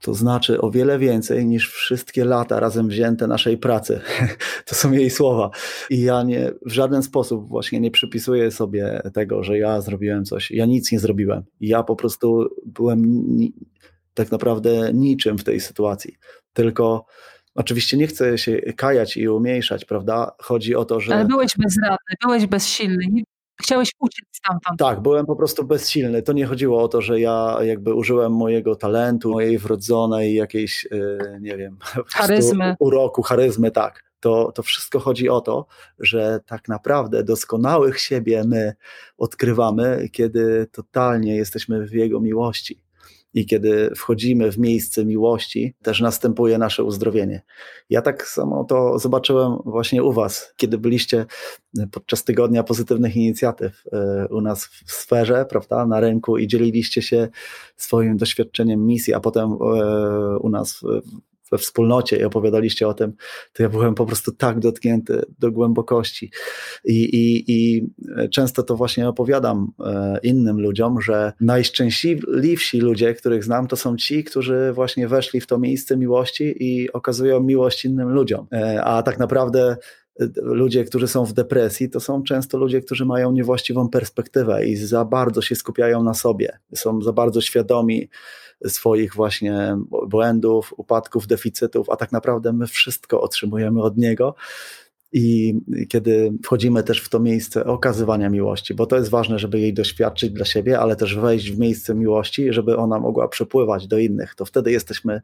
to 0.00 0.14
znaczy 0.14 0.60
o 0.60 0.70
wiele 0.70 0.98
więcej 0.98 1.46
niż 1.46 1.72
wszystkie 1.72 2.24
lata 2.24 2.60
razem 2.60 2.88
wzięte 2.88 3.26
naszej 3.26 3.58
pracy. 3.58 4.00
to 4.68 4.74
są 4.74 4.92
jej 4.92 5.10
słowa. 5.10 5.50
I 5.90 6.00
ja 6.00 6.22
nie, 6.22 6.50
w 6.66 6.72
żaden 6.72 7.02
sposób 7.02 7.48
właśnie 7.48 7.80
nie 7.80 7.90
przypisuję 7.90 8.50
sobie 8.50 9.02
tego, 9.14 9.42
że 9.42 9.58
ja 9.58 9.80
zrobiłem 9.80 10.24
coś. 10.24 10.50
Ja 10.50 10.66
nic 10.66 10.92
nie 10.92 11.00
zrobiłem. 11.00 11.42
Ja 11.60 11.82
po 11.82 11.96
prostu 11.96 12.48
byłem 12.66 13.02
ni 13.36 13.54
tak 14.14 14.30
naprawdę 14.30 14.92
niczym 14.94 15.38
w 15.38 15.44
tej 15.44 15.60
sytuacji. 15.60 16.16
Tylko 16.52 17.06
Oczywiście 17.54 17.96
nie 17.96 18.06
chcę 18.06 18.38
się 18.38 18.60
kajać 18.76 19.16
i 19.16 19.28
umniejszać, 19.28 19.84
prawda? 19.84 20.32
Chodzi 20.38 20.74
o 20.74 20.84
to, 20.84 21.00
że. 21.00 21.14
Ale 21.14 21.24
byłeś 21.24 21.50
bezradny, 21.58 22.14
byłeś 22.22 22.46
bezsilny. 22.46 23.04
Chciałeś 23.62 23.90
uciec 23.98 24.24
stamtąd. 24.32 24.78
Tak, 24.78 25.00
byłem 25.00 25.26
po 25.26 25.36
prostu 25.36 25.64
bezsilny. 25.64 26.22
To 26.22 26.32
nie 26.32 26.46
chodziło 26.46 26.82
o 26.82 26.88
to, 26.88 27.00
że 27.00 27.20
ja 27.20 27.58
jakby 27.62 27.94
użyłem 27.94 28.32
mojego 28.32 28.76
talentu, 28.76 29.30
mojej 29.30 29.58
wrodzonej 29.58 30.34
jakiejś, 30.34 30.88
e, 30.90 31.38
nie 31.40 31.56
wiem, 31.56 31.78
charyzmy. 32.14 32.76
uroku, 32.78 33.22
charyzmy, 33.22 33.70
tak. 33.70 34.04
To, 34.20 34.52
to 34.52 34.62
wszystko 34.62 35.00
chodzi 35.00 35.28
o 35.28 35.40
to, 35.40 35.66
że 35.98 36.40
tak 36.46 36.68
naprawdę 36.68 37.24
doskonałych 37.24 38.00
siebie 38.00 38.44
my 38.46 38.74
odkrywamy, 39.18 40.08
kiedy 40.12 40.66
totalnie 40.72 41.36
jesteśmy 41.36 41.86
w 41.86 41.92
Jego 41.92 42.20
miłości 42.20 42.82
i 43.34 43.46
kiedy 43.46 43.90
wchodzimy 43.96 44.52
w 44.52 44.58
miejsce 44.58 45.04
miłości, 45.04 45.74
też 45.82 46.00
następuje 46.00 46.58
nasze 46.58 46.84
uzdrowienie. 46.84 47.42
Ja 47.90 48.02
tak 48.02 48.26
samo 48.26 48.64
to 48.64 48.98
zobaczyłem 48.98 49.56
właśnie 49.64 50.02
u 50.02 50.12
Was, 50.12 50.54
kiedy 50.56 50.78
byliście 50.78 51.26
podczas 51.90 52.24
tygodnia 52.24 52.62
pozytywnych 52.62 53.16
inicjatyw 53.16 53.82
e, 53.92 54.26
u 54.30 54.40
nas 54.40 54.64
w 54.64 54.92
sferze, 54.92 55.46
prawda, 55.50 55.86
na 55.86 56.00
rynku 56.00 56.38
i 56.38 56.46
dzieliliście 56.46 57.02
się 57.02 57.28
swoim 57.76 58.16
doświadczeniem 58.16 58.86
misji, 58.86 59.14
a 59.14 59.20
potem 59.20 59.52
e, 59.52 59.56
u 60.38 60.48
nas 60.48 60.84
we 61.52 61.58
wspólnocie 61.58 62.16
i 62.16 62.24
opowiadaliście 62.24 62.88
o 62.88 62.94
tym, 62.94 63.12
to 63.52 63.62
ja 63.62 63.68
byłem 63.68 63.94
po 63.94 64.06
prostu 64.06 64.32
tak 64.32 64.58
dotknięty 64.58 65.22
do 65.38 65.52
głębokości. 65.52 66.30
I, 66.84 67.04
i, 67.04 67.44
i 67.52 67.86
często 68.30 68.62
to 68.62 68.76
właśnie 68.76 69.08
opowiadam 69.08 69.72
e, 69.84 70.18
innym 70.22 70.60
ludziom, 70.60 71.00
że 71.00 71.32
najszczęśliwsi 71.40 72.80
ludzie, 72.80 73.14
których 73.14 73.44
znam, 73.44 73.66
to 73.66 73.76
są 73.76 73.96
ci, 73.96 74.24
którzy 74.24 74.72
właśnie 74.74 75.08
weszli 75.08 75.40
w 75.40 75.46
to 75.46 75.58
miejsce 75.58 75.96
miłości 75.96 76.54
i 76.60 76.92
okazują 76.92 77.40
miłość 77.40 77.84
innym 77.84 78.08
ludziom. 78.08 78.46
E, 78.52 78.84
a 78.84 79.02
tak 79.02 79.18
naprawdę 79.18 79.76
ludzie, 80.36 80.84
którzy 80.84 81.08
są 81.08 81.24
w 81.24 81.32
depresji, 81.32 81.90
to 81.90 82.00
są 82.00 82.22
często 82.22 82.58
ludzie, 82.58 82.80
którzy 82.80 83.04
mają 83.04 83.32
niewłaściwą 83.32 83.88
perspektywę 83.88 84.66
i 84.66 84.76
za 84.76 85.04
bardzo 85.04 85.42
się 85.42 85.54
skupiają 85.54 86.02
na 86.02 86.14
sobie. 86.14 86.58
Są 86.74 87.02
za 87.02 87.12
bardzo 87.12 87.40
świadomi 87.40 88.08
swoich 88.66 89.14
właśnie 89.14 89.76
błędów, 90.06 90.74
upadków, 90.76 91.26
deficytów, 91.26 91.90
a 91.90 91.96
tak 91.96 92.12
naprawdę 92.12 92.52
my 92.52 92.66
wszystko 92.66 93.20
otrzymujemy 93.20 93.82
od 93.82 93.96
niego 93.96 94.34
i 95.12 95.54
kiedy 95.88 96.32
wchodzimy 96.44 96.82
też 96.82 97.00
w 97.00 97.08
to 97.08 97.20
miejsce 97.20 97.64
okazywania 97.64 98.30
miłości, 98.30 98.74
bo 98.74 98.86
to 98.86 98.96
jest 98.96 99.10
ważne, 99.10 99.38
żeby 99.38 99.60
jej 99.60 99.74
doświadczyć 99.74 100.30
dla 100.30 100.44
siebie, 100.44 100.80
ale 100.80 100.96
też 100.96 101.16
wejść 101.16 101.50
w 101.50 101.58
miejsce 101.58 101.94
miłości, 101.94 102.52
żeby 102.52 102.76
ona 102.76 102.98
mogła 102.98 103.28
przepływać 103.28 103.86
do 103.86 103.98
innych, 103.98 104.34
to 104.34 104.44
wtedy 104.44 104.72
jesteśmy 104.72 105.20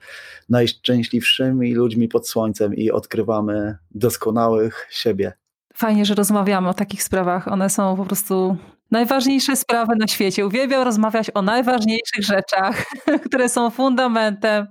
najszczęśliwszymi 0.49 1.75
ludźmi 1.75 2.09
pod 2.09 2.29
słońcem 2.29 2.75
i 2.75 2.91
odkrywamy 2.91 3.77
doskonałych 3.91 4.87
siebie. 4.91 5.33
Fajnie, 5.75 6.05
że 6.05 6.15
rozmawiamy 6.15 6.69
o 6.69 6.75
takich 6.75 7.03
sprawach. 7.03 7.49
One 7.49 7.71
są 7.71 7.97
po 7.97 8.05
prostu 8.05 8.57
najważniejsze 8.91 9.57
sprawy 9.57 9.97
na 9.97 10.07
świecie. 10.07 10.47
Uwielbiam 10.47 10.83
rozmawiać 10.83 11.31
o 11.35 11.43
najważniejszych 11.43 12.25
rzeczach, 12.25 12.87
które 13.27 13.49
są 13.49 13.71
fundamentem. 13.71 14.67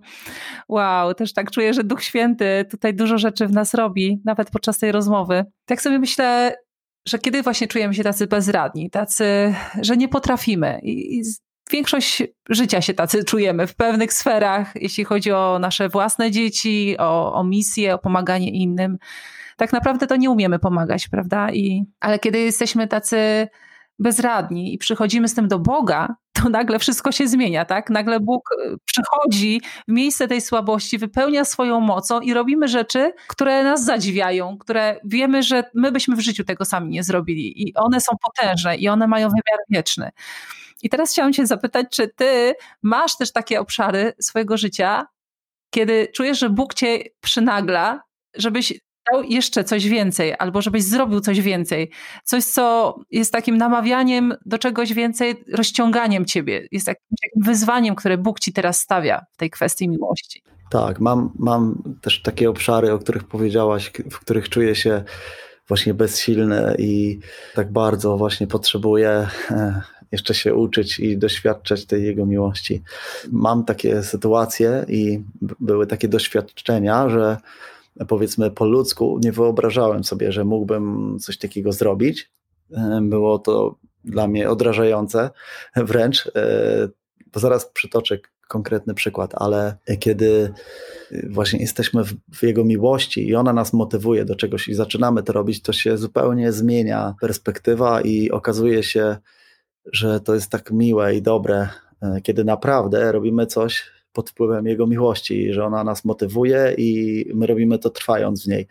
Wow, 0.70 1.14
też 1.14 1.34
tak 1.34 1.52
czuję, 1.52 1.74
że 1.74 1.84
Duch 1.84 2.04
Święty 2.04 2.66
tutaj 2.72 2.94
dużo 2.94 3.18
rzeczy 3.18 3.48
w 3.48 3.52
nas 3.52 3.74
robi, 3.74 4.22
nawet 4.26 4.52
podczas 4.52 4.78
tej 4.78 4.92
rozmowy. 4.92 5.46
Tak 5.66 5.82
sobie 5.82 6.00
myślę, 6.00 6.56
że 7.08 7.20
kiedy 7.20 7.44
właśnie 7.44 7.68
czujemy 7.68 7.94
się 7.94 8.04
tacy 8.04 8.28
bezradni, 8.28 8.90
tacy, 8.90 9.56
że 9.82 9.98
nie 9.98 10.08
potrafimy 10.08 10.80
i, 10.84 11.20
i 11.20 11.24
większość 11.72 12.24
życia 12.50 12.82
się 12.82 12.94
tacy 12.94 13.24
czujemy 13.24 13.68
w 13.68 13.76
pewnych 13.76 14.14
sferach, 14.14 14.72
jeśli 14.76 15.04
chodzi 15.04 15.32
o 15.32 15.60
nasze 15.60 15.90
własne 15.90 16.32
dzieci, 16.32 16.96
o, 17.00 17.34
o 17.34 17.44
misję, 17.44 17.94
o 17.94 17.98
pomaganie 17.98 18.52
innym. 18.52 18.98
Tak 19.58 19.74
naprawdę 19.74 20.08
to 20.08 20.16
nie 20.16 20.30
umiemy 20.30 20.60
pomagać, 20.60 21.08
prawda? 21.08 21.52
I, 21.52 21.86
ale 22.00 22.20
kiedy 22.20 22.40
jesteśmy 22.40 22.88
tacy 22.88 23.48
bezradni 24.00 24.74
i 24.74 24.78
przychodzimy 24.78 25.28
z 25.28 25.34
tym 25.34 25.48
do 25.48 25.60
Boga, 25.60 26.16
to 26.34 26.50
nagle 26.50 26.80
wszystko 26.80 27.12
się 27.12 27.28
zmienia, 27.28 27.66
tak? 27.66 27.90
Nagle 27.90 28.20
Bóg 28.20 28.50
e, 28.52 28.76
przychodzi 28.86 29.62
w 29.88 29.92
miejsce 29.92 30.28
tej 30.28 30.42
słabości, 30.42 30.98
wypełnia 30.98 31.46
swoją 31.46 31.80
mocą 31.80 32.20
i 32.20 32.34
robimy 32.34 32.68
rzeczy, 32.68 33.14
które 33.28 33.64
nas 33.64 33.86
zadziwiają, 33.86 34.58
które 34.58 35.00
wiemy, 35.04 35.44
że 35.44 35.64
my 35.74 35.92
byśmy 35.92 36.16
w 36.16 36.20
życiu 36.20 36.44
tego 36.44 36.66
sami 36.66 36.90
nie 36.90 37.04
zrobili 37.04 37.68
i 37.68 37.74
one 37.76 38.02
są 38.02 38.16
potężne 38.24 38.78
i 38.78 38.88
one 38.88 39.08
mają 39.08 39.28
wymiar 39.28 39.60
wieczny. 39.70 40.12
I 40.84 40.90
teraz 40.90 41.12
chciałam 41.12 41.34
Cię 41.34 41.48
zapytać, 41.48 41.88
czy 41.92 42.08
Ty 42.08 42.54
masz 42.82 43.18
też 43.18 43.32
takie 43.32 43.60
obszary 43.60 44.14
swojego 44.20 44.58
życia, 44.58 45.08
kiedy 45.70 46.08
czujesz, 46.16 46.40
że 46.40 46.50
Bóg 46.50 46.74
Cię 46.74 47.04
przynagla, 47.22 48.02
żebyś 48.36 48.74
dał 49.12 49.24
jeszcze 49.24 49.64
coś 49.64 49.88
więcej, 49.88 50.34
albo 50.40 50.62
żebyś 50.62 50.84
zrobił 50.84 51.20
coś 51.20 51.42
więcej. 51.42 51.92
Coś, 52.24 52.44
co 52.44 52.96
jest 53.12 53.32
takim 53.32 53.58
namawianiem 53.58 54.34
do 54.46 54.58
czegoś 54.58 54.94
więcej, 54.94 55.36
rozciąganiem 55.54 56.26
ciebie. 56.26 56.68
Jest 56.72 56.86
takim 56.86 57.18
wyzwaniem, 57.36 57.96
które 57.96 58.18
Bóg 58.18 58.40
ci 58.40 58.54
teraz 58.54 58.80
stawia 58.80 59.26
w 59.32 59.38
tej 59.38 59.50
kwestii 59.50 59.90
miłości. 59.90 60.44
Tak, 60.70 61.00
mam, 61.00 61.32
mam 61.40 61.84
też 62.02 62.22
takie 62.22 62.50
obszary, 62.50 62.92
o 62.92 63.00
których 63.00 63.24
powiedziałaś, 63.24 63.92
w 64.12 64.20
których 64.20 64.50
czuję 64.50 64.76
się 64.76 65.04
właśnie 65.68 65.94
bezsilny 65.94 66.76
i 66.80 67.20
tak 67.56 67.72
bardzo 67.72 68.18
właśnie 68.18 68.48
potrzebuję 68.48 69.28
e, 69.52 69.82
jeszcze 70.12 70.34
się 70.34 70.56
uczyć 70.56 71.00
i 71.00 71.18
doświadczać 71.18 71.86
tej 71.86 72.04
Jego 72.04 72.26
miłości. 72.26 72.82
Mam 73.32 73.66
takie 73.66 74.04
sytuacje 74.04 74.86
i 74.88 75.24
były 75.60 75.88
takie 75.88 76.08
doświadczenia, 76.08 77.10
że 77.10 77.38
powiedzmy 78.08 78.52
po 78.52 78.66
ludzku 78.66 79.20
nie 79.24 79.32
wyobrażałem 79.32 80.04
sobie, 80.04 80.32
że 80.32 80.46
mógłbym 80.46 81.18
coś 81.20 81.38
takiego 81.38 81.72
zrobić. 81.72 82.32
Było 83.02 83.40
to 83.40 83.76
dla 84.04 84.28
mnie 84.28 84.50
odrażające 84.50 85.30
wręcz, 85.76 86.28
e, 86.36 86.90
bo 87.34 87.40
zaraz 87.40 87.66
przytoczę 87.66 88.18
konkretny 88.48 88.94
przykład, 88.94 89.32
ale 89.36 89.78
kiedy 90.00 90.54
właśnie 91.30 91.60
jesteśmy 91.60 92.04
w, 92.04 92.14
w, 92.34 92.44
Jego 92.44 92.66
miłości 92.66 93.28
i 93.28 93.36
ona 93.36 93.54
nas 93.54 93.74
motywuje 93.74 94.26
do 94.26 94.36
czegoś 94.36 94.68
i 94.68 94.74
zaczynamy 94.74 95.24
to 95.24 95.34
robić, 95.34 95.62
to 95.62 95.74
się 95.74 95.98
zupełnie 95.98 96.52
zmienia 96.52 97.16
perspektywa 97.22 98.02
i 98.02 98.32
okazuje 98.32 98.84
się, 98.84 99.18
że 99.86 100.20
to 100.20 100.34
jest 100.34 100.50
tak 100.50 100.72
miłe 100.72 101.16
i 101.16 101.22
dobre, 101.22 101.70
e, 102.02 102.22
kiedy 102.22 102.44
naprawdę 102.44 103.12
robimy 103.12 103.46
coś 103.46 103.95
pod 104.16 104.30
wpływem 104.30 104.66
Jego 104.66 104.88
miłości, 104.88 105.54
że 105.54 105.66
ona 105.66 105.84
nas 105.84 106.06
motywuje 106.06 106.76
i 106.78 107.26
my 107.34 107.48
robimy 107.48 107.80
to 107.80 107.90
trwając 107.90 108.46
w 108.46 108.48
niej. 108.48 108.68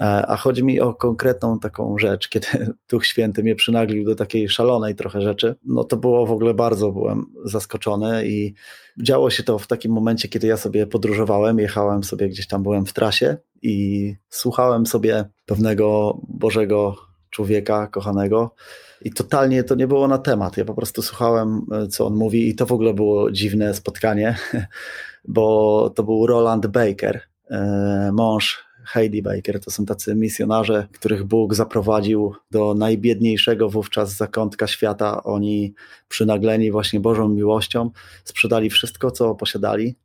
E, 0.00 0.26
a 0.26 0.36
chodzi 0.36 0.64
mi 0.64 0.80
o 0.80 0.94
konkretną 0.94 1.58
taką 1.58 1.98
rzecz, 1.98 2.28
kiedy 2.32 2.48
Duch 2.88 3.06
Święty 3.06 3.42
mnie 3.42 3.54
przynaglił 3.54 4.04
do 4.04 4.14
takiej 4.14 4.48
szalonej 4.48 4.94
trochę 4.94 5.20
rzeczy, 5.20 5.54
no 5.64 5.84
to 5.84 5.96
było 5.96 6.26
w 6.26 6.32
ogóle 6.32 6.54
bardzo, 6.54 6.92
byłem 6.92 7.26
zaskoczony 7.44 8.26
i 8.26 8.54
działo 9.02 9.30
się 9.30 9.42
to 9.42 9.58
w 9.58 9.66
takim 9.66 9.92
momencie, 9.92 10.28
kiedy 10.28 10.46
ja 10.46 10.56
sobie 10.56 10.86
podróżowałem, 10.86 11.58
jechałem 11.58 12.04
sobie 12.04 12.28
gdzieś 12.28 12.46
tam, 12.46 12.62
byłem 12.62 12.86
w 12.86 12.92
trasie 12.92 13.36
i 13.62 14.14
słuchałem 14.28 14.86
sobie 14.86 15.24
pewnego 15.46 16.18
Bożego 16.28 16.96
człowieka 17.30 17.86
kochanego, 17.86 18.54
i 19.02 19.10
totalnie 19.10 19.64
to 19.64 19.74
nie 19.74 19.86
było 19.86 20.08
na 20.08 20.18
temat. 20.18 20.56
Ja 20.56 20.64
po 20.64 20.74
prostu 20.74 21.02
słuchałem, 21.02 21.66
e, 21.72 21.86
co 21.86 22.06
on 22.06 22.14
mówi, 22.14 22.48
i 22.48 22.54
to 22.54 22.66
w 22.66 22.72
ogóle 22.72 22.94
było 22.94 23.30
dziwne 23.30 23.74
spotkanie, 23.74 24.36
bo 25.24 25.90
to 25.94 26.02
był 26.02 26.26
Roland 26.26 26.66
Baker, 26.66 27.20
e, 27.50 28.10
mąż 28.12 28.66
Heidi 28.86 29.22
Baker. 29.22 29.60
To 29.60 29.70
są 29.70 29.84
tacy 29.84 30.14
misjonarze, 30.14 30.88
których 30.92 31.24
Bóg 31.24 31.54
zaprowadził 31.54 32.34
do 32.50 32.74
najbiedniejszego 32.74 33.68
wówczas 33.68 34.16
zakątka 34.16 34.66
świata. 34.66 35.22
Oni, 35.24 35.74
przynagleni 36.08 36.70
właśnie 36.70 37.00
Bożą 37.00 37.28
miłością, 37.28 37.90
sprzedali 38.24 38.70
wszystko, 38.70 39.10
co 39.10 39.34
posiadali 39.34 39.96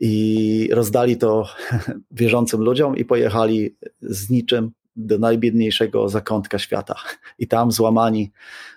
i 0.00 0.68
rozdali 0.72 1.16
to 1.16 1.48
wierzącym 2.10 2.60
ludziom 2.60 2.96
i 2.96 3.04
pojechali 3.04 3.76
z 4.00 4.30
niczym 4.30 4.70
do 4.98 5.18
najbiedniejszego 5.18 6.08
zakątka 6.08 6.58
świata. 6.58 6.94
I 7.38 7.48
tam 7.48 7.72
złamani 7.72 8.32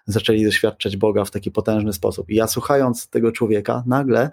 zaczęli 0.06 0.44
doświadczać 0.44 0.98
Boga 0.98 1.26
w 1.26 1.32
taki 1.32 1.52
potężny 1.52 1.94
sposób. 1.94 2.30
I 2.30 2.36
ja 2.36 2.48
słuchając 2.48 3.08
tego 3.08 3.32
człowieka, 3.32 3.84
nagle 3.86 4.30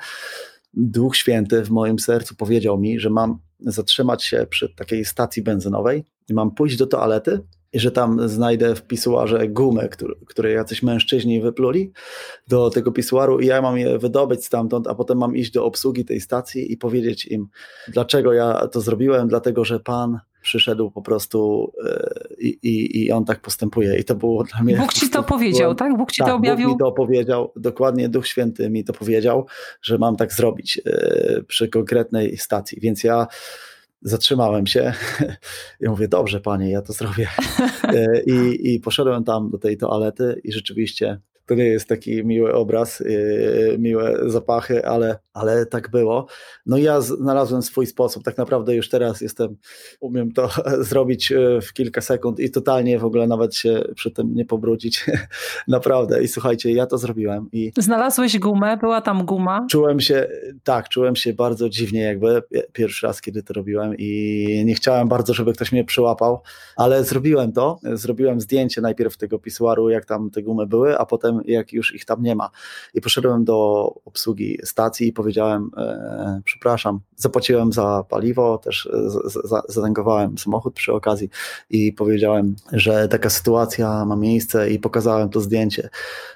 Duch 0.75 1.17
Święty 1.17 1.63
w 1.63 1.71
moim 1.71 1.99
sercu 1.99 2.35
powiedział 2.35 2.79
mi, 2.79 3.01
że 3.01 3.11
mam 3.11 3.39
zatrzymać 3.61 4.25
się 4.25 4.47
przy 4.51 4.75
takiej 4.75 5.05
stacji 5.05 5.43
benzynowej 5.43 6.05
i 6.29 6.35
mam 6.35 6.51
pójść 6.51 6.77
do 6.77 6.87
toalety 6.87 7.41
że 7.75 7.91
tam 7.91 8.29
znajdę 8.29 8.75
w 8.75 8.83
pisuarze 8.83 9.49
gumę, 9.49 9.89
który, 9.89 10.15
które 10.27 10.53
jacyś 10.53 10.83
mężczyźni 10.83 11.41
wypluli 11.41 11.93
do 12.49 12.71
tego 12.71 12.93
pisuaru 12.93 13.41
i 13.41 13.47
ja 13.47 13.63
mam 13.63 13.79
je 13.79 13.99
wydobyć 13.99 14.45
stamtąd, 14.45 14.87
a 14.87 14.95
potem 14.95 15.19
mam 15.19 15.37
iść 15.37 15.51
do 15.51 15.65
obsługi 15.65 16.05
tej 16.05 16.21
stacji 16.21 16.73
i 16.73 16.77
powiedzieć 16.77 17.27
im, 17.27 17.49
dlaczego 17.89 18.33
ja 18.33 18.69
to 18.73 18.81
zrobiłem, 18.81 19.29
dlatego 19.29 19.65
że 19.65 19.81
Pan 19.81 20.19
przyszedł 20.43 20.91
po 20.91 21.03
prostu 21.03 21.73
e, 21.85 22.11
i, 22.39 22.49
i, 22.49 23.05
i 23.05 23.13
on 23.13 23.25
tak 23.25 23.41
postępuje. 23.41 23.99
I 23.99 24.05
to 24.05 24.15
było 24.15 24.45
dla 24.45 24.63
mnie. 24.63 24.77
Bóg 24.77 24.93
ci 24.93 25.11
to 25.11 25.23
powiedział, 25.35 25.75
tak? 25.75 25.97
Bóg 25.97 26.13
ci 26.13 26.23
tak, 26.23 26.29
to 26.29 26.37
objawił. 26.37 26.69
Bóg 26.69 26.79
mi 26.79 26.79
to 26.79 26.93
powiedział, 26.93 27.53
dokładnie 27.57 28.09
Duch 28.09 28.27
Święty 28.27 28.71
mi 28.71 28.85
to 28.85 28.93
powiedział, 28.93 29.47
że 29.83 29.99
mam 29.99 30.17
tak 30.17 30.33
zrobić 30.33 30.81
e, 30.87 31.43
przy 31.43 31.69
konkretnej 31.69 32.37
stacji. 32.37 32.79
Więc 32.81 33.05
ja 33.05 33.27
zatrzymałem 34.03 34.67
się 34.67 34.93
i 35.81 35.89
mówię, 35.89 36.09
dobrze 36.09 36.41
panie, 36.41 36.71
ja 36.71 36.83
to 36.83 36.93
zrobię. 36.93 37.29
E, 37.85 38.23
I, 38.23 38.75
I 38.75 38.81
poszedłem 38.81 39.25
tam 39.25 39.51
do 39.51 39.59
tej 39.59 39.77
toalety 39.77 40.41
i 40.45 40.53
rzeczywiście 40.53 41.21
to 41.49 41.55
nie 41.55 41.65
jest 41.65 41.89
taki 41.89 42.25
miły 42.25 42.55
obraz, 42.55 43.01
yy, 43.01 43.77
miłe 43.79 44.19
zapachy, 44.27 44.87
ale, 44.87 45.19
ale 45.33 45.67
tak 45.67 45.91
było. 45.91 46.27
No 46.67 46.77
i 46.77 46.83
ja 46.83 47.01
znalazłem 47.01 47.63
swój 47.63 47.87
sposób. 47.87 48.25
Tak 48.25 48.39
naprawdę 48.39 48.77
już 48.77 48.89
teraz 48.89 49.21
jestem, 49.21 49.57
umiem 50.01 50.33
to 50.33 50.49
zrobić 50.91 51.31
yy, 51.31 51.61
w 51.61 51.73
kilka 51.73 52.01
sekund 52.01 52.41
i 52.41 52.51
totalnie 52.51 52.99
w 52.99 53.05
ogóle 53.05 53.27
nawet 53.27 53.55
się 53.55 53.83
przy 53.95 54.11
tym 54.11 54.35
nie 54.35 54.45
pobrudzić. 54.45 55.07
naprawdę. 55.69 56.23
I 56.23 56.29
słuchajcie, 56.29 56.73
ja 56.73 56.87
to 56.87 56.99
zrobiłem. 56.99 57.49
I 57.53 57.73
Znalazłeś 57.79 58.39
gumę? 58.39 58.77
Była 58.77 59.01
tam 59.01 59.25
guma? 59.25 59.67
Czułem 59.71 60.01
się, 60.01 60.29
tak, 60.65 60.89
czułem 60.89 61.17
się 61.17 61.33
bardzo 61.33 61.69
dziwnie 61.69 62.01
jakby 62.01 62.43
pierwszy 62.73 63.07
raz, 63.07 63.21
kiedy 63.21 63.43
to 63.43 63.55
robiłem 63.55 63.95
i 63.99 64.63
nie 64.65 64.75
chciałem 64.75 65.09
bardzo, 65.09 65.35
żeby 65.35 65.53
ktoś 65.53 65.73
mnie 65.73 65.85
przyłapał, 65.85 66.41
ale 66.77 67.05
zrobiłem 67.05 67.53
to. 67.53 67.79
Zrobiłem 67.93 68.41
zdjęcie 68.41 68.81
najpierw 68.81 69.17
tego 69.17 69.39
pisuaru, 69.39 69.91
jak 69.91 70.05
tam 70.07 70.31
te 70.31 70.43
gumy 70.43 70.67
były, 70.67 70.99
a 70.99 71.07
potem 71.07 71.38
jak 71.45 71.73
już 71.73 71.95
ich 71.95 72.05
tam 72.05 72.23
nie 72.23 72.35
ma. 72.35 72.51
I 72.95 73.01
poszedłem 73.01 73.45
do 73.45 73.87
obsługi 74.05 74.59
stacji 74.65 75.09
i 75.09 75.13
powiedziałem, 75.13 75.71
e, 75.77 76.41
przepraszam, 76.45 77.01
zapłaciłem 77.17 77.73
za 77.73 78.05
paliwo, 78.09 78.59
też 78.59 78.89
zatankowałem 79.69 80.39
samochód 80.39 80.75
przy 80.75 80.93
okazji 80.93 81.29
i 81.71 81.93
powiedziałem, 81.93 82.57
że 82.73 83.09
taka 83.09 83.31
sytuacja 83.31 84.05
ma 84.05 84.17
miejsce 84.17 84.71
i 84.71 84.79
pokazałem 84.79 85.29
to 85.29 85.41
zdjęcie. 85.41 85.89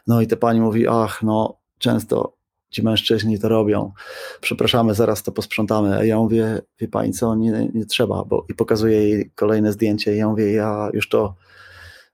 No 0.06 0.20
i 0.20 0.26
ta 0.26 0.36
pani 0.36 0.60
mówi, 0.60 0.88
ach, 0.88 1.22
no 1.22 1.58
często 1.78 2.42
ci 2.72 2.82
mężczyźni 2.82 3.38
to 3.38 3.48
robią. 3.48 3.92
Przepraszamy, 4.40 4.94
zaraz 4.94 5.22
to 5.22 5.32
posprzątamy. 5.32 5.96
A 5.96 6.04
ja 6.04 6.16
mówię, 6.16 6.60
wie 6.80 6.88
pani 6.88 7.12
co, 7.12 7.34
nie, 7.34 7.68
nie 7.74 7.86
trzeba, 7.86 8.24
bo 8.24 8.46
i 8.48 8.54
pokazuję 8.54 9.08
jej 9.08 9.30
kolejne 9.34 9.72
zdjęcie 9.72 10.14
i 10.14 10.18
ja 10.18 10.28
mówię, 10.28 10.52
ja 10.52 10.90
już 10.92 11.08
to 11.08 11.34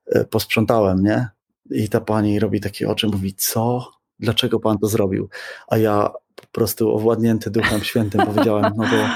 e, 0.06 0.24
posprzątałem, 0.24 1.02
nie? 1.02 1.28
I 1.70 1.88
ta 1.88 2.00
pani 2.00 2.40
robi 2.40 2.60
takie 2.60 2.88
oczy, 2.88 3.06
mówi, 3.06 3.34
co? 3.34 3.92
Dlaczego 4.18 4.60
pan 4.60 4.78
to 4.78 4.86
zrobił? 4.86 5.28
A 5.68 5.78
ja 5.78 6.10
po 6.36 6.46
prostu 6.52 6.90
owładnięty 6.94 7.50
Duchem 7.50 7.80
Świętym 7.80 8.26
powiedziałem, 8.26 8.72
no 8.76 8.84
bo 8.84 9.08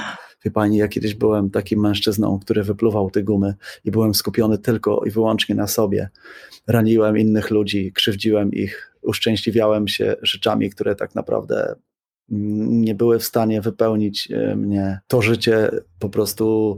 wie 0.45 0.51
pani, 0.51 0.77
ja 0.77 0.87
kiedyś 0.87 1.13
byłem 1.13 1.49
takim 1.49 1.79
mężczyzną, 1.79 2.39
który 2.39 2.63
wypluwał 2.63 3.11
te 3.11 3.23
gumy 3.23 3.55
i 3.85 3.91
byłem 3.91 4.13
skupiony 4.13 4.57
tylko 4.57 5.01
i 5.05 5.11
wyłącznie 5.11 5.55
na 5.55 5.67
sobie. 5.67 6.09
Raniłem 6.67 7.17
innych 7.17 7.51
ludzi, 7.51 7.91
krzywdziłem 7.93 8.51
ich, 8.51 8.95
uszczęśliwiałem 9.01 9.87
się 9.87 10.15
rzeczami, 10.21 10.69
które 10.69 10.95
tak 10.95 11.15
naprawdę 11.15 11.75
nie 12.29 12.95
były 12.95 13.19
w 13.19 13.23
stanie 13.23 13.61
wypełnić 13.61 14.31
e, 14.31 14.55
mnie. 14.55 14.99
To 15.07 15.21
życie 15.21 15.69
po 15.99 16.09
prostu 16.09 16.75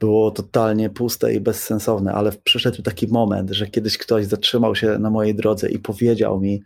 było 0.00 0.30
totalnie 0.30 0.90
puste 0.90 1.34
i 1.34 1.40
bezsensowne, 1.40 2.12
ale 2.12 2.32
przyszedł 2.44 2.82
taki 2.82 3.08
moment, 3.08 3.50
że 3.50 3.66
kiedyś 3.66 3.98
ktoś 3.98 4.26
zatrzymał 4.26 4.74
się 4.74 4.98
na 4.98 5.10
mojej 5.10 5.34
drodze 5.34 5.70
i 5.70 5.78
powiedział 5.78 6.40
mi 6.40 6.62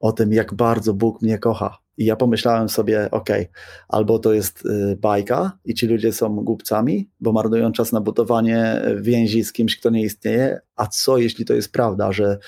o 0.00 0.12
tym, 0.12 0.32
jak 0.32 0.54
bardzo 0.54 0.94
Bóg 0.94 1.22
mnie 1.22 1.38
kocha. 1.38 1.78
I 1.96 2.04
ja 2.04 2.16
pomyślałem 2.16 2.68
sobie, 2.68 3.10
ok, 3.10 3.28
albo 3.88 4.18
to 4.18 4.32
jest 4.32 4.66
y, 4.66 4.96
bajka 4.96 5.58
i 5.64 5.74
ci 5.74 5.86
ludzie 5.86 6.12
są 6.12 6.36
głupcami, 6.36 7.10
bo 7.20 7.32
marnują 7.32 7.72
czas 7.72 7.92
na 7.92 8.00
budowanie 8.00 8.82
więzi 9.00 9.44
z 9.44 9.52
kimś, 9.52 9.76
kto 9.76 9.90
nie 9.90 10.02
istnieje, 10.02 10.60
a 10.76 10.86
co 10.86 11.18
jeśli 11.18 11.44
to 11.44 11.54
jest 11.54 11.72
prawda, 11.72 12.12
że, 12.12 12.38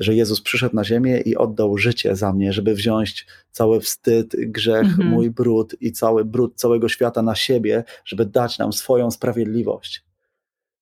że 0.00 0.14
Jezus 0.14 0.40
przyszedł 0.40 0.76
na 0.76 0.84
ziemię 0.84 1.20
i 1.20 1.36
oddał 1.36 1.78
życie 1.78 2.16
za 2.16 2.32
mnie, 2.32 2.52
żeby 2.52 2.74
wziąć 2.74 3.26
cały 3.50 3.80
wstyd, 3.80 4.36
grzech, 4.36 4.86
mhm. 4.86 5.08
mój 5.08 5.30
brud 5.30 5.76
i 5.80 5.92
cały 5.92 6.24
brud 6.24 6.54
całego 6.54 6.88
świata 6.88 7.22
na 7.22 7.34
siebie, 7.34 7.84
żeby 8.04 8.26
dać 8.26 8.58
nam 8.58 8.72
swoją 8.72 9.10
sprawiedliwość 9.10 10.04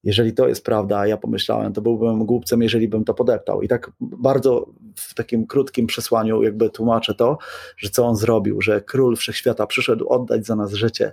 jeżeli 0.05 0.33
to 0.33 0.49
jest 0.49 0.65
prawda, 0.65 0.99
a 0.99 1.07
ja 1.07 1.17
pomyślałem, 1.17 1.73
to 1.73 1.81
byłbym 1.81 2.27
głupcem, 2.27 2.63
jeżeli 2.63 2.89
bym 2.89 3.05
to 3.05 3.15
podeptał. 3.15 3.63
I 3.63 3.69
tak 3.69 3.93
bardzo 4.01 4.67
w 4.95 5.15
takim 5.15 5.47
krótkim 5.47 5.87
przesłaniu 5.87 6.43
jakby 6.43 6.71
tłumaczę 6.71 7.15
to, 7.15 7.39
że 7.77 7.91
co 7.91 8.07
on 8.07 8.17
zrobił, 8.17 8.63
że 8.63 8.81
król 8.81 9.17
wszechświata 9.17 9.67
przyszedł 9.67 10.09
oddać 10.09 10.47
za 10.47 10.57
nas 10.57 10.73
życie, 10.73 11.13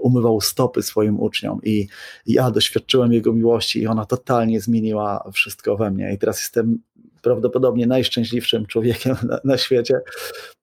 umywał 0.00 0.40
stopy 0.40 0.82
swoim 0.82 1.20
uczniom 1.20 1.60
i 1.62 1.88
ja 2.26 2.50
doświadczyłem 2.50 3.12
jego 3.12 3.32
miłości 3.32 3.80
i 3.80 3.86
ona 3.86 4.06
totalnie 4.06 4.60
zmieniła 4.60 5.30
wszystko 5.32 5.76
we 5.76 5.90
mnie. 5.90 6.12
I 6.14 6.18
teraz 6.18 6.40
jestem 6.40 6.78
prawdopodobnie 7.26 7.86
najszczęśliwszym 7.86 8.66
człowiekiem 8.66 9.16
na, 9.22 9.40
na 9.44 9.58
świecie 9.58 10.00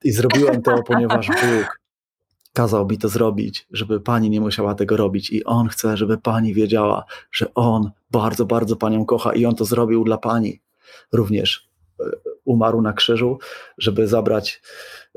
i 0.03 0.11
zrobiłem 0.11 0.61
to, 0.61 0.83
ponieważ 0.83 1.27
Bóg 1.27 1.79
kazał 2.53 2.87
mi 2.87 2.97
to 2.97 3.09
zrobić, 3.09 3.67
żeby 3.71 3.99
pani 3.99 4.29
nie 4.29 4.41
musiała 4.41 4.75
tego 4.75 4.97
robić 4.97 5.31
i 5.31 5.43
on 5.43 5.67
chce, 5.67 5.97
żeby 5.97 6.17
pani 6.17 6.53
wiedziała, 6.53 7.05
że 7.31 7.53
on 7.53 7.91
bardzo, 8.11 8.45
bardzo 8.45 8.75
panią 8.75 9.05
kocha 9.05 9.33
i 9.33 9.45
on 9.45 9.55
to 9.55 9.65
zrobił 9.65 10.03
dla 10.03 10.17
pani. 10.17 10.61
Również 11.11 11.69
e, 11.99 12.03
umarł 12.45 12.81
na 12.81 12.93
krzyżu, 12.93 13.39
żeby 13.77 14.07
zabrać 14.07 14.61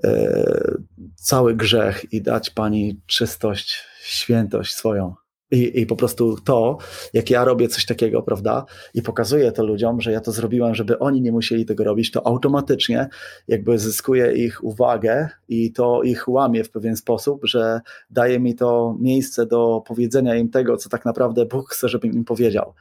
e, 0.05 0.77
cały 1.15 1.55
grzech 1.55 2.13
i 2.13 2.23
dać 2.23 2.51
pani 2.51 3.01
czystość, 3.07 3.85
świętość 4.03 4.75
swoją. 4.75 5.15
I, 5.51 5.81
I 5.81 5.87
po 5.87 5.97
prostu 5.97 6.37
to, 6.45 6.79
jak 7.13 7.31
ja 7.31 7.45
robię 7.45 7.69
coś 7.69 7.87
takiego, 7.87 8.23
prawda, 8.23 8.65
i 8.95 9.03
pokazuję 9.03 9.53
to 9.53 9.65
ludziom, 9.65 10.01
że 10.01 10.13
ja 10.13 10.21
to 10.21 10.33
zrobiłem, 10.33 10.75
żeby 10.75 10.99
oni 10.99 11.23
nie 11.23 11.33
musieli 11.33 11.67
tego 11.67 11.85
robić, 11.85 12.11
to 12.11 12.27
automatycznie 12.27 13.09
jakby 13.49 13.79
zyskuje 13.79 14.33
ich 14.33 14.65
uwagę 14.65 15.29
i 15.49 15.73
to 15.73 16.03
ich 16.03 16.29
łamie 16.29 16.65
w 16.65 16.71
pewien 16.71 16.97
sposób, 16.97 17.41
że 17.45 17.81
daje 18.11 18.41
mi 18.41 18.55
to 18.55 18.97
miejsce 19.01 19.47
do 19.47 19.83
powiedzenia 19.87 20.37
im 20.37 20.49
tego, 20.49 20.77
co 20.77 20.89
tak 20.89 21.05
naprawdę 21.05 21.47
Bóg 21.47 21.71
chce, 21.71 21.89
żebym 21.89 22.13
im 22.13 22.25
powiedział. 22.25 22.75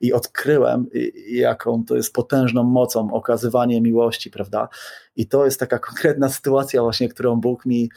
I 0.00 0.12
odkryłem, 0.12 0.86
jaką 1.30 1.84
to 1.84 1.96
jest 1.96 2.12
potężną 2.12 2.62
mocą 2.62 3.12
okazywanie 3.12 3.80
miłości, 3.80 4.30
prawda. 4.30 4.68
I 5.16 5.26
to 5.26 5.44
jest 5.44 5.60
taka 5.60 5.78
konkretna 5.78 6.28
sytuacja 6.28 6.82
właśnie, 6.82 7.08
którą 7.08 7.36
Bóg 7.36 7.66
mi 7.66 7.90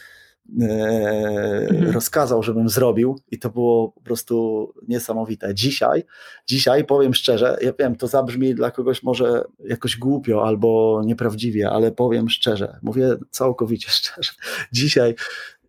mhm. 0.49 1.91
rozkazał, 1.91 2.43
żebym 2.43 2.69
zrobił 2.69 3.19
i 3.31 3.39
to 3.39 3.49
było 3.49 3.91
po 3.91 4.01
prostu 4.01 4.67
niesamowite. 4.87 5.53
Dzisiaj, 5.53 6.03
dzisiaj 6.47 6.85
powiem 6.85 7.13
szczerze, 7.13 7.57
ja 7.61 7.73
wiem, 7.79 7.95
to 7.95 8.07
zabrzmi 8.07 8.55
dla 8.55 8.71
kogoś 8.71 9.03
może 9.03 9.43
jakoś 9.59 9.97
głupio 9.97 10.47
albo 10.47 11.01
nieprawdziwie, 11.05 11.69
ale 11.69 11.91
powiem 11.91 12.29
szczerze, 12.29 12.79
mówię 12.81 13.15
całkowicie 13.31 13.89
szczerze. 13.99 14.31
Dzisiaj 14.71 15.15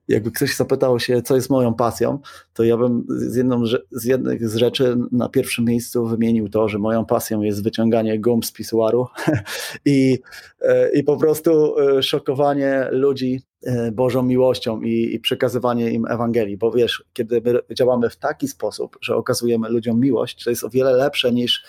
jakby 0.08 0.30
ktoś 0.30 0.56
zapytał 0.56 1.00
się, 1.00 1.22
co 1.22 1.36
jest 1.36 1.50
moją 1.50 1.74
pasją, 1.74 2.18
to 2.54 2.64
ja 2.64 2.76
bym 2.76 3.06
z, 3.08 3.36
jedną, 3.36 3.64
z 3.90 4.04
jednych 4.04 4.48
z 4.48 4.56
rzeczy 4.56 4.96
na 5.12 5.28
pierwszym 5.28 5.64
miejscu 5.64 6.06
wymienił 6.06 6.48
to, 6.48 6.68
że 6.68 6.78
moją 6.78 7.06
pasją 7.06 7.42
jest 7.42 7.64
wyciąganie 7.64 8.20
gum 8.20 8.42
z 8.42 8.52
pisuaru 8.52 9.06
i, 9.84 10.18
e, 10.60 10.92
i 10.92 11.04
po 11.04 11.16
prostu 11.16 11.78
e, 11.78 12.02
szokowanie 12.02 12.88
ludzi 12.90 13.42
e, 13.62 13.92
Bożą 13.92 14.22
miłością 14.22 14.80
i, 14.80 15.14
i 15.14 15.20
przekazywanie 15.20 15.90
im 15.90 16.06
Ewangelii, 16.06 16.56
bo 16.56 16.70
wiesz, 16.70 17.04
kiedy 17.12 17.42
my 17.44 17.74
działamy 17.74 18.10
w 18.10 18.16
taki 18.16 18.48
sposób, 18.48 18.98
że 19.00 19.16
okazujemy 19.16 19.68
ludziom 19.68 20.00
miłość, 20.00 20.44
to 20.44 20.50
jest 20.50 20.64
o 20.64 20.70
wiele 20.70 20.92
lepsze 20.92 21.32
niż 21.32 21.64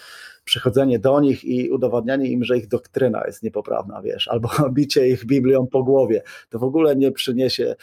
przychodzenie 0.45 0.99
do 0.99 1.19
nich 1.19 1.45
i 1.45 1.69
udowadnianie 1.69 2.27
im, 2.29 2.43
że 2.43 2.57
ich 2.57 2.67
doktryna 2.67 3.23
jest 3.25 3.43
niepoprawna, 3.43 4.01
wiesz, 4.01 4.27
albo 4.27 4.49
bicie 4.73 5.07
ich 5.07 5.25
Biblią 5.25 5.67
po 5.67 5.83
głowie, 5.83 6.21
to 6.49 6.59
w 6.59 6.63
ogóle 6.63 6.95
nie 6.95 7.11
przyniesie 7.11 7.75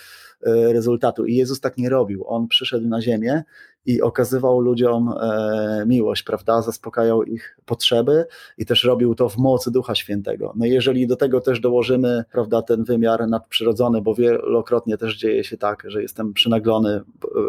rezultatu. 0.46 1.26
I 1.26 1.34
Jezus 1.34 1.60
tak 1.60 1.76
nie 1.76 1.88
robił. 1.88 2.24
On 2.26 2.48
przyszedł 2.48 2.88
na 2.88 3.00
ziemię 3.00 3.42
i 3.86 4.02
okazywał 4.02 4.60
ludziom 4.60 5.14
e, 5.20 5.84
miłość, 5.86 6.22
prawda? 6.22 6.62
Zaspokajał 6.62 7.22
ich 7.22 7.58
potrzeby 7.66 8.26
i 8.58 8.66
też 8.66 8.84
robił 8.84 9.14
to 9.14 9.28
w 9.28 9.38
mocy 9.38 9.70
Ducha 9.70 9.94
Świętego. 9.94 10.52
No 10.56 10.66
jeżeli 10.66 11.06
do 11.06 11.16
tego 11.16 11.40
też 11.40 11.60
dołożymy, 11.60 12.24
prawda, 12.32 12.62
ten 12.62 12.84
wymiar 12.84 13.28
nadprzyrodzony, 13.28 14.02
bo 14.02 14.14
wielokrotnie 14.14 14.98
też 14.98 15.16
dzieje 15.16 15.44
się 15.44 15.56
tak, 15.56 15.82
że 15.86 16.02
jestem 16.02 16.32
przynaglony 16.32 17.00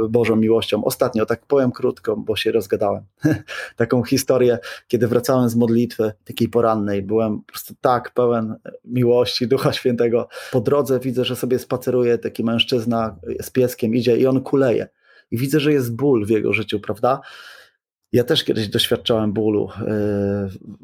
Bożą 0.10 0.36
miłością. 0.36 0.84
Ostatnio, 0.84 1.26
tak 1.26 1.46
powiem 1.46 1.72
krótko, 1.72 2.18
bo 2.18 2.36
się 2.36 2.52
rozgadałem, 2.52 3.04
taką 3.76 4.04
historię, 4.04 4.60
kiedy 4.88 5.08
wracałem 5.08 5.50
z 5.50 5.56
modlitwy 5.56 6.12
takiej 6.26 6.50
porannej, 6.50 7.02
byłem 7.02 7.42
po 7.42 7.52
prostu 7.52 7.74
tak 7.82 8.12
pełen 8.14 8.56
miłości 8.86 9.48
Ducha 9.48 9.74
Świętego. 9.74 10.28
Po 10.52 10.62
drodze 10.62 11.00
widzę, 11.00 11.26
że 11.26 11.36
sobie 11.36 11.60
spaceruje 11.60 12.18
taki 12.18 12.44
mężczyzna 12.44 13.16
z 13.42 13.50
pieskiem, 13.50 13.96
idzie 13.96 14.18
i 14.18 14.28
on 14.28 14.42
kuleje 14.42 14.88
i 15.34 15.38
widzę, 15.38 15.60
że 15.60 15.74
jest 15.74 15.96
ból 15.96 16.26
w 16.26 16.30
jego 16.30 16.54
życiu, 16.54 16.80
prawda? 16.80 17.22
Ja 18.12 18.24
też 18.24 18.44
kiedyś 18.44 18.68
doświadczałem 18.68 19.34
bólu 19.34 19.70
e, 19.70 19.84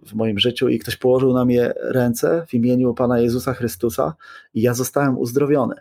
w 0.05 0.13
moim 0.13 0.39
życiu 0.39 0.69
i 0.69 0.79
ktoś 0.79 0.95
położył 0.95 1.33
na 1.33 1.45
mnie 1.45 1.73
ręce 1.81 2.45
w 2.47 2.53
imieniu 2.53 2.93
Pana 2.93 3.19
Jezusa 3.19 3.53
Chrystusa 3.53 4.15
i 4.53 4.61
ja 4.61 4.73
zostałem 4.73 5.17
uzdrowiony. 5.17 5.75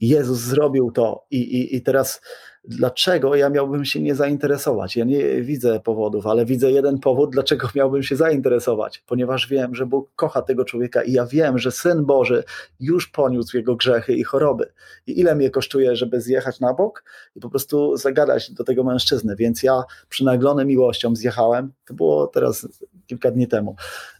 Jezus 0.00 0.38
zrobił 0.38 0.90
to 0.90 1.26
i, 1.30 1.38
i, 1.38 1.76
i 1.76 1.82
teraz 1.82 2.20
dlaczego 2.68 3.34
ja 3.34 3.50
miałbym 3.50 3.84
się 3.84 4.00
nie 4.00 4.14
zainteresować? 4.14 4.96
Ja 4.96 5.04
nie 5.04 5.42
widzę 5.42 5.80
powodów, 5.80 6.26
ale 6.26 6.44
widzę 6.44 6.72
jeden 6.72 6.98
powód, 6.98 7.30
dlaczego 7.30 7.68
miałbym 7.74 8.02
się 8.02 8.16
zainteresować, 8.16 9.02
ponieważ 9.06 9.48
wiem, 9.48 9.74
że 9.74 9.86
Bóg 9.86 10.10
kocha 10.16 10.42
tego 10.42 10.64
człowieka 10.64 11.02
i 11.02 11.12
ja 11.12 11.26
wiem, 11.26 11.58
że 11.58 11.70
Syn 11.70 12.04
Boży 12.04 12.44
już 12.80 13.08
poniósł 13.08 13.56
jego 13.56 13.76
grzechy 13.76 14.14
i 14.14 14.24
choroby. 14.24 14.72
I 15.06 15.20
ile 15.20 15.34
mnie 15.34 15.50
kosztuje, 15.50 15.96
żeby 15.96 16.20
zjechać 16.20 16.60
na 16.60 16.74
bok 16.74 17.04
i 17.36 17.40
po 17.40 17.50
prostu 17.50 17.96
zagadać 17.96 18.50
do 18.50 18.64
tego 18.64 18.84
mężczyzny, 18.84 19.36
więc 19.36 19.62
ja 19.62 19.82
przynaglony 20.08 20.64
miłością 20.64 21.16
zjechałem, 21.16 21.72
to 21.86 21.94
było 21.94 22.26
teraz 22.26 22.68
kilka 23.06 23.30
dni 23.30 23.48
temu, 23.48 23.76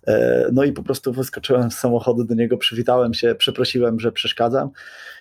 e, 0.07 0.49
no 0.53 0.65
i 0.65 0.73
po 0.73 0.83
prostu 0.83 1.13
wyskoczyłem 1.13 1.71
z 1.71 1.75
samochodu 1.75 2.25
do 2.25 2.35
niego, 2.35 2.59
przywitałem 2.59 3.15
się, 3.15 3.35
przeprosiłem, 3.35 4.01
że 4.01 4.13
przeszkadzam 4.13 4.71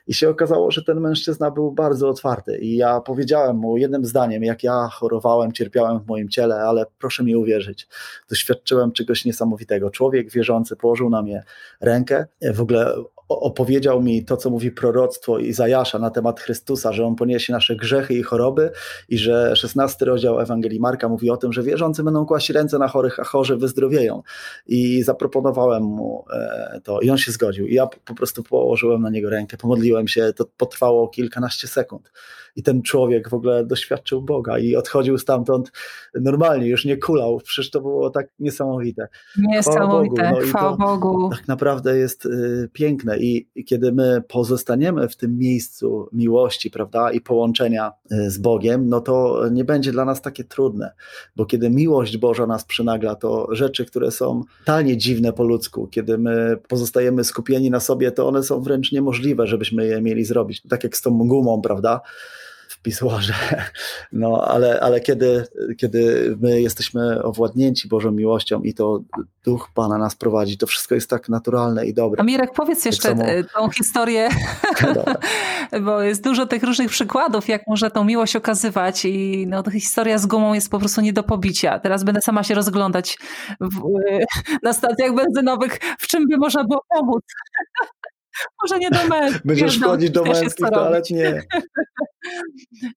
i 0.08 0.14
się 0.14 0.30
okazało, 0.30 0.72
że 0.72 0.84
ten 0.84 1.00
mężczyzna 1.00 1.52
był 1.52 1.72
bardzo 1.72 2.10
otwarty 2.10 2.58
i 2.58 2.76
ja 2.76 3.02
powiedziałem 3.14 3.58
mu 3.58 3.78
jednym 3.78 4.06
zdaniem, 4.06 4.44
jak 4.44 4.64
ja 4.64 4.88
chorowałem, 4.92 5.52
cierpiałem 5.52 6.00
w 6.00 6.08
moim 6.08 6.30
ciele, 6.30 6.56
ale 6.56 6.86
proszę 7.00 7.24
mi 7.24 7.36
uwierzyć, 7.36 7.88
doświadczyłem 8.30 8.92
czegoś 8.92 9.26
niesamowitego. 9.26 9.92
Człowiek 9.92 10.32
wierzący 10.32 10.76
położył 10.76 11.10
na 11.10 11.22
mnie 11.22 11.44
rękę, 11.82 12.26
w 12.54 12.62
ogóle 12.62 12.96
opowiedział 13.40 14.02
mi 14.02 14.26
to, 14.26 14.38
co 14.38 14.50
mówi 14.50 14.72
proroctwo 14.72 15.40
Izajasza 15.40 16.00
na 16.00 16.10
temat 16.10 16.40
Chrystusa, 16.40 16.94
że 16.94 17.06
On 17.06 17.16
poniesie 17.16 17.54
nasze 17.54 17.76
grzechy 17.76 18.14
i 18.14 18.24
choroby 18.24 18.72
i 19.10 19.18
że 19.18 19.56
16 19.56 20.06
rozdział 20.06 20.40
Ewangelii 20.40 20.80
Marka 20.80 21.10
mówi 21.10 21.30
o 21.30 21.38
tym, 21.38 21.54
że 21.54 21.64
wierzący 21.64 22.04
będą 22.04 22.26
kłaść 22.26 22.50
ręce 22.50 22.80
na 22.80 22.88
chorych, 22.88 23.20
a 23.20 23.24
chorzy 23.24 23.58
wyzdrowieją. 23.58 24.24
I 24.68 25.04
zaproponowałem 25.04 25.84
mu 25.84 26.26
e, 26.34 26.82
to 26.84 27.02
i 27.02 27.10
on 27.10 27.18
się 27.18 27.32
zgodził. 27.32 27.68
I 27.68 27.74
ja 27.74 27.88
po 28.06 28.16
prostu 28.16 28.44
położyłem 28.44 29.02
na 29.02 29.10
niego 29.10 29.30
rękę, 29.30 29.58
pomodliłem 29.58 30.08
się, 30.08 30.34
to 30.36 30.46
potrwało 30.58 31.08
kilkanaście 31.08 31.68
sekund 31.68 32.12
i 32.56 32.64
ten 32.64 32.82
człowiek 32.82 33.30
w 33.30 33.34
ogóle 33.34 33.66
doświadczył 33.66 34.22
Boga 34.22 34.60
i 34.60 34.76
odchodził 34.76 35.18
stamtąd 35.18 35.72
normalnie, 36.22 36.68
już 36.68 36.86
nie 36.86 36.98
kulał. 36.98 37.40
Przecież 37.44 37.72
to 37.72 37.82
było 37.82 38.10
tak 38.10 38.28
niesamowite. 38.40 39.08
Niesamowite, 39.38 40.32
chwała 40.42 40.42
Bogu. 40.42 40.42
No 40.42 40.48
chwała 40.48 40.78
Bogu. 40.78 41.30
Tak 41.30 41.48
naprawdę 41.48 41.98
jest 41.98 42.26
y, 42.26 42.70
piękne 42.74 43.18
I, 43.24 43.48
kiedy 43.66 43.92
my 43.92 44.24
pozostaniemy 44.28 45.10
w 45.10 45.16
tym 45.16 45.38
miejscu 45.38 46.10
miłości, 46.14 46.72
prawda, 46.72 47.12
i 47.12 47.22
połączenia 47.22 47.92
y, 48.12 48.32
z 48.32 48.38
Bogiem, 48.38 48.90
no 48.90 49.02
to 49.02 49.42
nie 49.52 49.64
będzie 49.64 49.92
dla 49.92 50.06
nas 50.06 50.22
takie 50.22 50.44
trudne, 50.44 50.92
bo 51.36 51.46
kiedy 51.46 51.70
miłość 51.70 52.18
Boża 52.18 52.48
nas 52.48 52.64
przynagla, 52.64 53.16
to 53.16 53.48
rzeczy, 53.52 53.86
które 53.86 54.12
są 54.12 54.42
totalnie 54.60 54.98
dziwne 54.98 55.34
po 55.34 55.44
ludzku, 55.44 55.88
kiedy 55.88 56.18
my 56.18 56.58
pozostajemy 56.68 57.24
skupieni 57.24 57.70
na 57.70 57.80
sobie, 57.80 58.12
to 58.12 58.28
one 58.28 58.44
są 58.44 58.62
wręcz 58.62 58.92
niemożliwe, 58.92 59.48
żebyśmy 59.48 59.88
je 59.88 60.02
mieli 60.02 60.26
zrobić. 60.26 60.62
Tak 60.70 60.84
jak 60.84 60.98
z 60.98 61.02
tą 61.02 61.18
gumą, 61.18 61.62
prawda? 61.62 62.02
Pisoarze. 62.84 63.34
No, 64.12 64.48
ale, 64.48 64.80
ale 64.80 65.02
kiedy, 65.02 65.44
kiedy 65.78 66.36
my 66.42 66.62
jesteśmy 66.62 67.24
owładnięci 67.24 67.88
Bożą 67.88 68.12
miłością 68.12 68.62
i 68.62 68.74
to 68.74 69.00
Duch 69.46 69.70
Pana 69.74 69.98
nas 69.98 70.16
prowadzi, 70.16 70.58
to 70.58 70.68
wszystko 70.68 70.96
jest 70.96 71.10
tak 71.10 71.30
naturalne 71.30 71.86
i 71.86 71.94
dobre. 71.94 72.22
A 72.22 72.24
Mirek, 72.24 72.52
powiedz 72.56 72.78
tak 72.78 72.86
jeszcze 72.86 73.10
samo... 73.10 73.24
tą 73.56 73.70
historię, 73.70 74.30
bo 75.86 76.02
jest 76.02 76.24
dużo 76.24 76.46
tych 76.46 76.64
różnych 76.64 76.90
przykładów, 76.90 77.48
jak 77.48 77.62
może 77.68 77.92
tą 77.92 78.04
miłość 78.04 78.36
okazywać 78.36 79.06
i 79.06 79.48
no, 79.48 79.64
ta 79.64 79.72
historia 79.72 80.18
z 80.18 80.26
gumą 80.26 80.54
jest 80.54 80.72
po 80.72 80.80
prostu 80.80 81.02
nie 81.02 81.14
do 81.14 81.24
pobicia. 81.24 81.80
Teraz 81.80 82.04
będę 82.04 82.22
sama 82.22 82.44
się 82.44 82.56
rozglądać 82.56 83.18
w, 83.62 83.82
na 84.64 84.74
stacjach 84.74 85.16
benzynowych, 85.16 85.80
w 86.00 86.08
czym 86.08 86.28
by 86.28 86.38
można 86.38 86.64
było 86.64 86.82
pomóc. 86.90 87.24
Może 88.64 88.80
nie 88.80 88.90
do 88.90 89.08
męskich. 89.08 89.42
Będziesz 89.46 89.80
wchodzić 89.80 90.10
do 90.10 90.24
męskich 90.24 90.70
toalet? 90.70 91.10
Nie. 91.10 91.42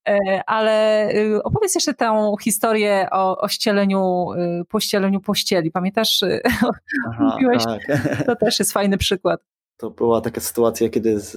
E, 0.09 0.41
ale 0.47 1.09
y, 1.15 1.43
opowiedz 1.43 1.75
jeszcze 1.75 1.95
tę 1.95 2.35
historię 2.43 3.09
o, 3.11 3.39
o 3.39 3.49
ścieleniu, 3.49 4.33
y, 4.33 4.65
pościeleniu 4.65 5.21
pościeli. 5.21 5.71
Pamiętasz? 5.71 6.21
Aha, 7.11 7.31
Mówiłeś, 7.33 7.65
tak. 7.65 7.81
to 8.27 8.37
też 8.37 8.59
jest 8.59 8.73
fajny 8.73 8.99
przykład. 8.99 9.41
To 9.77 9.91
była 9.91 10.21
taka 10.21 10.41
sytuacja, 10.41 10.89
kiedy 10.89 11.21
z, 11.21 11.33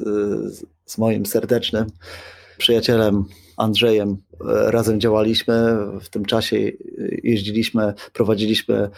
z 0.86 0.98
moim 0.98 1.26
serdecznym 1.26 1.88
przyjacielem 2.58 3.26
Andrzejem 3.60 4.18
e, 4.50 4.72
razem 4.72 5.00
działaliśmy. 5.00 5.78
W 6.02 6.10
tym 6.10 6.26
czasie 6.26 6.58
jeździliśmy, 7.24 7.94
prowadziliśmy 8.14 8.90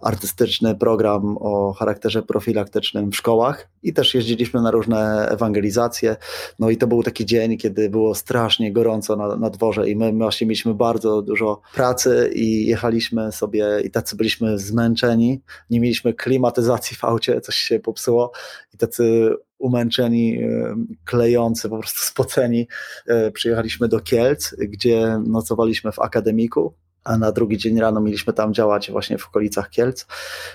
artystyczny 0.00 0.74
program 0.74 1.36
o 1.40 1.72
charakterze 1.72 2.22
profilaktycznym 2.22 3.10
w 3.10 3.16
szkołach 3.16 3.68
i 3.82 3.92
też 3.92 4.14
jeździliśmy 4.14 4.62
na 4.62 4.70
różne 4.70 5.28
ewangelizacje. 5.28 6.16
No 6.58 6.70
i 6.70 6.76
to 6.76 6.86
był 6.86 7.02
taki 7.02 7.26
dzień, 7.26 7.56
kiedy 7.56 7.90
było 7.90 8.14
strasznie 8.14 8.72
gorąco 8.72 9.16
na, 9.16 9.36
na 9.36 9.50
dworze 9.50 9.90
i 9.90 9.96
my 9.96 10.12
właśnie 10.12 10.46
mieliśmy 10.46 10.74
bardzo 10.74 11.22
dużo 11.22 11.60
pracy 11.74 12.30
i 12.34 12.66
jechaliśmy 12.66 13.32
sobie 13.32 13.80
i 13.84 13.90
tacy 13.90 14.16
byliśmy 14.16 14.58
zmęczeni. 14.58 15.40
Nie 15.70 15.80
mieliśmy 15.80 16.14
klimatyzacji 16.14 16.96
w 16.96 17.04
aucie, 17.04 17.40
coś 17.40 17.56
się 17.56 17.80
popsuło 17.80 18.32
i 18.74 18.76
tacy 18.76 19.30
umęczeni, 19.60 20.42
e, 20.42 20.76
klejący, 21.04 21.68
po 21.68 21.78
prostu 21.78 22.00
spoceni. 22.00 22.68
E, 23.06 23.30
przyjechaliśmy 23.30 23.88
do 23.88 24.00
Kielc, 24.00 24.54
gdzie 24.58 25.18
nocowaliśmy 25.26 25.92
w 25.92 25.98
akademiku 25.98 26.74
a 27.04 27.18
na 27.18 27.32
drugi 27.32 27.58
dzień 27.58 27.80
rano 27.80 28.00
mieliśmy 28.00 28.32
tam 28.32 28.54
działać 28.54 28.90
właśnie 28.90 29.18
w 29.18 29.26
okolicach 29.26 29.70
Kielc. 29.70 30.06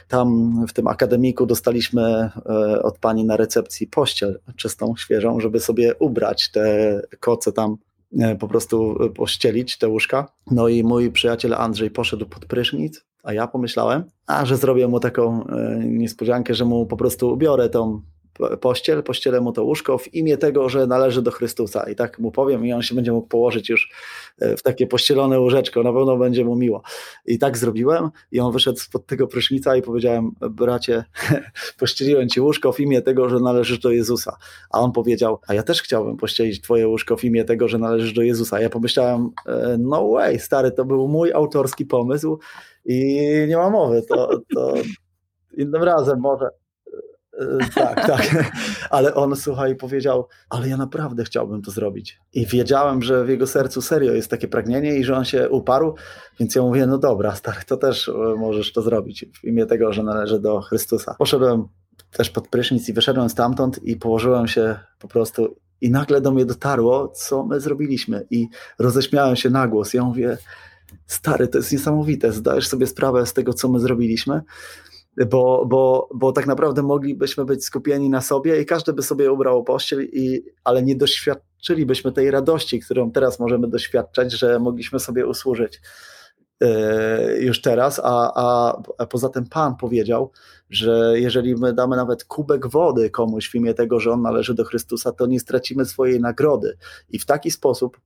Tam 0.08 0.56
w 0.68 0.74
tym 0.74 0.88
akademiku 0.88 1.46
dostaliśmy 1.46 2.02
e, 2.02 2.82
od 2.84 3.00
pani 3.00 3.26
na 3.26 3.38
recepcji 3.38 3.88
pościel 3.88 4.40
czystą, 4.56 4.94
świeżą, 4.98 5.40
żeby 5.40 5.60
sobie 5.60 5.96
ubrać 5.96 6.52
te 6.52 7.02
koce 7.20 7.52
tam 7.52 7.78
po 8.40 8.48
prostu 8.48 8.98
pościelić 9.16 9.78
te 9.78 9.88
łóżka. 9.88 10.28
No 10.52 10.68
i 10.68 10.84
mój 10.84 11.12
przyjaciel 11.12 11.54
Andrzej 11.54 11.92
poszedł 11.92 12.26
pod 12.26 12.46
prysznic, 12.46 13.06
a 13.24 13.34
ja 13.34 13.48
pomyślałem, 13.48 14.04
a 14.28 14.46
że 14.46 14.58
zrobię 14.58 14.88
mu 14.88 15.00
taką 15.00 15.46
niespodziankę, 15.86 16.54
że 16.54 16.66
mu 16.66 16.86
po 16.86 16.98
prostu 16.98 17.34
ubiorę 17.34 17.70
tą 17.70 18.02
pościel, 18.62 19.04
pościelę 19.04 19.42
mu 19.42 19.52
to 19.52 19.64
łóżko 19.64 19.98
w 19.98 20.14
imię 20.14 20.38
tego, 20.38 20.70
że 20.70 20.88
należy 20.88 21.22
do 21.22 21.32
Chrystusa. 21.32 21.90
I 21.90 21.96
tak 21.96 22.20
mu 22.20 22.32
powiem, 22.32 22.66
i 22.66 22.74
on 22.74 22.82
się 22.82 22.96
będzie 22.96 23.12
mógł 23.12 23.28
położyć 23.28 23.70
już 23.70 23.92
e, 24.40 24.58
w 24.58 24.64
takie 24.64 24.88
pościelone 24.88 25.40
łóżeczko, 25.40 25.84
na 25.84 25.94
pewno 25.94 26.18
będzie 26.18 26.46
mu 26.46 26.56
miło. 26.56 26.82
I 27.26 27.40
tak 27.40 27.58
zrobiłem, 27.58 28.10
i 28.32 28.40
on 28.40 28.52
wyszedł 28.52 28.80
spod 28.80 29.06
tego 29.06 29.28
prysznica 29.28 29.76
i 29.76 29.82
powiedziałem, 29.82 30.32
bracie, 30.50 31.04
pościeliłem 31.80 32.30
ci 32.30 32.42
łóżko 32.42 32.72
w 32.72 32.80
imię 32.80 33.02
tego, 33.02 33.30
że 33.30 33.40
należysz 33.40 33.80
do 33.80 33.92
Jezusa. 33.92 34.38
A 34.70 34.80
on 34.80 34.92
powiedział, 34.92 35.40
a 35.48 35.54
ja 35.54 35.64
też 35.64 35.82
chciałbym 35.82 36.18
pościelić 36.18 36.62
twoje 36.62 36.88
łóżko 36.88 37.18
w 37.18 37.24
imię 37.24 37.46
tego, 37.46 37.68
że 37.68 37.78
należysz 37.78 38.14
do 38.14 38.22
Jezusa. 38.22 38.62
Ja 38.62 38.70
pomyślałem, 38.70 39.30
e, 39.46 39.78
no 39.80 40.10
way, 40.10 40.40
stary, 40.40 40.72
to 40.72 40.86
był 40.86 41.08
mój 41.08 41.34
autorski 41.34 41.86
pomysł 41.86 42.40
i 42.86 43.18
nie 43.48 43.58
ma 43.58 43.70
mowy, 43.70 44.02
to, 44.02 44.40
to 44.56 44.74
innym 45.58 45.84
razem 45.84 46.20
może. 46.20 46.50
E, 47.40 47.70
tak, 47.76 48.08
tak. 48.08 48.54
Ale 48.90 49.14
on, 49.14 49.36
słuchaj, 49.36 49.76
powiedział, 49.76 50.28
ale 50.50 50.70
ja 50.70 50.78
naprawdę 50.78 51.24
chciałbym 51.24 51.62
to 51.62 51.72
zrobić. 51.72 52.20
I 52.34 52.46
wiedziałem, 52.46 53.02
że 53.02 53.26
w 53.26 53.30
jego 53.30 53.48
sercu 53.48 53.82
serio 53.82 54.14
jest 54.14 54.30
takie 54.30 54.48
pragnienie 54.48 54.96
i 54.96 55.04
że 55.04 55.16
on 55.16 55.26
się 55.26 55.50
uparł, 55.50 55.96
więc 56.40 56.56
ja 56.56 56.62
mówię, 56.62 56.88
no 56.88 56.98
dobra, 56.98 57.36
stary, 57.36 57.60
to 57.68 57.78
też 57.78 58.10
e, 58.10 58.36
możesz 58.38 58.74
to 58.74 58.82
zrobić 58.82 59.26
w 59.34 59.44
imię 59.44 59.66
tego, 59.66 59.94
że 59.94 60.04
należy 60.04 60.40
do 60.40 60.62
Chrystusa. 60.62 61.16
Poszedłem 61.18 61.68
też 62.12 62.30
pod 62.30 62.48
prysznic 62.48 62.90
i 62.90 62.94
wyszedłem 62.94 63.30
stamtąd 63.30 63.84
i 63.84 63.96
położyłem 63.96 64.48
się 64.48 64.80
po 65.00 65.08
prostu 65.08 65.56
i 65.82 65.92
nagle 65.92 66.22
do 66.22 66.32
mnie 66.32 66.46
dotarło, 66.46 67.08
co 67.08 67.46
my 67.46 67.60
zrobiliśmy 67.60 68.28
i 68.30 68.48
roześmiałem 68.80 69.36
się 69.36 69.50
na 69.50 69.68
głos. 69.68 69.94
Ja 69.94 70.04
mówię, 70.04 70.38
stary, 71.08 71.48
to 71.48 71.58
jest 71.58 71.72
niesamowite, 71.72 72.32
zdajesz 72.32 72.68
sobie 72.68 72.88
sprawę 72.88 73.26
z 73.26 73.34
tego, 73.34 73.54
co 73.54 73.70
my 73.70 73.80
zrobiliśmy? 73.80 74.42
Bo, 75.18 75.66
bo, 75.66 76.10
bo 76.14 76.32
tak 76.32 76.48
naprawdę 76.48 76.84
moglibyśmy 76.84 77.46
być 77.46 77.66
skupieni 77.66 78.10
na 78.10 78.22
sobie 78.22 78.62
i 78.62 78.66
każdy 78.66 78.94
by 78.94 79.02
sobie 79.02 79.32
ubrał 79.32 79.64
pościel, 79.64 80.04
i, 80.04 80.44
ale 80.64 80.84
nie 80.84 80.96
doświadczylibyśmy 80.96 82.12
tej 82.12 82.32
radości, 82.32 82.80
którą 82.80 83.12
teraz 83.12 83.40
możemy 83.40 83.68
doświadczać, 83.68 84.32
że 84.32 84.60
mogliśmy 84.60 85.00
sobie 85.00 85.28
usłużyć 85.28 85.82
e, 86.62 87.38
już 87.40 87.62
teraz, 87.62 88.02
a, 88.04 88.32
a, 88.36 88.82
a 88.98 89.06
poza 89.06 89.30
tym 89.30 89.46
Pan 89.46 89.76
powiedział, 89.76 90.32
że 90.70 91.14
jeżeli 91.16 91.56
my 91.56 91.74
damy 91.74 91.96
nawet 91.96 92.24
kubek 92.24 92.68
wody 92.68 93.10
komuś 93.10 93.50
w 93.50 93.56
imię 93.56 93.74
tego, 93.74 94.00
że 94.00 94.12
on 94.12 94.22
należy 94.22 94.54
do 94.54 94.64
Chrystusa, 94.64 95.12
to 95.12 95.26
nie 95.26 95.40
stracimy 95.40 95.86
swojej 95.86 96.20
nagrody. 96.20 96.78
I 97.10 97.20
w 97.20 97.26
taki 97.26 97.52
sposób 97.52 97.98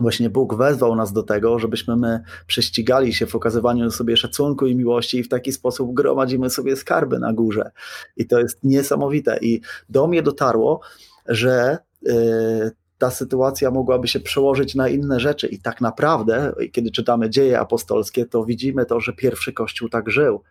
właśnie 0.00 0.30
Bóg 0.30 0.54
wezwał 0.54 0.96
nas 0.96 1.12
do 1.12 1.22
tego, 1.22 1.58
żebyśmy 1.58 1.96
my 1.96 2.20
prześcigali 2.46 3.14
się 3.14 3.26
w 3.26 3.34
okazywaniu 3.34 3.90
sobie 3.90 4.16
szacunku 4.16 4.66
i 4.66 4.76
miłości 4.76 5.18
i 5.18 5.22
w 5.22 5.28
taki 5.28 5.52
sposób 5.52 5.94
gromadzimy 5.94 6.50
sobie 6.50 6.76
skarby 6.76 7.18
na 7.18 7.32
górze. 7.32 7.70
I 8.16 8.26
to 8.26 8.40
jest 8.40 8.58
niesamowite. 8.62 9.38
I 9.42 9.60
do 9.88 10.06
mnie 10.06 10.22
dotarło, 10.22 10.80
że 11.26 11.78
yy, 12.02 12.72
ta 12.98 13.10
sytuacja 13.10 13.70
mogłaby 13.70 14.08
się 14.08 14.20
przełożyć 14.20 14.74
na 14.74 14.88
inne 14.88 15.20
rzeczy. 15.20 15.46
I 15.46 15.58
tak 15.58 15.80
naprawdę, 15.80 16.52
kiedy 16.72 16.90
czytamy 16.90 17.30
dzieje 17.30 17.60
apostolskie, 17.60 18.26
to 18.26 18.44
widzimy 18.44 18.86
to, 18.86 19.00
że 19.00 19.12
pierwszy 19.12 19.52
kościół 19.52 19.88
tak 19.88 20.10
żył. 20.10 20.42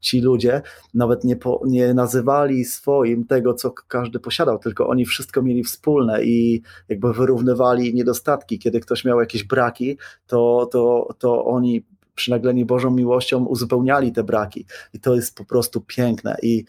Ci 0.00 0.20
ludzie 0.20 0.62
nawet 0.94 1.24
nie, 1.24 1.36
po, 1.36 1.60
nie 1.66 1.94
nazywali 1.94 2.64
swoim 2.64 3.26
tego, 3.26 3.54
co 3.54 3.70
każdy 3.70 4.20
posiadał, 4.20 4.58
tylko 4.58 4.88
oni 4.88 5.06
wszystko 5.06 5.42
mieli 5.42 5.64
wspólne 5.64 6.24
i 6.24 6.62
jakby 6.88 7.12
wyrównywali 7.12 7.94
niedostatki. 7.94 8.58
Kiedy 8.58 8.80
ktoś 8.80 9.04
miał 9.04 9.20
jakieś 9.20 9.44
braki, 9.44 9.98
to, 10.26 10.68
to, 10.72 11.14
to 11.18 11.44
oni 11.44 11.84
przynagleni 12.14 12.64
Bożą 12.64 12.90
miłością 12.90 13.44
uzupełniali 13.44 14.12
te 14.12 14.24
braki. 14.24 14.66
I 14.92 15.00
to 15.00 15.14
jest 15.14 15.36
po 15.36 15.44
prostu 15.44 15.80
piękne. 15.80 16.36
I 16.42 16.64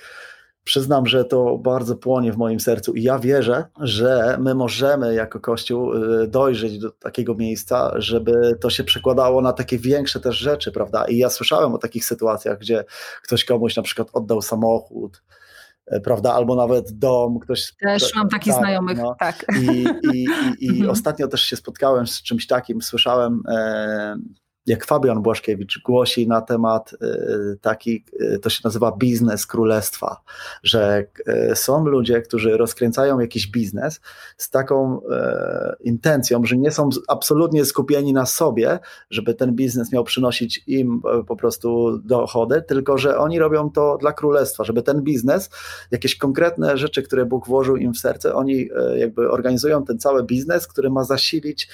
przyznam, 0.68 1.06
że 1.06 1.26
to 1.26 1.58
bardzo 1.58 1.96
płonie 1.96 2.34
w 2.34 2.38
moim 2.38 2.60
sercu 2.60 2.94
i 2.94 3.04
ja 3.04 3.20
wierzę, 3.20 3.66
że 3.80 4.38
my 4.40 4.56
możemy 4.56 5.14
jako 5.14 5.40
Kościół 5.40 5.94
y, 5.94 6.28
dojrzeć 6.28 6.80
do 6.80 6.92
takiego 6.92 7.36
miejsca, 7.36 7.92
żeby 7.96 8.58
to 8.62 8.70
się 8.70 8.84
przekładało 8.84 9.42
na 9.42 9.54
takie 9.54 9.78
większe 9.78 10.20
też 10.20 10.38
rzeczy, 10.38 10.72
prawda? 10.72 11.06
I 11.06 11.18
ja 11.18 11.30
słyszałem 11.30 11.74
o 11.74 11.78
takich 11.78 12.06
sytuacjach, 12.06 12.60
gdzie 12.60 12.86
ktoś 13.24 13.46
komuś 13.46 13.76
na 13.76 13.84
przykład 13.84 14.10
oddał 14.14 14.42
samochód, 14.42 15.24
y, 15.94 16.02
prawda, 16.02 16.34
albo 16.34 16.56
nawet 16.56 16.92
dom, 16.92 17.40
ktoś... 17.40 17.74
Też 17.82 18.16
mam 18.16 18.30
takich 18.30 18.54
tak, 18.54 18.62
znajomych, 18.62 18.98
no. 18.98 19.16
tak. 19.20 19.46
I, 19.62 19.86
i, 20.14 20.26
i, 20.60 20.66
i 20.66 20.70
mhm. 20.76 20.90
ostatnio 20.90 21.28
też 21.28 21.42
się 21.42 21.56
spotkałem 21.56 22.08
z 22.08 22.22
czymś 22.22 22.48
takim, 22.48 22.82
słyszałem... 22.82 23.44
E, 23.50 24.18
jak 24.68 24.86
Fabian 24.86 25.22
Błaszkiewicz 25.22 25.82
głosi 25.86 26.28
na 26.28 26.42
temat 26.42 26.94
y, 26.94 27.58
taki, 27.62 28.04
y, 28.22 28.40
to 28.40 28.50
się 28.50 28.62
nazywa 28.64 28.92
biznes 28.92 29.46
królestwa, 29.46 30.22
że 30.64 31.06
y, 31.52 31.56
są 31.56 31.86
ludzie, 31.86 32.22
którzy 32.22 32.58
rozkręcają 32.58 33.20
jakiś 33.20 33.48
biznes 33.48 34.02
z 34.38 34.50
taką 34.50 35.02
intencją, 35.80 36.46
że 36.46 36.58
nie 36.58 36.72
są 36.72 36.90
absolutnie 37.08 37.66
skupieni 37.66 38.14
na 38.14 38.26
sobie, 38.26 38.80
żeby 39.10 39.34
ten 39.34 39.56
biznes 39.56 39.92
miał 39.92 40.04
przynosić 40.04 40.64
im 40.68 41.02
po 41.28 41.36
prostu 41.36 41.98
dochody, 41.98 42.62
tylko 42.62 42.98
że 42.98 43.18
oni 43.18 43.40
robią 43.40 43.72
to 43.72 43.98
dla 43.98 44.14
królestwa, 44.14 44.64
żeby 44.64 44.82
ten 44.82 45.02
biznes, 45.02 45.50
jakieś 45.92 46.18
konkretne 46.18 46.78
rzeczy, 46.78 47.04
które 47.04 47.26
Bóg 47.26 47.48
włożył 47.48 47.76
im 47.76 47.94
w 47.94 47.98
serce, 47.98 48.34
oni 48.34 48.70
jakby 48.96 49.32
organizują 49.32 49.86
ten 49.86 50.00
cały 50.00 50.24
biznes, 50.24 50.68
który 50.68 50.90
ma 50.90 51.04
zasilić 51.04 51.70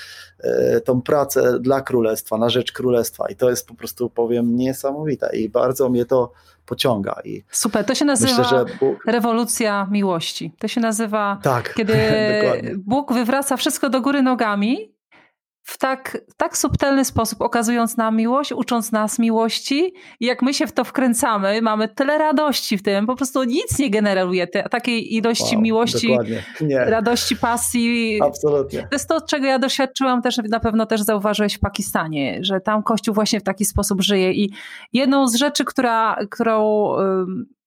tą 0.86 1.02
pracę 1.02 1.60
dla 1.60 1.82
królestwa, 1.82 2.38
na 2.38 2.50
rzecz 2.50 2.72
królestwa 2.72 2.83
i 3.30 3.36
to 3.36 3.50
jest 3.50 3.68
po 3.68 3.74
prostu, 3.74 4.10
powiem, 4.10 4.56
niesamowite 4.56 5.38
i 5.38 5.50
bardzo 5.50 5.90
mnie 5.90 6.06
to 6.06 6.32
pociąga. 6.66 7.22
I 7.26 7.44
Super, 7.52 7.86
to 7.86 7.96
się 7.96 8.06
nazywa 8.06 8.38
myślę, 8.38 8.66
Bóg... 8.80 9.06
rewolucja 9.06 9.88
miłości. 9.92 10.52
To 10.60 10.68
się 10.68 10.82
nazywa, 10.82 11.40
tak, 11.44 11.74
kiedy 11.74 11.94
Bóg 12.86 13.14
wywraca 13.14 13.58
wszystko 13.58 13.90
do 13.90 14.02
góry 14.02 14.22
nogami 14.22 14.93
w 15.64 15.78
tak, 15.78 16.18
tak 16.38 16.58
subtelny 16.58 17.06
sposób, 17.06 17.42
okazując 17.42 17.98
nam 17.98 18.18
miłość, 18.18 18.52
ucząc 18.52 18.92
nas 18.92 19.20
miłości. 19.20 19.94
I 20.20 20.26
jak 20.26 20.42
my 20.42 20.54
się 20.54 20.68
w 20.68 20.72
to 20.72 20.84
wkręcamy, 20.84 21.62
mamy 21.62 21.88
tyle 21.88 22.18
radości 22.18 22.78
w 22.78 22.84
tym, 22.84 23.06
po 23.06 23.16
prostu 23.16 23.44
nic 23.44 23.80
nie 23.80 23.90
generuje 23.90 24.48
te, 24.48 24.64
takiej 24.64 25.16
ilości 25.16 25.56
wow, 25.56 25.62
miłości, 25.62 26.18
radości, 26.86 27.36
pasji. 27.36 28.20
Absolutnie. 28.24 28.80
To 28.80 28.88
jest 28.92 29.10
to, 29.10 29.22
czego 29.22 29.46
ja 29.46 29.60
doświadczyłam 29.60 30.22
też, 30.22 30.38
na 30.50 30.60
pewno 30.60 30.86
też 30.86 31.02
zauważyłeś 31.02 31.54
w 31.54 31.60
Pakistanie, 31.60 32.40
że 32.42 32.60
tam 32.60 32.84
Kościół 32.84 33.14
właśnie 33.16 33.40
w 33.40 33.44
taki 33.44 33.66
sposób 33.66 34.02
żyje. 34.02 34.34
I 34.34 34.54
jedną 34.94 35.28
z 35.28 35.36
rzeczy, 35.36 35.66
która, 35.66 36.18
którą 36.30 36.90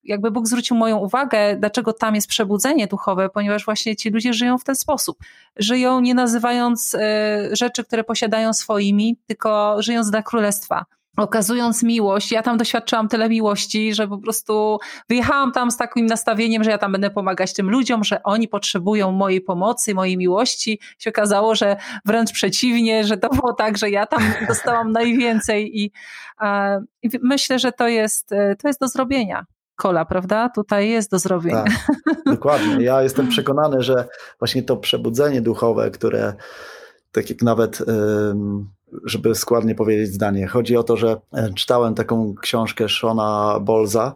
jakby 0.09 0.31
Bóg 0.31 0.47
zwrócił 0.47 0.77
moją 0.77 0.97
uwagę, 0.97 1.57
dlaczego 1.57 1.93
tam 1.93 2.15
jest 2.15 2.29
przebudzenie 2.29 2.87
duchowe, 2.87 3.29
ponieważ 3.29 3.65
właśnie 3.65 3.97
ci 3.97 4.11
ludzie 4.11 4.33
żyją 4.33 4.59
w 4.59 4.65
ten 4.65 4.75
sposób. 4.75 5.19
Żyją 5.57 6.01
nie 6.01 6.15
nazywając 6.15 6.95
e, 6.95 7.49
rzeczy, 7.53 7.85
które 7.85 8.05
posiadają 8.05 8.53
swoimi, 8.53 9.17
tylko 9.27 9.83
żyjąc 9.83 10.11
dla 10.11 10.23
królestwa 10.23 10.85
okazując 11.17 11.83
miłość, 11.83 12.33
ja 12.33 12.43
tam 12.43 12.57
doświadczyłam 12.57 13.09
tyle 13.09 13.29
miłości, 13.29 13.95
że 13.95 14.09
po 14.09 14.19
prostu 14.19 14.79
wyjechałam 15.09 15.53
tam 15.53 15.71
z 15.71 15.77
takim 15.77 16.07
nastawieniem, 16.07 16.65
że 16.65 16.71
ja 16.71 16.79
tam 16.79 16.93
będę 16.93 17.11
pomagać 17.11 17.53
tym 17.53 17.71
ludziom, 17.71 18.05
że 18.05 18.23
oni 18.23 18.49
potrzebują 18.49 19.13
mojej 19.13 19.41
pomocy, 19.41 19.95
mojej 19.95 20.17
miłości. 20.17 20.81
Się 20.99 21.11
okazało, 21.11 21.55
że 21.55 21.77
wręcz 22.05 22.33
przeciwnie, 22.33 23.05
że 23.05 23.17
to 23.17 23.29
było 23.29 23.53
tak, 23.53 23.79
że 23.79 23.91
ja 23.91 24.07
tam 24.07 24.21
dostałam 24.49 24.93
najwięcej 24.93 25.81
i, 25.81 25.91
i 27.03 27.11
myślę, 27.23 27.59
że 27.59 27.73
to 27.73 27.89
jest, 27.89 28.33
e, 28.33 28.57
to 28.57 28.69
jest 28.69 28.81
do 28.81 28.89
zrobienia 28.89 29.47
kola, 29.77 30.05
prawda? 30.05 30.49
Tutaj 30.49 30.89
jest 30.89 31.11
do 31.11 31.19
zrobienia. 31.19 31.65
Tak, 31.65 32.17
dokładnie. 32.35 32.85
Ja 32.85 33.03
jestem 33.03 33.29
przekonany, 33.29 33.83
że 33.83 34.09
właśnie 34.39 34.63
to 34.63 34.77
przebudzenie 34.77 35.41
duchowe, 35.41 35.91
które 35.91 36.35
tak 37.13 37.31
jak 37.31 37.43
nawet, 37.43 37.83
żeby 39.05 39.35
składnie 39.35 39.75
powiedzieć 39.75 40.13
zdanie, 40.13 40.47
chodzi 40.47 40.77
o 40.77 40.83
to, 40.83 40.97
że 40.97 41.17
e, 41.33 41.55
czytałem 41.55 41.95
taką 41.95 42.35
książkę 42.43 42.89
Shona 42.89 43.61
Bolza, 43.61 44.15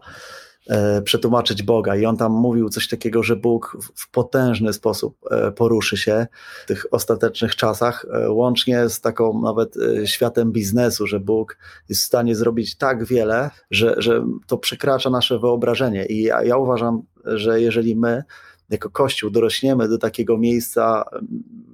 przetłumaczyć 1.03 1.63
Boga. 1.63 1.95
I 1.95 2.05
on 2.05 2.17
tam 2.17 2.31
mówił 2.31 2.69
coś 2.69 2.87
takiego, 2.87 3.23
że 3.23 3.35
Bóg 3.35 3.77
w 3.95 4.11
potężny 4.11 4.73
sposób 4.73 5.17
e, 5.31 5.51
poruszy 5.51 5.97
się 5.97 6.27
w 6.63 6.67
tych 6.67 6.85
ostatecznych 6.91 7.55
czasach, 7.55 8.05
e, 8.13 8.31
łącznie 8.31 8.89
z 8.89 9.01
taką 9.01 9.41
nawet 9.41 9.75
światem 10.05 10.51
biznesu, 10.51 11.07
że 11.07 11.19
Bóg 11.19 11.57
jest 11.89 12.01
w 12.01 12.05
stanie 12.05 12.35
zrobić 12.35 12.77
tak 12.77 13.05
wiele, 13.05 13.49
że, 13.71 13.95
że 13.97 14.25
to 14.47 14.57
przekracza 14.57 15.09
nasze 15.09 15.39
wyobrażenie. 15.39 16.05
I 16.05 16.21
ja, 16.21 16.43
ja 16.43 16.57
uważam, 16.57 17.01
że 17.25 17.61
jeżeli 17.61 17.95
my 17.95 18.23
jako 18.69 18.89
Kościół 18.89 19.29
dorośniemy 19.29 19.87
do 19.87 19.97
takiego 19.97 20.37
miejsca 20.37 21.03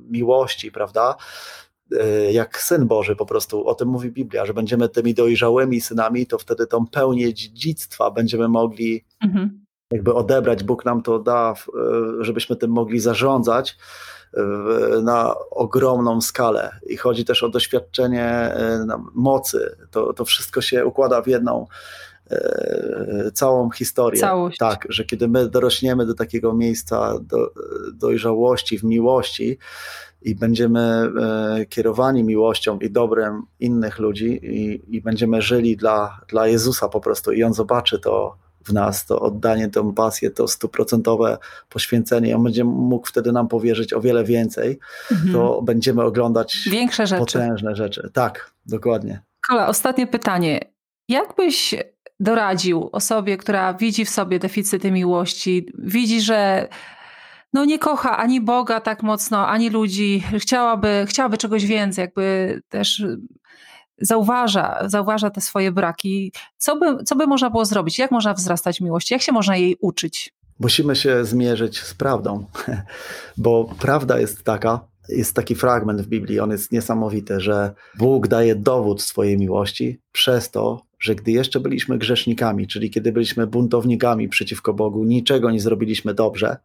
miłości, 0.09 0.71
prawda, 0.71 1.15
E, 1.17 1.66
jak 2.31 2.61
Syn 2.61 2.87
Boży 2.87 3.15
po 3.15 3.25
prostu, 3.25 3.67
o 3.67 3.75
tym 3.75 3.87
mówi 3.87 4.11
Biblia, 4.11 4.45
że 4.45 4.53
będziemy 4.53 4.89
tymi 4.89 5.13
dojrzałymi 5.13 5.81
synami, 5.81 6.27
to 6.27 6.37
wtedy 6.37 6.67
tą 6.67 6.87
pełnię 6.87 7.33
dziedzictwa 7.33 8.11
będziemy 8.11 8.47
mogli 8.47 9.05
mhm. 9.23 9.65
jakby 9.91 10.13
odebrać. 10.13 10.63
Bóg 10.63 10.85
nam 10.85 11.01
to 11.01 11.19
da, 11.19 11.53
e, 11.53 12.23
żebyśmy 12.23 12.55
tym 12.55 12.71
mogli 12.71 12.99
zarządzać 12.99 13.77
e, 14.33 14.41
na 15.01 15.35
ogromną 15.51 16.21
skalę. 16.21 16.79
I 16.89 16.97
chodzi 16.97 17.25
też 17.25 17.43
o 17.43 17.49
doświadczenie 17.49 18.55
mocy. 19.13 19.77
To, 19.91 20.13
to 20.13 20.25
wszystko 20.25 20.61
się 20.61 20.85
układa 20.85 21.21
w 21.21 21.27
jedną 21.27 21.67
całą 23.33 23.71
historię. 23.71 24.21
Całość. 24.21 24.57
Tak, 24.57 24.85
że 24.89 25.05
kiedy 25.05 25.27
my 25.27 25.49
dorośniemy 25.49 26.05
do 26.05 26.13
takiego 26.13 26.53
miejsca 26.53 27.19
do, 27.21 27.51
dojrzałości, 27.93 28.79
w 28.79 28.83
miłości, 28.83 29.57
i 30.27 30.35
będziemy 30.35 30.79
e, 30.79 31.65
kierowani 31.65 32.23
miłością 32.23 32.79
i 32.79 32.89
dobrem 32.89 33.43
innych 33.59 33.99
ludzi 33.99 34.39
i, 34.43 34.95
i 34.95 35.01
będziemy 35.01 35.41
żyli 35.41 35.77
dla, 35.77 36.21
dla 36.27 36.47
Jezusa 36.47 36.89
po 36.89 37.01
prostu 37.01 37.31
i 37.31 37.43
On 37.43 37.53
zobaczy 37.53 37.99
to 37.99 38.37
w 38.65 38.73
nas, 38.73 39.05
to 39.05 39.19
oddanie, 39.19 39.69
tę 39.69 39.93
pasję, 39.93 40.31
to 40.31 40.47
stuprocentowe 40.47 41.37
poświęcenie, 41.69 42.35
on 42.35 42.43
będzie 42.43 42.63
mógł 42.63 43.07
wtedy 43.07 43.31
nam 43.31 43.47
powierzyć 43.47 43.93
o 43.93 44.01
wiele 44.01 44.23
więcej, 44.23 44.79
mhm. 45.11 45.33
to 45.33 45.61
będziemy 45.61 46.03
oglądać 46.03 46.57
Większe 46.71 47.07
rzeczy. 47.07 47.19
potężne 47.19 47.75
rzeczy. 47.75 48.09
Tak, 48.13 48.51
dokładnie. 48.65 49.21
Kola, 49.49 49.67
ostatnie 49.67 50.07
pytanie. 50.07 50.59
Jak 51.09 51.35
byś 51.37 51.75
doradził 52.19 52.89
osobie, 52.91 53.37
która 53.37 53.73
widzi 53.73 54.05
w 54.05 54.09
sobie 54.09 54.39
deficyty 54.39 54.91
miłości, 54.91 55.71
widzi, 55.77 56.21
że 56.21 56.67
no 57.53 57.65
nie 57.65 57.79
kocha 57.79 58.17
ani 58.17 58.41
Boga 58.41 58.81
tak 58.81 59.03
mocno, 59.03 59.47
ani 59.47 59.69
ludzi, 59.69 60.23
chciałaby, 60.39 61.05
chciałaby 61.07 61.37
czegoś 61.37 61.65
więcej, 61.65 62.01
jakby 62.01 62.59
też 62.69 63.05
zauważa, 64.01 64.79
zauważa 64.85 65.29
te 65.29 65.41
swoje 65.41 65.71
braki. 65.71 66.31
Co 66.57 66.79
by, 66.79 67.03
co 67.03 67.15
by 67.15 67.27
można 67.27 67.49
było 67.49 67.65
zrobić? 67.65 67.99
Jak 67.99 68.11
można 68.11 68.33
wzrastać 68.33 68.81
miłości? 68.81 69.13
Jak 69.13 69.21
się 69.21 69.31
można 69.31 69.57
jej 69.57 69.77
uczyć? 69.81 70.33
Musimy 70.59 70.95
się 70.95 71.25
zmierzyć 71.25 71.79
z 71.79 71.93
prawdą, 71.93 72.45
bo 73.37 73.75
prawda 73.79 74.19
jest 74.19 74.43
taka, 74.43 74.79
jest 75.09 75.33
taki 75.33 75.55
fragment 75.55 76.01
w 76.01 76.07
Biblii, 76.07 76.39
on 76.39 76.51
jest 76.51 76.71
niesamowity, 76.71 77.39
że 77.39 77.73
Bóg 77.97 78.27
daje 78.27 78.55
dowód 78.55 79.01
swojej 79.01 79.37
miłości 79.37 79.99
przez 80.11 80.51
to, 80.51 80.81
że 80.99 81.15
gdy 81.15 81.31
jeszcze 81.31 81.59
byliśmy 81.59 81.97
grzesznikami, 81.97 82.67
czyli 82.67 82.89
kiedy 82.89 83.11
byliśmy 83.11 83.47
buntownikami 83.47 84.29
przeciwko 84.29 84.73
Bogu, 84.73 85.03
niczego 85.03 85.51
nie 85.51 85.59
zrobiliśmy 85.59 86.13
dobrze, 86.13 86.57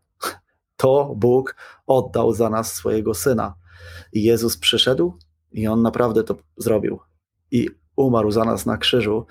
to 0.83 1.15
Bóg 1.17 1.57
oddał 1.87 2.33
za 2.33 2.51
nas 2.51 2.75
swojego 2.75 3.15
syna. 3.15 3.55
I 4.13 4.23
Jezus 4.23 4.57
przyszedł 4.57 5.19
i 5.53 5.69
on 5.69 5.83
naprawdę 5.83 6.25
to 6.25 6.37
zrobił. 6.57 6.99
I 7.51 7.69
umarł 7.97 8.31
za 8.31 8.45
nas 8.45 8.67
na 8.67 8.77
krzyżu. 8.77 9.27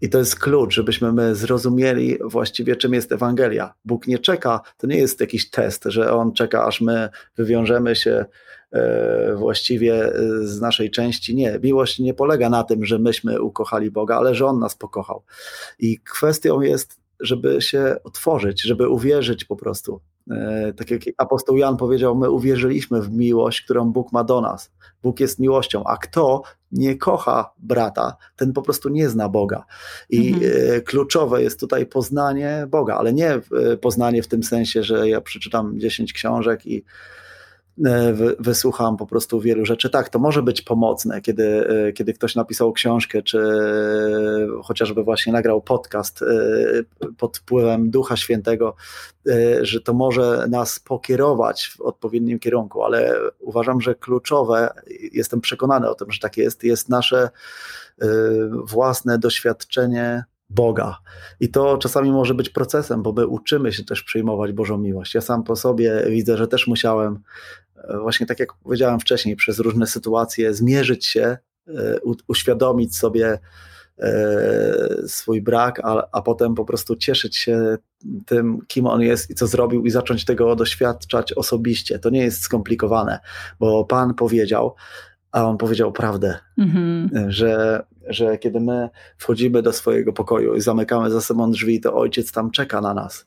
I 0.00 0.08
to 0.08 0.18
jest 0.18 0.38
klucz, 0.38 0.74
żebyśmy 0.74 1.12
my 1.12 1.34
zrozumieli 1.34 2.18
właściwie, 2.24 2.76
czym 2.76 2.94
jest 2.94 3.12
Ewangelia. 3.12 3.74
Bóg 3.84 4.06
nie 4.06 4.18
czeka, 4.18 4.60
to 4.76 4.86
nie 4.86 4.96
jest 4.96 5.20
jakiś 5.20 5.50
test, 5.50 5.84
że 5.86 6.12
On 6.12 6.32
czeka, 6.32 6.64
aż 6.64 6.80
my 6.80 7.08
wywiążemy 7.36 7.96
się 7.96 8.24
e, 8.72 9.34
właściwie 9.36 10.12
z 10.40 10.60
naszej 10.60 10.90
części. 10.90 11.34
Nie, 11.34 11.58
miłość 11.62 11.98
nie 11.98 12.14
polega 12.14 12.50
na 12.50 12.64
tym, 12.64 12.84
że 12.84 12.98
myśmy 12.98 13.42
ukochali 13.42 13.90
Boga, 13.90 14.16
ale 14.16 14.34
że 14.34 14.46
On 14.46 14.58
nas 14.58 14.74
pokochał. 14.74 15.22
I 15.78 16.00
kwestią 16.00 16.60
jest, 16.60 17.00
żeby 17.20 17.62
się 17.62 17.96
otworzyć, 18.04 18.62
żeby 18.62 18.88
uwierzyć 18.88 19.44
po 19.44 19.56
prostu. 19.56 20.00
E, 20.30 20.72
tak 20.72 20.90
jak 20.90 21.00
apostoł 21.18 21.56
Jan 21.56 21.76
powiedział, 21.76 22.16
my 22.16 22.30
uwierzyliśmy 22.30 23.02
w 23.02 23.10
miłość, 23.10 23.62
którą 23.62 23.92
Bóg 23.92 24.12
ma 24.12 24.24
do 24.24 24.40
nas. 24.40 24.70
Bóg 25.02 25.20
jest 25.20 25.38
miłością, 25.38 25.84
a 25.84 25.96
kto 25.96 26.42
nie 26.72 26.96
kocha 26.96 27.50
brata, 27.58 28.16
ten 28.36 28.52
po 28.52 28.62
prostu 28.62 28.88
nie 28.88 29.08
zna 29.08 29.28
Boga. 29.28 29.64
I 30.10 30.28
mhm. 30.28 30.52
E, 30.76 30.80
kluczowe 30.80 31.42
jest 31.42 31.60
tutaj 31.60 31.86
poznanie 31.86 32.66
Boga, 32.68 32.94
ale 32.94 33.12
nie 33.12 33.30
e, 33.30 33.40
poznanie 33.80 34.22
w 34.22 34.28
tym 34.28 34.42
sensie, 34.42 34.82
że 34.82 35.08
ja 35.08 35.20
przeczytam 35.20 35.80
10 35.80 36.12
książek 36.12 36.66
i 36.66 36.84
wysłucham 38.38 38.96
po 38.96 39.06
prostu 39.06 39.40
wielu 39.40 39.66
rzeczy. 39.66 39.90
Tak, 39.90 40.08
to 40.08 40.18
może 40.18 40.42
być 40.42 40.62
pomocne, 40.62 41.20
kiedy, 41.20 41.68
e, 41.68 41.92
kiedy 41.92 42.12
ktoś 42.12 42.34
napisał 42.34 42.72
książkę, 42.72 43.22
czy 43.22 43.38
chociażby 44.64 45.04
właśnie 45.04 45.32
nagrał 45.32 45.62
podcast 45.62 46.22
e, 46.22 46.26
pod 47.18 47.38
wpływem 47.38 47.90
Ducha 47.90 48.16
Świętego, 48.16 48.74
że 49.60 49.80
to 49.80 49.94
może 49.94 50.46
nas 50.50 50.80
pokierować 50.80 51.68
w 51.68 51.80
odpowiednim 51.80 52.38
kierunku, 52.38 52.82
ale 52.82 53.14
uważam, 53.40 53.80
że 53.80 53.94
kluczowe, 53.94 54.68
jestem 55.12 55.40
przekonany 55.40 55.90
o 55.90 55.94
tym, 55.94 56.12
że 56.12 56.20
tak 56.20 56.36
jest, 56.36 56.64
jest 56.64 56.88
nasze 56.88 57.30
własne 58.64 59.18
doświadczenie 59.18 60.24
Boga. 60.50 60.98
I 61.40 61.48
to 61.48 61.78
czasami 61.78 62.12
może 62.12 62.34
być 62.34 62.50
procesem, 62.50 63.02
bo 63.02 63.12
my 63.12 63.26
uczymy 63.26 63.72
się 63.72 63.84
też 63.84 64.02
przyjmować 64.02 64.52
Bożą 64.52 64.78
miłość. 64.78 65.14
Ja 65.14 65.20
sam 65.20 65.42
po 65.44 65.56
sobie 65.56 66.04
widzę, 66.08 66.36
że 66.36 66.48
też 66.48 66.66
musiałem, 66.66 67.14
e, 67.14 67.20
właśnie 68.00 68.26
tak 68.26 68.40
jak 68.40 68.54
powiedziałem 68.54 69.00
wcześniej, 69.00 69.36
przez 69.36 69.58
różne 69.58 69.86
sytuacje 69.86 70.54
zmierzyć 70.54 71.06
się 71.06 71.38
uświadomić 72.26 72.96
sobie 72.96 73.38
swój 75.06 75.42
brak, 75.42 75.80
a, 75.84 76.08
a 76.12 76.22
potem 76.22 76.54
po 76.54 76.64
prostu 76.64 76.96
cieszyć 76.96 77.36
się 77.36 77.76
tym, 78.26 78.58
kim 78.68 78.86
on 78.86 79.00
jest 79.00 79.30
i 79.30 79.34
co 79.34 79.46
zrobił, 79.46 79.84
i 79.84 79.90
zacząć 79.90 80.24
tego 80.24 80.56
doświadczać 80.56 81.32
osobiście. 81.32 81.98
To 81.98 82.10
nie 82.10 82.22
jest 82.22 82.42
skomplikowane, 82.42 83.20
bo 83.60 83.84
Pan 83.84 84.14
powiedział, 84.14 84.74
a 85.32 85.44
on 85.44 85.58
powiedział 85.58 85.92
prawdę, 85.92 86.38
mhm. 86.58 87.10
że, 87.30 87.82
że 88.06 88.38
kiedy 88.38 88.60
my 88.60 88.88
wchodzimy 89.16 89.62
do 89.62 89.72
swojego 89.72 90.12
pokoju 90.12 90.54
i 90.54 90.60
zamykamy 90.60 91.10
za 91.10 91.20
sobą 91.20 91.50
drzwi, 91.50 91.80
to 91.80 91.94
ojciec 91.94 92.32
tam 92.32 92.50
czeka 92.50 92.80
na 92.80 92.94
nas. 92.94 93.26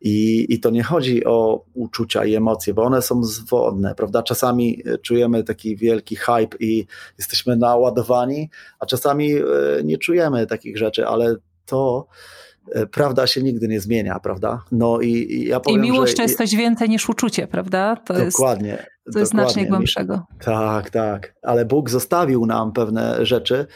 I, 0.00 0.46
I 0.54 0.60
to 0.60 0.70
nie 0.70 0.82
chodzi 0.82 1.24
o 1.24 1.64
uczucia 1.74 2.24
i 2.24 2.34
emocje, 2.34 2.74
bo 2.74 2.82
one 2.82 3.02
są 3.02 3.24
zwodne, 3.24 3.94
prawda? 3.94 4.22
Czasami 4.22 4.82
czujemy 5.02 5.44
taki 5.44 5.76
wielki 5.76 6.16
hype 6.16 6.56
i 6.60 6.86
jesteśmy 7.18 7.56
naładowani, 7.56 8.50
a 8.78 8.86
czasami 8.86 9.32
e, 9.34 9.42
nie 9.84 9.98
czujemy 9.98 10.46
takich 10.46 10.78
rzeczy, 10.78 11.06
ale 11.06 11.36
to 11.66 12.06
E, 12.08 12.47
prawda 12.90 13.26
się 13.26 13.42
nigdy 13.42 13.68
nie 13.68 13.80
zmienia, 13.80 14.18
prawda? 14.18 14.62
No 14.72 15.00
i, 15.00 15.08
i 15.08 15.48
ja 15.48 15.60
powiem, 15.60 15.84
I 15.84 15.90
miłość 15.90 16.12
że... 16.12 16.16
to 16.16 16.22
jest 16.22 16.38
coś 16.38 16.54
więcej 16.54 16.88
niż 16.88 17.08
uczucie, 17.08 17.46
prawda? 17.46 17.96
To 17.96 18.14
dokładnie. 18.14 18.68
Jest, 18.68 19.12
to 19.12 19.18
jest 19.18 19.30
znacznie 19.30 19.66
głębszego. 19.66 20.22
Tak, 20.40 20.90
tak. 20.90 21.34
Ale 21.42 21.64
Bóg 21.64 21.90
zostawił 21.90 22.46
nam 22.46 22.72
pewne 22.72 23.26
rzeczy, 23.26 23.54
e, 23.56 23.66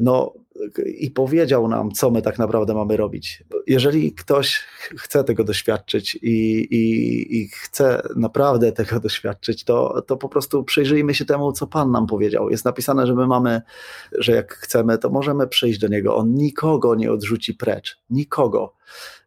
no 0.00 0.34
i 0.86 1.10
powiedział 1.10 1.68
nam, 1.68 1.92
co 1.92 2.10
my 2.10 2.22
tak 2.22 2.38
naprawdę 2.38 2.74
mamy 2.74 2.96
robić. 2.96 3.44
Jeżeli 3.66 4.12
ktoś 4.12 4.64
chce 4.96 5.24
tego 5.24 5.44
doświadczyć 5.44 6.14
i, 6.14 6.58
i, 6.70 7.40
i, 7.40 7.48
chce 7.48 8.02
naprawdę 8.16 8.72
tego 8.82 9.00
doświadczyć, 9.00 9.64
to, 9.64 10.02
to 10.06 10.16
po 10.16 10.28
prostu 10.28 10.64
przyjrzyjmy 10.64 11.14
się 11.14 11.24
temu, 11.24 11.52
co 11.52 11.66
Pan 11.66 11.90
nam 11.90 12.06
powiedział. 12.06 12.50
Jest 12.50 12.64
napisane, 12.64 13.06
że 13.06 13.14
my 13.14 13.26
mamy, 13.26 13.62
że 14.12 14.32
jak 14.32 14.54
chcemy, 14.54 14.98
to 14.98 15.10
możemy 15.10 15.46
przyjść 15.46 15.78
do 15.78 15.88
Niego. 15.88 16.16
On 16.16 16.34
nikogo 16.34 16.94
nie 16.94 17.12
odrzuci 17.12 17.54
precz. 17.54 17.98
Nikogo. 18.10 18.74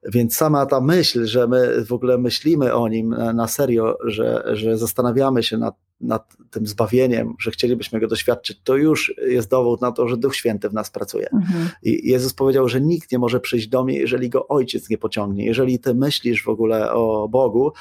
Więc 0.03 0.35
sama 0.35 0.65
ta 0.65 0.81
myśl, 0.81 1.25
że 1.25 1.47
my 1.47 1.85
w 1.85 1.93
ogóle 1.93 2.17
myślimy 2.17 2.73
o 2.73 2.87
Nim 2.87 3.15
na 3.33 3.47
serio, 3.47 3.97
że, 4.05 4.43
że 4.53 4.77
zastanawiamy 4.77 5.43
się 5.43 5.57
nad 5.57 5.75
nad 6.01 6.37
tym 6.51 6.67
zbawieniem, 6.67 7.35
że 7.39 7.51
chcielibyśmy 7.51 7.99
go 7.99 8.07
doświadczyć, 8.07 8.59
to 8.63 8.75
już 8.75 9.13
jest 9.27 9.49
dowód 9.49 9.81
na 9.81 9.91
to, 9.91 10.07
że 10.07 10.17
Duch 10.17 10.35
Święty 10.35 10.69
w 10.69 10.73
nas 10.73 10.91
pracuje. 10.91 11.29
Mhm. 11.33 11.69
I 11.83 12.09
Jezus 12.09 12.33
powiedział, 12.33 12.69
że 12.69 12.81
nikt 12.81 13.11
nie 13.11 13.19
może 13.19 13.39
przyjść 13.39 13.67
do 13.67 13.83
mnie, 13.83 13.97
jeżeli 13.99 14.29
go 14.29 14.47
ojciec 14.47 14.89
nie 14.89 14.97
pociągnie. 14.97 15.45
Jeżeli 15.45 15.79
ty 15.79 15.93
myślisz 15.93 16.43
w 16.43 16.49
ogóle 16.49 16.91
o 16.91 17.27
Bogu, 17.29 17.71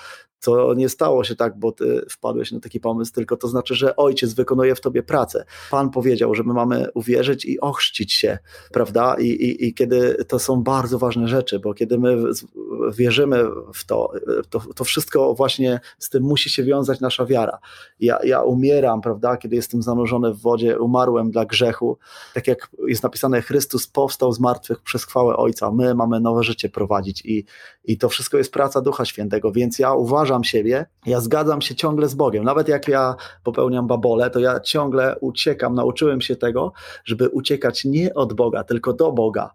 to 0.41 0.75
nie 0.75 0.89
stało 0.89 1.25
się 1.25 1.37
tak, 1.37 1.59
bo 1.59 1.73
ty 1.73 2.07
wpadłeś 2.11 2.53
na 2.53 2.61
taki 2.61 2.81
pomysł, 2.81 3.13
tylko 3.13 3.37
to 3.37 3.49
znaczy, 3.49 3.75
że 3.75 3.97
ojciec 3.97 4.35
wykonuje 4.35 4.75
w 4.75 4.81
tobie 4.81 5.03
pracę. 5.03 5.45
Pan 5.71 5.91
powiedział, 5.91 6.35
że 6.35 6.43
my 6.43 6.55
mamy 6.55 6.87
uwierzyć 6.95 7.45
i 7.45 7.61
ochrzcić 7.61 8.13
się, 8.13 8.39
prawda? 8.73 9.17
I, 9.19 9.27
i, 9.27 9.67
i 9.67 9.75
kiedy 9.75 10.25
to 10.29 10.39
są 10.39 10.63
bardzo 10.63 10.99
ważne 10.99 11.29
rzeczy, 11.29 11.59
bo 11.59 11.75
kiedy 11.75 11.99
my 11.99 12.17
wierzymy 12.93 13.45
w 13.75 13.85
to, 13.87 14.13
to, 14.51 14.61
to 14.75 14.85
wszystko 14.85 15.35
właśnie 15.35 15.81
z 15.99 16.09
tym 16.09 16.23
musi 16.23 16.51
się 16.51 16.65
wiązać 16.65 17.01
nasza 17.01 17.27
wiara. 17.27 17.59
Ja, 18.01 18.19
ja 18.25 18.43
umieram, 18.43 19.01
prawda? 19.01 19.37
Kiedy 19.37 19.57
jestem 19.57 19.83
zanurzony 19.83 20.35
w 20.35 20.41
wodzie, 20.41 20.79
umarłem 20.79 21.31
dla 21.31 21.45
grzechu. 21.45 21.99
Tak 22.35 22.47
jak 22.47 22.71
jest 22.87 23.03
napisane, 23.03 23.43
Chrystus 23.43 23.87
powstał 23.87 24.33
z 24.33 24.41
martwych 24.41 24.83
przez 24.83 25.05
chwałę 25.05 25.37
Ojca. 25.37 25.73
My 25.73 25.95
mamy 25.95 26.21
nowe 26.21 26.43
życie 26.43 26.69
prowadzić 26.69 27.23
i, 27.25 27.45
i 27.89 27.99
to 27.99 28.09
wszystko 28.09 28.39
jest 28.39 28.53
praca 28.53 28.81
Ducha 28.81 29.05
Świętego, 29.05 29.53
więc 29.53 29.79
ja 29.79 29.93
uważam, 29.93 30.45
siebie, 30.45 30.87
ja 31.07 31.21
zgadzam 31.21 31.61
się 31.61 31.75
ciągle 31.75 32.09
z 32.09 32.15
Bogiem. 32.15 32.45
Nawet 32.45 32.69
jak 32.69 32.89
ja 32.89 33.17
popełniam 33.45 33.87
babole, 33.87 34.31
to 34.31 34.41
ja 34.41 34.61
ciągle 34.61 35.17
uciekam, 35.21 35.75
nauczyłem 35.75 36.21
się 36.21 36.37
tego, 36.37 36.73
żeby 37.05 37.29
uciekać 37.29 37.85
nie 37.85 38.15
od 38.15 38.33
Boga, 38.33 38.65
tylko 38.65 38.93
do 38.93 39.13
Boga. 39.13 39.51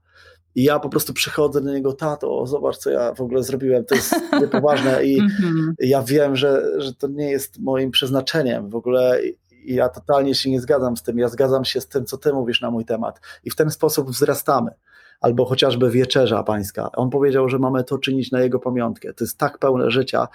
I 0.55 0.63
ja 0.63 0.79
po 0.79 0.89
prostu 0.89 1.13
przychodzę 1.13 1.61
do 1.61 1.73
niego, 1.73 1.93
tato, 1.93 2.45
zobacz, 2.45 2.77
co 2.77 2.89
ja 2.89 3.13
w 3.13 3.21
ogóle 3.21 3.43
zrobiłem, 3.43 3.85
to 3.85 3.95
jest 3.95 4.15
niepoważne 4.41 5.05
i 5.05 5.19
mhm. 5.19 5.75
ja 5.79 6.03
wiem, 6.03 6.35
że, 6.35 6.81
że 6.81 6.93
to 6.93 7.07
nie 7.07 7.31
jest 7.31 7.59
moim 7.59 7.91
przeznaczeniem 7.91 8.69
w 8.69 8.75
ogóle 8.75 9.19
i 9.65 9.75
ja 9.75 9.89
totalnie 9.89 10.35
się 10.35 10.49
nie 10.49 10.61
zgadzam 10.61 10.97
z 10.97 11.03
tym, 11.03 11.17
ja 11.17 11.29
zgadzam 11.29 11.65
się 11.65 11.81
z 11.81 11.87
tym, 11.87 12.05
co 12.05 12.17
ty 12.17 12.33
mówisz 12.33 12.61
na 12.61 12.71
mój 12.71 12.85
temat 12.85 13.19
i 13.43 13.49
w 13.49 13.55
ten 13.55 13.71
sposób 13.71 14.09
wzrastamy 14.09 14.71
albo 15.23 15.45
chociażby 15.45 15.89
wieczerza 15.89 16.43
pańska. 16.43 16.91
On 16.91 17.09
powiedział, 17.09 17.49
że 17.49 17.59
mamy 17.59 17.83
to 17.83 17.97
czynić 17.97 18.31
na 18.31 18.41
jego 18.41 18.59
pamiątkę. 18.59 19.13
To 19.13 19.23
jest 19.23 19.37
tak 19.37 19.57
pełne 19.57 19.91
życia, 19.91 20.27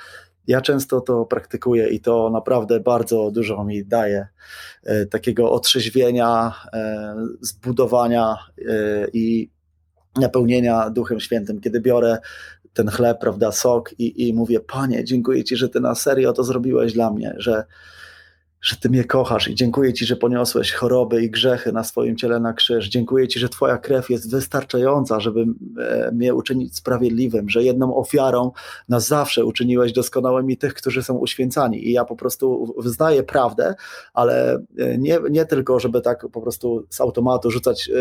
ja 0.46 0.60
często 0.60 1.00
to 1.00 1.24
praktykuję 1.24 1.88
i 1.88 2.00
to 2.00 2.30
naprawdę 2.30 2.80
bardzo 2.80 3.30
dużo 3.30 3.64
mi 3.64 3.84
daje 3.84 4.26
e, 4.84 5.06
takiego 5.06 5.52
otrzeźwienia, 5.52 6.54
e, 6.72 7.16
zbudowania 7.40 8.36
e, 8.58 8.64
i 9.12 9.50
napełnienia 10.16 10.90
Duchem 10.90 11.20
Świętym, 11.20 11.60
kiedy 11.60 11.80
biorę 11.80 12.18
ten 12.72 12.88
chleb, 12.88 13.18
prawda, 13.20 13.52
sok 13.52 13.94
i, 13.98 14.28
i 14.28 14.34
mówię, 14.34 14.60
Panie, 14.60 15.04
dziękuję 15.04 15.44
Ci, 15.44 15.56
że 15.56 15.68
Ty 15.68 15.80
na 15.80 15.94
serio 15.94 16.32
to 16.32 16.44
zrobiłeś 16.44 16.92
dla 16.92 17.10
mnie, 17.10 17.34
że, 17.36 17.64
że 18.60 18.76
Ty 18.76 18.90
mnie 18.90 19.04
kochasz 19.04 19.48
i 19.48 19.54
dziękuję 19.54 19.92
Ci, 19.92 20.06
że 20.06 20.16
poniosłeś 20.16 20.72
choroby 20.72 21.22
i 21.22 21.30
grzechy 21.30 21.72
na 21.72 21.84
swoim 21.84 22.16
ciele 22.16 22.40
na 22.40 22.52
krzyż. 22.52 22.88
Dziękuję 22.88 23.28
Ci, 23.28 23.38
że 23.40 23.48
Twoja 23.48 23.78
krew 23.78 24.10
jest 24.10 24.30
wystarczająca, 24.30 25.20
żeby 25.20 25.46
e, 25.78 26.10
mnie 26.12 26.34
uczynić 26.34 26.76
sprawiedliwym, 26.76 27.48
że 27.48 27.62
jedną 27.62 27.96
ofiarą 27.96 28.52
na 28.88 29.00
zawsze 29.00 29.44
uczyniłeś 29.44 29.92
doskonałymi 29.92 30.56
tych, 30.56 30.74
którzy 30.74 31.02
są 31.02 31.14
uświęcani. 31.14 31.88
I 31.88 31.92
ja 31.92 32.04
po 32.04 32.16
prostu 32.16 32.74
wyznaję 32.78 33.22
prawdę, 33.22 33.74
ale 34.14 34.64
e, 34.78 34.98
nie, 34.98 35.18
nie 35.30 35.46
tylko, 35.46 35.80
żeby 35.80 36.00
tak 36.00 36.26
po 36.32 36.40
prostu 36.40 36.86
z 36.90 37.00
automatu 37.00 37.50
rzucać 37.50 37.88
e, 37.88 37.92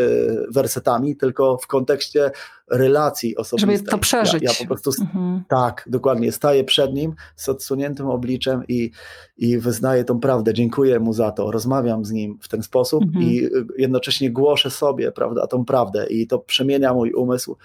wersetami, 0.52 1.16
tylko 1.16 1.58
w 1.58 1.68
kontekście 1.68 2.32
relacji 2.72 3.36
osobistej. 3.36 3.78
Żeby 3.78 3.90
to 3.90 3.98
przeżyć. 3.98 4.44
Ja, 4.44 4.52
ja 4.52 4.58
po 4.58 4.66
prostu, 4.66 4.92
mhm. 5.02 5.44
tak, 5.48 5.88
dokładnie, 5.92 6.32
staję 6.32 6.64
przed 6.64 6.94
Nim 6.94 7.14
z 7.36 7.50
odsuniętym 7.50 8.08
obliczem 8.08 8.64
i, 8.68 8.92
i 9.38 9.58
wyznaję 9.58 10.04
tą 10.04 10.20
prawdę 10.20 10.54
dziękuję 10.54 11.00
mu 11.00 11.14
za 11.14 11.32
to, 11.32 11.52
rozmawiam 11.52 12.06
z 12.06 12.12
nim 12.12 12.40
w 12.42 12.48
ten 12.48 12.64
sposób 12.64 13.04
mhm. 13.04 13.26
i 13.26 13.50
jednocześnie 13.78 14.32
głoszę 14.32 14.72
sobie, 14.72 15.12
prawda, 15.12 15.48
tą 15.48 15.66
prawdę 15.66 16.08
i 16.10 16.28
to 16.28 16.40
przemienia 16.40 16.94
mój 16.94 17.14
umysł 17.14 17.58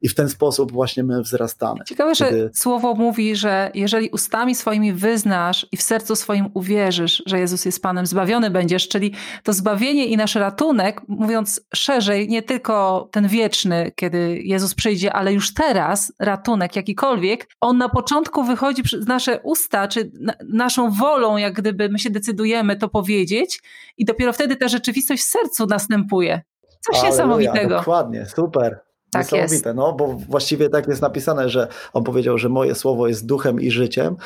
i 0.00 0.08
w 0.08 0.14
ten 0.14 0.28
sposób 0.28 0.72
właśnie 0.72 1.04
my 1.04 1.22
wzrastamy. 1.22 1.80
Ciekawe, 1.86 2.12
Kiedy... 2.12 2.42
że 2.42 2.50
słowo 2.54 2.94
mówi, 2.94 3.36
że 3.36 3.70
jeżeli 3.74 4.08
ustami 4.08 4.54
swoimi 4.54 4.92
wyznasz 4.92 5.66
i 5.72 5.76
w 5.76 5.82
sercu 5.82 6.16
swoim 6.16 6.50
uwierzysz, 6.54 7.22
że 7.26 7.38
Jezus 7.38 7.64
jest 7.64 7.82
Panem, 7.82 8.06
zbawiony 8.06 8.50
będziesz, 8.50 8.88
czyli 8.88 9.14
to 9.42 9.52
zbawienie 9.52 10.06
i 10.06 10.16
nasz 10.16 10.34
ratunek, 10.34 11.02
mówiąc 11.08 11.60
szerzej, 11.74 12.28
nie 12.28 12.42
tylko 12.42 13.08
ten 13.12 13.28
wieczny, 13.28 13.92
kiedy 13.94 14.40
Jezus 14.42 14.74
przyjdzie, 14.74 15.12
ale 15.12 15.32
już 15.32 15.54
teraz 15.54 16.12
ratunek 16.18 16.76
jakikolwiek, 16.76 17.48
on 17.60 17.78
na 17.78 17.88
początku 17.88 18.44
wychodzi 18.44 18.82
przez 18.82 19.06
nasze 19.06 19.40
usta, 19.40 19.88
czy 19.88 20.10
na, 20.20 20.34
naszą 20.48 20.90
wolą, 20.90 21.36
jak 21.36 21.54
gdyby 21.54 21.88
my 21.88 21.98
się 21.98 22.10
decydujemy 22.10 22.76
to 22.76 22.88
powiedzieć 22.88 23.62
i 23.96 24.04
dopiero 24.04 24.32
wtedy 24.32 24.56
ta 24.56 24.68
rzeczywistość 24.68 25.22
w 25.22 25.26
sercu 25.26 25.66
następuje. 25.66 26.42
Coś 26.80 26.94
Aleluja, 26.94 27.10
niesamowitego. 27.10 27.76
Dokładnie, 27.78 28.26
super. 28.26 28.85
Tak 29.16 29.32
Niesamowite, 29.32 29.68
jest. 29.68 29.76
no 29.76 29.92
bo 29.92 30.06
właściwie 30.28 30.68
tak 30.68 30.86
jest 30.88 31.02
napisane, 31.02 31.48
że 31.48 31.68
on 31.92 32.04
powiedział, 32.04 32.38
że 32.38 32.48
moje 32.48 32.74
słowo 32.74 33.08
jest 33.08 33.26
duchem 33.26 33.60
i 33.60 33.70
życiem 33.70 34.16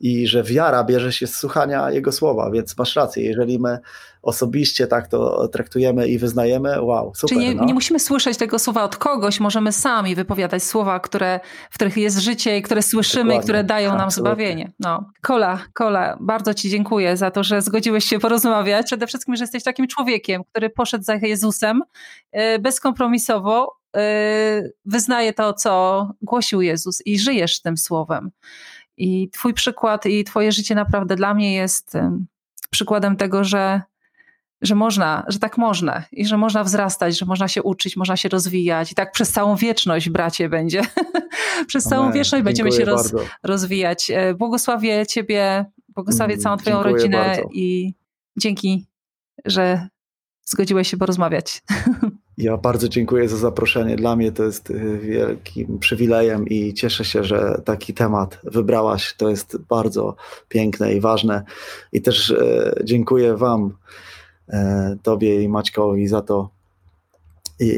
i 0.00 0.26
że 0.26 0.42
wiara 0.42 0.84
bierze 0.84 1.12
się 1.12 1.26
z 1.26 1.36
słuchania 1.36 1.90
jego 1.90 2.12
słowa, 2.12 2.50
więc 2.50 2.78
masz 2.78 2.96
rację, 2.96 3.24
jeżeli 3.24 3.58
my 3.58 3.78
osobiście 4.22 4.86
tak 4.86 5.08
to 5.08 5.48
traktujemy 5.48 6.08
i 6.08 6.18
wyznajemy, 6.18 6.82
wow, 6.82 7.12
super. 7.14 7.28
Czyli 7.28 7.48
nie, 7.48 7.54
no. 7.54 7.64
nie 7.64 7.74
musimy 7.74 8.00
słyszeć 8.00 8.36
tego 8.36 8.58
słowa 8.58 8.84
od 8.84 8.96
kogoś, 8.96 9.40
możemy 9.40 9.72
sami 9.72 10.14
wypowiadać 10.14 10.62
słowa, 10.62 11.00
które, 11.00 11.40
w 11.70 11.74
których 11.74 11.96
jest 11.96 12.18
życie 12.18 12.56
i 12.58 12.62
które 12.62 12.82
słyszymy, 12.82 13.24
Dokładnie. 13.24 13.42
które 13.42 13.64
dają 13.64 13.90
nam 13.90 14.00
Absolutnie. 14.00 14.34
zbawienie. 14.34 14.72
No. 14.80 15.04
Kola, 15.22 15.58
Kola, 15.72 16.16
bardzo 16.20 16.54
Ci 16.54 16.70
dziękuję 16.70 17.16
za 17.16 17.30
to, 17.30 17.44
że 17.44 17.62
zgodziłeś 17.62 18.04
się 18.04 18.18
porozmawiać. 18.18 18.86
Przede 18.86 19.06
wszystkim, 19.06 19.36
że 19.36 19.44
jesteś 19.44 19.64
takim 19.64 19.86
człowiekiem, 19.86 20.42
który 20.44 20.70
poszedł 20.70 21.04
za 21.04 21.14
Jezusem 21.14 21.82
e, 22.32 22.58
bezkompromisowo, 22.58 23.79
wyznaje 24.84 25.32
to, 25.32 25.52
co 25.52 26.10
głosił 26.22 26.62
Jezus 26.62 27.02
i 27.06 27.18
żyjesz 27.18 27.60
tym 27.60 27.76
słowem. 27.76 28.30
I 28.96 29.30
Twój 29.30 29.54
przykład 29.54 30.06
i 30.06 30.24
Twoje 30.24 30.52
życie 30.52 30.74
naprawdę 30.74 31.16
dla 31.16 31.34
mnie 31.34 31.54
jest 31.54 31.96
przykładem 32.70 33.16
tego, 33.16 33.44
że 33.44 33.82
że 34.62 34.74
można, 34.74 35.24
że 35.28 35.38
tak 35.38 35.58
można 35.58 36.02
i 36.12 36.26
że 36.26 36.36
można 36.36 36.64
wzrastać, 36.64 37.18
że 37.18 37.26
można 37.26 37.48
się 37.48 37.62
uczyć, 37.62 37.96
można 37.96 38.16
się 38.16 38.28
rozwijać 38.28 38.92
i 38.92 38.94
tak 38.94 39.12
przez 39.12 39.32
całą 39.32 39.56
wieczność, 39.56 40.10
bracie, 40.10 40.48
będzie. 40.48 40.82
przez 41.66 41.84
całą 41.84 42.02
Amen. 42.02 42.14
wieczność 42.14 42.44
będziemy 42.44 42.72
się 42.72 42.84
roz, 42.84 43.12
rozwijać. 43.42 44.10
E, 44.10 44.34
błogosławię 44.34 45.06
Ciebie, 45.06 45.64
błogosławię 45.88 46.34
mm, 46.34 46.42
całą 46.42 46.56
Twoją 46.56 46.76
Dziękuję 46.76 46.94
rodzinę 46.94 47.18
bardzo. 47.18 47.48
i 47.52 47.94
dzięki, 48.36 48.86
że 49.44 49.88
zgodziłeś 50.44 50.90
się 50.90 50.96
porozmawiać. 50.96 51.62
Ja 52.40 52.56
bardzo 52.56 52.88
dziękuję 52.88 53.28
za 53.28 53.36
zaproszenie. 53.36 53.96
Dla 53.96 54.16
mnie 54.16 54.32
to 54.32 54.44
jest 54.44 54.70
e, 54.70 54.98
wielkim 54.98 55.78
przywilejem 55.78 56.48
i 56.48 56.74
cieszę 56.74 57.04
się, 57.04 57.24
że 57.24 57.60
taki 57.64 57.94
temat 57.94 58.40
wybrałaś. 58.44 59.14
To 59.16 59.28
jest 59.28 59.58
bardzo 59.68 60.16
piękne 60.48 60.94
i 60.94 61.00
ważne. 61.00 61.42
I 61.92 62.02
też 62.02 62.30
e, 62.30 62.74
dziękuję 62.84 63.36
Wam 63.36 63.76
e, 64.48 64.96
Tobie 65.02 65.42
i 65.42 65.48
Maćkowi 65.48 66.08
za 66.08 66.22
to, 66.22 66.50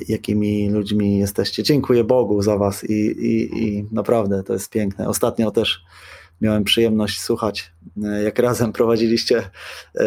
jakimi 0.09 0.71
ludźmi 0.71 1.19
jesteście. 1.19 1.63
Dziękuję 1.63 2.05
Bogu 2.05 2.43
za 2.43 2.57
Was 2.57 2.85
i, 2.85 2.93
i, 2.93 3.65
i 3.65 3.87
naprawdę 3.93 4.43
to 4.43 4.53
jest 4.53 4.71
piękne. 4.71 5.09
Ostatnio 5.09 5.51
też 5.51 5.85
miałem 6.43 6.65
przyjemność 6.65 7.21
słuchać, 7.21 7.73
e, 8.05 8.23
jak 8.23 8.39
razem 8.39 8.73
prowadziliście 8.73 9.43
e, 9.95 10.05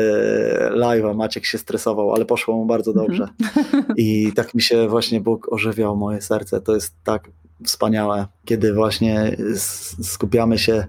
live'a. 0.71 1.15
Maciek 1.15 1.45
się 1.45 1.57
stresował, 1.57 2.13
ale 2.13 2.25
poszło 2.25 2.55
mu 2.55 2.65
bardzo 2.65 2.93
dobrze. 2.93 3.27
Mhm. 3.41 3.85
I 3.97 4.31
tak 4.35 4.53
mi 4.53 4.61
się 4.61 4.87
właśnie 4.87 5.21
Bóg 5.21 5.53
ożywiał 5.53 5.97
moje 5.97 6.21
serce. 6.21 6.61
To 6.61 6.75
jest 6.75 6.93
tak 7.03 7.29
wspaniałe, 7.63 8.27
kiedy 8.45 8.73
właśnie 8.73 9.37
skupiamy 10.03 10.57
się 10.57 10.85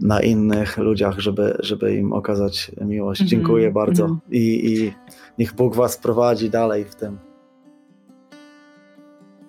na 0.00 0.20
innych 0.20 0.78
ludziach, 0.78 1.18
żeby, 1.18 1.56
żeby 1.58 1.96
im 1.96 2.12
okazać 2.12 2.70
miłość. 2.80 3.22
-hmm. 3.22 3.26
Dziękuję 3.26 3.70
bardzo 3.70 4.06
-hmm. 4.06 4.18
I, 4.30 4.72
i 4.72 4.92
niech 5.38 5.54
Bóg 5.54 5.76
Was 5.76 5.96
prowadzi 5.96 6.50
dalej 6.50 6.84
w 6.84 6.94
tym. 6.94 7.31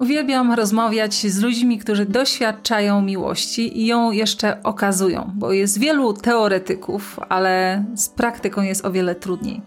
Uwielbiam 0.03 0.53
rozmawiać 0.53 1.13
z 1.13 1.41
ludźmi, 1.41 1.79
którzy 1.79 2.05
doświadczają 2.05 3.01
miłości 3.01 3.79
i 3.81 3.85
ją 3.85 4.11
jeszcze 4.11 4.63
okazują, 4.63 5.31
bo 5.35 5.51
jest 5.51 5.79
wielu 5.79 6.13
teoretyków, 6.13 7.19
ale 7.29 7.85
z 7.95 8.09
praktyką 8.09 8.61
jest 8.61 8.85
o 8.85 8.91
wiele 8.91 9.15
trudniej. 9.15 9.61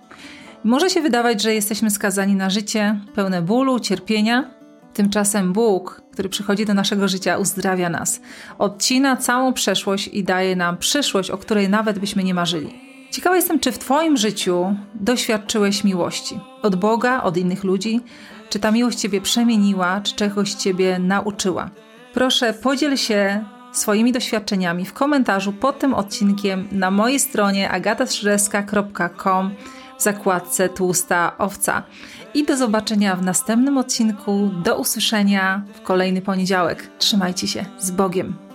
Może 0.65 0.91
się 0.91 1.03
wydawać, 1.03 1.43
że 1.43 1.55
jesteśmy 1.55 1.91
skazani 1.91 2.35
na 2.35 2.51
życie 2.51 3.01
pełne 3.15 3.43
bólu, 3.43 3.81
cierpienia. 3.81 4.51
Tymczasem 4.95 5.53
Bóg, 5.53 6.03
który 6.13 6.29
przychodzi 6.29 6.67
do 6.67 6.75
naszego 6.75 7.09
życia, 7.09 7.39
uzdrawia 7.39 7.91
nas, 7.91 8.21
odcina 8.59 9.17
całą 9.17 9.53
przeszłość 9.53 10.09
i 10.09 10.25
daje 10.25 10.57
nam 10.57 10.77
przyszłość, 10.77 11.31
o 11.31 11.39
której 11.39 11.69
nawet 11.69 11.99
byśmy 11.99 12.25
nie 12.25 12.35
marzyli. 12.35 12.87
Ciekawa 13.11 13.37
jestem, 13.37 13.61
czy 13.61 13.73
w 13.73 13.79
Twoim 13.79 14.17
życiu 14.17 14.77
doświadczyłeś 14.95 15.85
miłości 15.85 16.41
od 16.63 16.77
Boga, 16.77 17.23
od 17.23 17.37
innych 17.37 17.65
ludzi, 17.65 18.01
czy 18.51 18.59
ta 18.59 18.71
miłość 18.71 18.99
Ciebie 18.99 19.21
przemieniła, 19.21 20.01
czy 20.01 20.15
czegoś 20.15 20.55
Ciebie 20.55 20.99
nauczyła? 20.99 21.71
Proszę, 22.15 22.53
podziel 22.53 22.97
się 22.97 23.45
swoimi 23.73 24.13
doświadczeniami 24.13 24.85
w 24.85 24.93
komentarzu 24.93 25.53
pod 25.53 25.79
tym 25.79 25.95
odcinkiem 25.95 26.69
na 26.73 26.91
mojej 26.91 27.21
stronie 27.21 27.71
agatastrzeżewska.com 27.71 29.51
w 29.99 30.03
zakładce 30.03 30.69
Tłusta 30.69 31.39
Owca. 31.39 31.83
I 32.35 32.45
do 32.45 32.57
zobaczenia 32.57 33.17
w 33.17 33.23
następnym 33.23 33.79
odcinku. 33.79 34.51
Do 34.65 34.79
usłyszenia 34.79 35.63
w 35.75 35.83
kolejny 35.83 36.23
poniedziałek. 36.23 36.91
Trzymajcie 36.99 37.49
się 37.49 37.65
z 37.79 37.91
Bogiem. 37.91 38.46